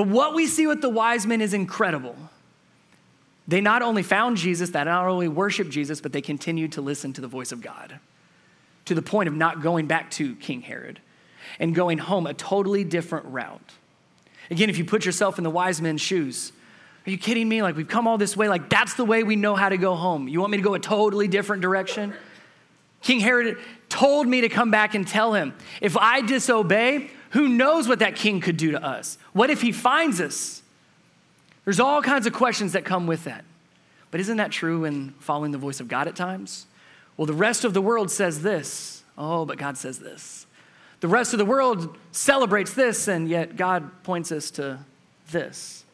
But 0.00 0.08
what 0.08 0.32
we 0.32 0.46
see 0.46 0.66
with 0.66 0.80
the 0.80 0.88
wise 0.88 1.26
men 1.26 1.42
is 1.42 1.52
incredible. 1.52 2.16
They 3.46 3.60
not 3.60 3.82
only 3.82 4.02
found 4.02 4.38
Jesus, 4.38 4.70
they 4.70 4.82
not 4.82 5.06
only 5.06 5.28
worshiped 5.28 5.68
Jesus, 5.68 6.00
but 6.00 6.14
they 6.14 6.22
continued 6.22 6.72
to 6.72 6.80
listen 6.80 7.12
to 7.12 7.20
the 7.20 7.28
voice 7.28 7.52
of 7.52 7.60
God 7.60 8.00
to 8.86 8.94
the 8.94 9.02
point 9.02 9.28
of 9.28 9.34
not 9.34 9.60
going 9.60 9.86
back 9.86 10.10
to 10.12 10.36
King 10.36 10.62
Herod 10.62 11.00
and 11.58 11.74
going 11.74 11.98
home 11.98 12.26
a 12.26 12.32
totally 12.32 12.82
different 12.82 13.26
route. 13.26 13.74
Again, 14.50 14.70
if 14.70 14.78
you 14.78 14.86
put 14.86 15.04
yourself 15.04 15.36
in 15.36 15.44
the 15.44 15.50
wise 15.50 15.82
men's 15.82 16.00
shoes, 16.00 16.50
are 17.06 17.10
you 17.10 17.18
kidding 17.18 17.46
me? 17.46 17.60
Like, 17.60 17.76
we've 17.76 17.86
come 17.86 18.08
all 18.08 18.16
this 18.16 18.34
way. 18.34 18.48
Like, 18.48 18.70
that's 18.70 18.94
the 18.94 19.04
way 19.04 19.22
we 19.22 19.36
know 19.36 19.54
how 19.54 19.68
to 19.68 19.76
go 19.76 19.96
home. 19.96 20.28
You 20.28 20.40
want 20.40 20.52
me 20.52 20.56
to 20.56 20.64
go 20.64 20.72
a 20.72 20.80
totally 20.80 21.28
different 21.28 21.60
direction? 21.60 22.14
King 23.02 23.20
Herod 23.20 23.58
told 23.90 24.26
me 24.26 24.40
to 24.40 24.48
come 24.48 24.70
back 24.70 24.94
and 24.94 25.06
tell 25.06 25.34
him 25.34 25.52
if 25.82 25.94
I 25.98 26.22
disobey, 26.22 27.10
who 27.30 27.48
knows 27.48 27.88
what 27.88 28.00
that 28.00 28.16
king 28.16 28.40
could 28.40 28.56
do 28.56 28.72
to 28.72 28.84
us? 28.84 29.18
What 29.32 29.50
if 29.50 29.62
he 29.62 29.72
finds 29.72 30.20
us? 30.20 30.62
There's 31.64 31.80
all 31.80 32.02
kinds 32.02 32.26
of 32.26 32.32
questions 32.32 32.72
that 32.72 32.84
come 32.84 33.06
with 33.06 33.24
that. 33.24 33.44
But 34.10 34.20
isn't 34.20 34.36
that 34.38 34.50
true 34.50 34.84
in 34.84 35.14
following 35.20 35.52
the 35.52 35.58
voice 35.58 35.80
of 35.80 35.88
God 35.88 36.08
at 36.08 36.16
times? 36.16 36.66
Well, 37.16 37.26
the 37.26 37.32
rest 37.32 37.64
of 37.64 37.74
the 37.74 37.82
world 37.82 38.10
says 38.10 38.42
this. 38.42 39.04
Oh, 39.16 39.44
but 39.44 39.58
God 39.58 39.78
says 39.78 39.98
this. 40.00 40.46
The 41.00 41.08
rest 41.08 41.32
of 41.32 41.38
the 41.38 41.44
world 41.44 41.96
celebrates 42.12 42.74
this, 42.74 43.08
and 43.08 43.28
yet 43.28 43.56
God 43.56 44.02
points 44.02 44.32
us 44.32 44.50
to 44.52 44.80
this. 45.30 45.84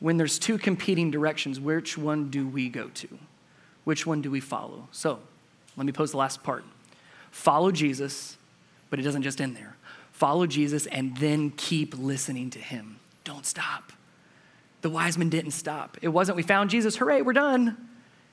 When 0.00 0.16
there's 0.16 0.38
two 0.38 0.58
competing 0.58 1.10
directions, 1.10 1.58
which 1.58 1.98
one 1.98 2.30
do 2.30 2.46
we 2.46 2.68
go 2.68 2.88
to? 2.88 3.08
Which 3.84 4.06
one 4.06 4.22
do 4.22 4.30
we 4.30 4.40
follow? 4.40 4.88
So, 4.92 5.18
let 5.76 5.86
me 5.86 5.92
pose 5.92 6.12
the 6.12 6.18
last 6.18 6.42
part. 6.42 6.64
Follow 7.30 7.70
Jesus, 7.70 8.37
but 8.90 8.98
it 8.98 9.02
doesn't 9.02 9.22
just 9.22 9.40
end 9.40 9.56
there. 9.56 9.76
Follow 10.12 10.46
Jesus 10.46 10.86
and 10.86 11.16
then 11.18 11.50
keep 11.50 11.96
listening 11.96 12.50
to 12.50 12.58
him. 12.58 12.98
Don't 13.24 13.46
stop. 13.46 13.92
The 14.80 14.90
wise 14.90 15.18
men 15.18 15.28
didn't 15.28 15.52
stop. 15.52 15.98
It 16.02 16.08
wasn't, 16.08 16.36
we 16.36 16.42
found 16.42 16.70
Jesus, 16.70 16.96
hooray, 16.96 17.22
we're 17.22 17.32
done. 17.32 17.76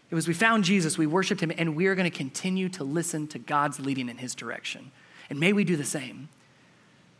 It 0.09 0.15
was 0.15 0.27
we 0.27 0.33
found 0.33 0.63
Jesus, 0.63 0.97
we 0.97 1.07
worshiped 1.07 1.41
him, 1.41 1.51
and 1.57 1.75
we 1.75 1.87
are 1.87 1.95
going 1.95 2.09
to 2.09 2.15
continue 2.15 2.69
to 2.69 2.83
listen 2.83 3.27
to 3.27 3.39
God's 3.39 3.79
leading 3.79 4.09
in 4.09 4.17
his 4.17 4.35
direction. 4.35 4.91
And 5.29 5.39
may 5.39 5.53
we 5.53 5.63
do 5.63 5.75
the 5.75 5.83
same. 5.83 6.29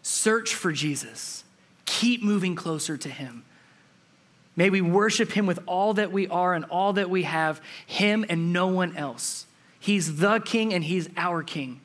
Search 0.03 0.53
for 0.53 0.71
Jesus, 0.71 1.43
keep 1.85 2.21
moving 2.21 2.55
closer 2.55 2.95
to 2.97 3.09
him. 3.09 3.43
May 4.55 4.69
we 4.69 4.79
worship 4.81 5.31
him 5.31 5.47
with 5.47 5.59
all 5.65 5.95
that 5.95 6.11
we 6.11 6.27
are 6.27 6.53
and 6.53 6.65
all 6.65 6.93
that 6.93 7.09
we 7.09 7.23
have, 7.23 7.59
him 7.85 8.25
and 8.29 8.53
no 8.53 8.67
one 8.67 8.95
else. 8.95 9.47
He's 9.79 10.17
the 10.17 10.39
king 10.39 10.73
and 10.73 10.83
he's 10.83 11.09
our 11.17 11.43
king. 11.43 11.81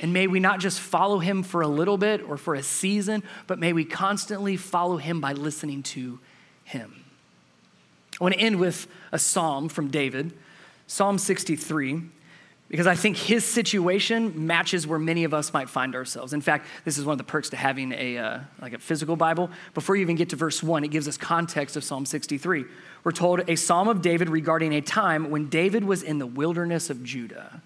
And 0.00 0.12
may 0.12 0.26
we 0.26 0.40
not 0.40 0.60
just 0.60 0.80
follow 0.80 1.18
him 1.18 1.42
for 1.42 1.62
a 1.62 1.68
little 1.68 1.96
bit 1.96 2.22
or 2.22 2.36
for 2.36 2.54
a 2.54 2.62
season, 2.62 3.22
but 3.46 3.58
may 3.58 3.72
we 3.72 3.84
constantly 3.84 4.56
follow 4.56 4.98
him 4.98 5.20
by 5.20 5.32
listening 5.32 5.82
to 5.84 6.18
him. 6.64 7.04
I 8.20 8.24
want 8.24 8.34
to 8.34 8.40
end 8.40 8.58
with 8.58 8.86
a 9.12 9.18
psalm 9.18 9.68
from 9.68 9.88
David, 9.88 10.32
Psalm 10.86 11.18
63. 11.18 12.02
because 12.68 12.86
I 12.86 12.94
think 12.94 13.16
his 13.16 13.44
situation 13.44 14.46
matches 14.46 14.86
where 14.86 14.98
many 14.98 15.24
of 15.24 15.32
us 15.32 15.52
might 15.52 15.68
find 15.68 15.94
ourselves. 15.94 16.32
In 16.32 16.40
fact, 16.40 16.66
this 16.84 16.98
is 16.98 17.04
one 17.04 17.12
of 17.12 17.18
the 17.18 17.24
perks 17.24 17.50
to 17.50 17.56
having 17.56 17.92
a 17.92 18.18
uh, 18.18 18.40
like 18.60 18.72
a 18.72 18.78
physical 18.78 19.16
Bible. 19.16 19.50
Before 19.74 19.94
you 19.94 20.02
even 20.02 20.16
get 20.16 20.30
to 20.30 20.36
verse 20.36 20.62
one, 20.62 20.82
it 20.82 20.88
gives 20.88 21.06
us 21.06 21.16
context 21.16 21.76
of 21.76 21.84
Psalm 21.84 22.06
63. 22.06 22.64
We're 23.04 23.12
told 23.12 23.48
a 23.48 23.56
psalm 23.56 23.88
of 23.88 24.02
David 24.02 24.28
regarding 24.28 24.72
a 24.74 24.80
time 24.80 25.30
when 25.30 25.48
David 25.48 25.84
was 25.84 26.02
in 26.02 26.18
the 26.18 26.26
wilderness 26.26 26.90
of 26.90 27.04
Judah. 27.04 27.62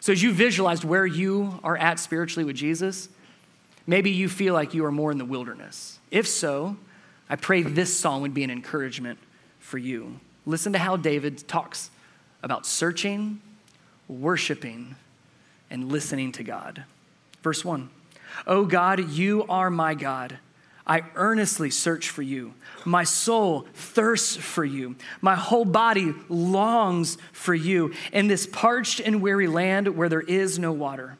So 0.00 0.12
as 0.12 0.22
you 0.22 0.32
visualized 0.32 0.84
where 0.84 1.06
you 1.06 1.58
are 1.64 1.76
at 1.76 1.98
spiritually 1.98 2.44
with 2.44 2.56
Jesus, 2.56 3.08
maybe 3.86 4.10
you 4.10 4.28
feel 4.28 4.54
like 4.54 4.74
you 4.74 4.84
are 4.84 4.92
more 4.92 5.10
in 5.10 5.18
the 5.18 5.24
wilderness. 5.24 5.98
If 6.10 6.28
so, 6.28 6.76
I 7.28 7.36
pray 7.36 7.62
this 7.62 7.96
psalm 7.96 8.22
would 8.22 8.34
be 8.34 8.44
an 8.44 8.50
encouragement 8.50 9.18
for 9.58 9.78
you. 9.78 10.20
Listen 10.44 10.72
to 10.74 10.78
how 10.78 10.96
David 10.96 11.48
talks 11.48 11.90
about 12.42 12.66
searching 12.66 13.40
worshiping, 14.08 14.96
and 15.70 15.90
listening 15.90 16.32
to 16.32 16.44
God. 16.44 16.84
Verse 17.42 17.64
1 17.64 17.88
O 18.46 18.64
God, 18.64 19.10
you 19.10 19.44
are 19.48 19.70
my 19.70 19.94
God. 19.94 20.38
I 20.86 21.02
earnestly 21.14 21.70
search 21.70 22.10
for 22.10 22.22
you. 22.22 22.54
My 22.84 23.04
soul 23.04 23.66
thirsts 23.74 24.36
for 24.36 24.64
you. 24.64 24.94
My 25.20 25.34
whole 25.34 25.64
body 25.64 26.14
longs 26.28 27.18
for 27.32 27.54
you 27.54 27.92
in 28.12 28.28
this 28.28 28.46
parched 28.46 29.00
and 29.00 29.20
weary 29.20 29.48
land 29.48 29.96
where 29.96 30.08
there 30.08 30.20
is 30.20 30.58
no 30.58 30.70
water. 30.72 31.18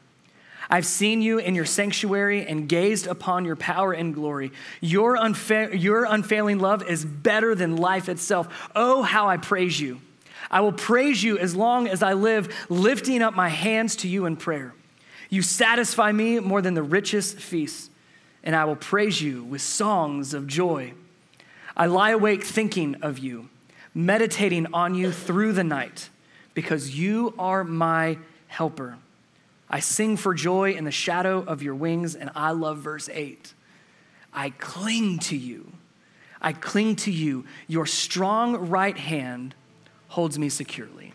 I've 0.69 0.85
seen 0.85 1.21
you 1.21 1.37
in 1.37 1.55
your 1.55 1.65
sanctuary 1.65 2.45
and 2.45 2.67
gazed 2.67 3.07
upon 3.07 3.45
your 3.45 3.55
power 3.55 3.93
and 3.93 4.13
glory. 4.13 4.51
Your, 4.81 5.17
unfa- 5.17 5.81
your 5.81 6.05
unfailing 6.05 6.59
love 6.59 6.87
is 6.87 7.05
better 7.05 7.55
than 7.55 7.77
life 7.77 8.09
itself. 8.09 8.69
Oh, 8.75 9.01
how 9.01 9.29
I 9.29 9.37
praise 9.37 9.79
you. 9.79 10.01
I 10.51 10.61
will 10.61 10.73
praise 10.73 11.23
you 11.23 11.37
as 11.37 11.55
long 11.55 11.87
as 11.87 12.03
I 12.03 12.13
live, 12.13 12.53
lifting 12.69 13.21
up 13.21 13.33
my 13.33 13.49
hands 13.49 13.97
to 13.97 14.07
you 14.07 14.25
in 14.25 14.35
prayer. 14.35 14.73
You 15.29 15.41
satisfy 15.41 16.11
me 16.11 16.39
more 16.39 16.61
than 16.61 16.73
the 16.73 16.83
richest 16.83 17.37
feast, 17.37 17.91
and 18.43 18.55
I 18.55 18.65
will 18.65 18.75
praise 18.75 19.21
you 19.21 19.43
with 19.43 19.61
songs 19.61 20.33
of 20.33 20.47
joy. 20.47 20.93
I 21.75 21.85
lie 21.85 22.11
awake 22.11 22.43
thinking 22.43 22.95
of 23.01 23.19
you, 23.19 23.49
meditating 23.93 24.67
on 24.73 24.95
you 24.95 25.11
through 25.11 25.53
the 25.53 25.63
night, 25.63 26.09
because 26.53 26.97
you 26.97 27.33
are 27.37 27.63
my 27.63 28.17
helper. 28.47 28.97
I 29.69 29.79
sing 29.79 30.17
for 30.17 30.33
joy 30.33 30.71
in 30.71 30.85
the 30.85 30.91
shadow 30.91 31.43
of 31.43 31.61
your 31.61 31.75
wings, 31.75 32.15
and 32.15 32.31
I 32.35 32.51
love 32.51 32.77
verse 32.79 33.09
8. 33.11 33.53
I 34.33 34.51
cling 34.51 35.19
to 35.19 35.35
you. 35.35 35.73
I 36.41 36.53
cling 36.53 36.95
to 36.97 37.11
you. 37.11 37.45
Your 37.67 37.85
strong 37.85 38.69
right 38.69 38.97
hand 38.97 39.55
holds 40.07 40.39
me 40.39 40.49
securely. 40.49 41.13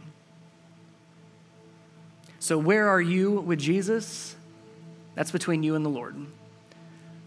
So, 2.41 2.59
where 2.59 2.89
are 2.89 3.01
you 3.01 3.33
with 3.41 3.61
Jesus? 3.61 4.35
That's 5.15 5.31
between 5.31 5.63
you 5.63 5.77
and 5.77 5.85
the 5.85 5.91
Lord. 5.91 6.17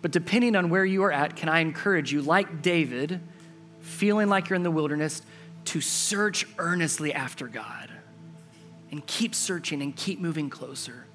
But 0.06 0.12
depending 0.12 0.56
on 0.56 0.70
where 0.70 0.86
you 0.86 1.04
are 1.06 1.12
at, 1.12 1.36
can 1.36 1.50
I 1.50 1.62
encourage 1.62 2.14
you, 2.14 2.22
like 2.22 2.62
David, 2.62 3.20
feeling 3.80 4.30
like 4.30 4.50
you're 4.50 4.56
in 4.56 4.62
the 4.62 4.70
wilderness, 4.70 5.24
to 5.64 5.82
search 5.82 6.46
earnestly 6.60 7.12
after 7.12 7.48
God 7.48 7.90
and 8.92 9.04
keep 9.08 9.34
searching 9.34 9.82
and 9.82 9.96
keep 9.96 10.20
moving 10.20 10.48
closer. 10.52 11.08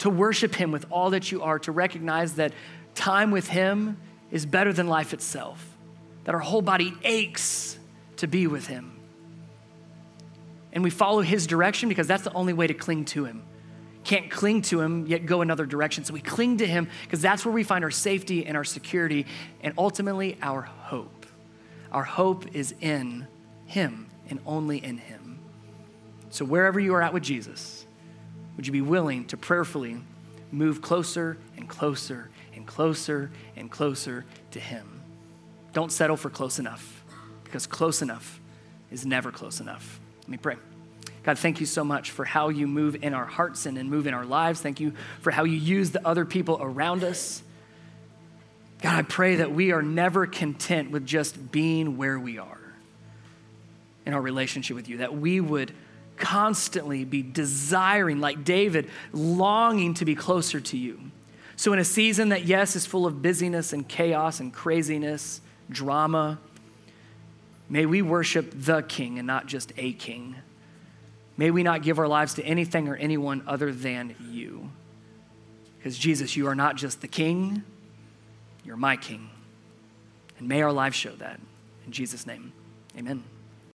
To 0.00 0.10
worship 0.10 0.54
Him 0.54 0.72
with 0.72 0.84
all 0.90 1.08
that 1.08 1.32
you 1.32 1.40
are, 1.40 1.58
to 1.60 1.72
recognize 1.72 2.34
that 2.34 2.52
time 2.94 3.30
with 3.30 3.48
Him 3.48 3.96
is 4.30 4.44
better 4.44 4.74
than 4.74 4.86
life 4.86 5.14
itself, 5.14 5.66
that 6.24 6.34
our 6.34 6.42
whole 6.42 6.60
body 6.60 6.92
aches 7.02 7.78
to 8.18 8.26
be 8.26 8.46
with 8.46 8.66
Him 8.66 9.00
and 10.72 10.84
we 10.84 10.90
follow 10.90 11.20
his 11.20 11.46
direction 11.46 11.88
because 11.88 12.06
that's 12.06 12.22
the 12.22 12.32
only 12.32 12.52
way 12.52 12.66
to 12.66 12.74
cling 12.74 13.04
to 13.06 13.24
him. 13.24 13.42
Can't 14.04 14.30
cling 14.30 14.62
to 14.62 14.80
him 14.80 15.06
yet 15.06 15.26
go 15.26 15.42
another 15.42 15.66
direction. 15.66 16.04
So 16.04 16.14
we 16.14 16.20
cling 16.20 16.58
to 16.58 16.66
him 16.66 16.88
because 17.02 17.20
that's 17.20 17.44
where 17.44 17.52
we 17.52 17.62
find 17.62 17.84
our 17.84 17.90
safety 17.90 18.46
and 18.46 18.56
our 18.56 18.64
security 18.64 19.26
and 19.62 19.74
ultimately 19.76 20.38
our 20.42 20.62
hope. 20.62 21.26
Our 21.92 22.04
hope 22.04 22.54
is 22.54 22.74
in 22.80 23.26
him 23.66 24.08
and 24.28 24.40
only 24.46 24.82
in 24.82 24.98
him. 24.98 25.38
So 26.30 26.44
wherever 26.44 26.78
you 26.80 26.94
are 26.94 27.02
at 27.02 27.12
with 27.12 27.22
Jesus, 27.22 27.84
would 28.56 28.66
you 28.66 28.72
be 28.72 28.80
willing 28.80 29.26
to 29.26 29.36
prayerfully 29.36 30.00
move 30.52 30.80
closer 30.80 31.38
and 31.56 31.68
closer 31.68 32.30
and 32.54 32.66
closer 32.66 33.30
and 33.56 33.70
closer 33.70 34.24
to 34.52 34.60
him? 34.60 35.02
Don't 35.72 35.92
settle 35.92 36.16
for 36.16 36.30
close 36.30 36.58
enough 36.58 37.04
because 37.44 37.66
close 37.66 38.02
enough 38.02 38.40
is 38.90 39.04
never 39.04 39.30
close 39.30 39.60
enough. 39.60 40.00
Let 40.22 40.28
me 40.28 40.36
pray. 40.36 40.56
God, 41.22 41.38
thank 41.38 41.60
you 41.60 41.66
so 41.66 41.84
much 41.84 42.10
for 42.10 42.24
how 42.24 42.48
you 42.48 42.66
move 42.66 42.96
in 43.02 43.12
our 43.12 43.26
hearts 43.26 43.66
and, 43.66 43.76
and 43.76 43.90
move 43.90 44.06
in 44.06 44.14
our 44.14 44.24
lives. 44.24 44.60
Thank 44.60 44.80
you 44.80 44.94
for 45.20 45.30
how 45.30 45.44
you 45.44 45.56
use 45.56 45.90
the 45.90 46.06
other 46.06 46.24
people 46.24 46.58
around 46.60 47.04
us. 47.04 47.42
God, 48.80 48.98
I 48.98 49.02
pray 49.02 49.36
that 49.36 49.52
we 49.52 49.72
are 49.72 49.82
never 49.82 50.26
content 50.26 50.90
with 50.90 51.06
just 51.06 51.52
being 51.52 51.98
where 51.98 52.18
we 52.18 52.38
are 52.38 52.58
in 54.06 54.14
our 54.14 54.20
relationship 54.20 54.74
with 54.74 54.88
you, 54.88 54.98
that 54.98 55.14
we 55.14 55.40
would 55.40 55.72
constantly 56.16 57.04
be 57.04 57.22
desiring, 57.22 58.20
like 58.20 58.44
David, 58.44 58.88
longing 59.12 59.94
to 59.94 60.06
be 60.06 60.14
closer 60.14 60.60
to 60.60 60.78
you. 60.78 60.98
So, 61.56 61.74
in 61.74 61.78
a 61.78 61.84
season 61.84 62.30
that, 62.30 62.46
yes, 62.46 62.74
is 62.74 62.86
full 62.86 63.06
of 63.06 63.20
busyness 63.20 63.74
and 63.74 63.86
chaos 63.86 64.40
and 64.40 64.50
craziness, 64.50 65.42
drama, 65.68 66.38
May 67.70 67.86
we 67.86 68.02
worship 68.02 68.52
the 68.52 68.82
King 68.82 69.18
and 69.18 69.26
not 69.28 69.46
just 69.46 69.72
a 69.76 69.92
king. 69.92 70.34
May 71.36 71.50
we 71.50 71.62
not 71.62 71.82
give 71.82 71.98
our 71.98 72.08
lives 72.08 72.34
to 72.34 72.44
anything 72.44 72.88
or 72.88 72.96
anyone 72.96 73.42
other 73.46 73.72
than 73.72 74.14
you. 74.30 74.70
Because, 75.78 75.96
Jesus, 75.96 76.36
you 76.36 76.46
are 76.46 76.54
not 76.54 76.76
just 76.76 77.00
the 77.00 77.08
King, 77.08 77.62
you're 78.64 78.76
my 78.76 78.96
King. 78.96 79.30
And 80.38 80.48
may 80.48 80.62
our 80.62 80.72
lives 80.72 80.96
show 80.96 81.12
that. 81.16 81.40
In 81.86 81.92
Jesus' 81.92 82.26
name, 82.26 82.52
amen. 82.96 83.24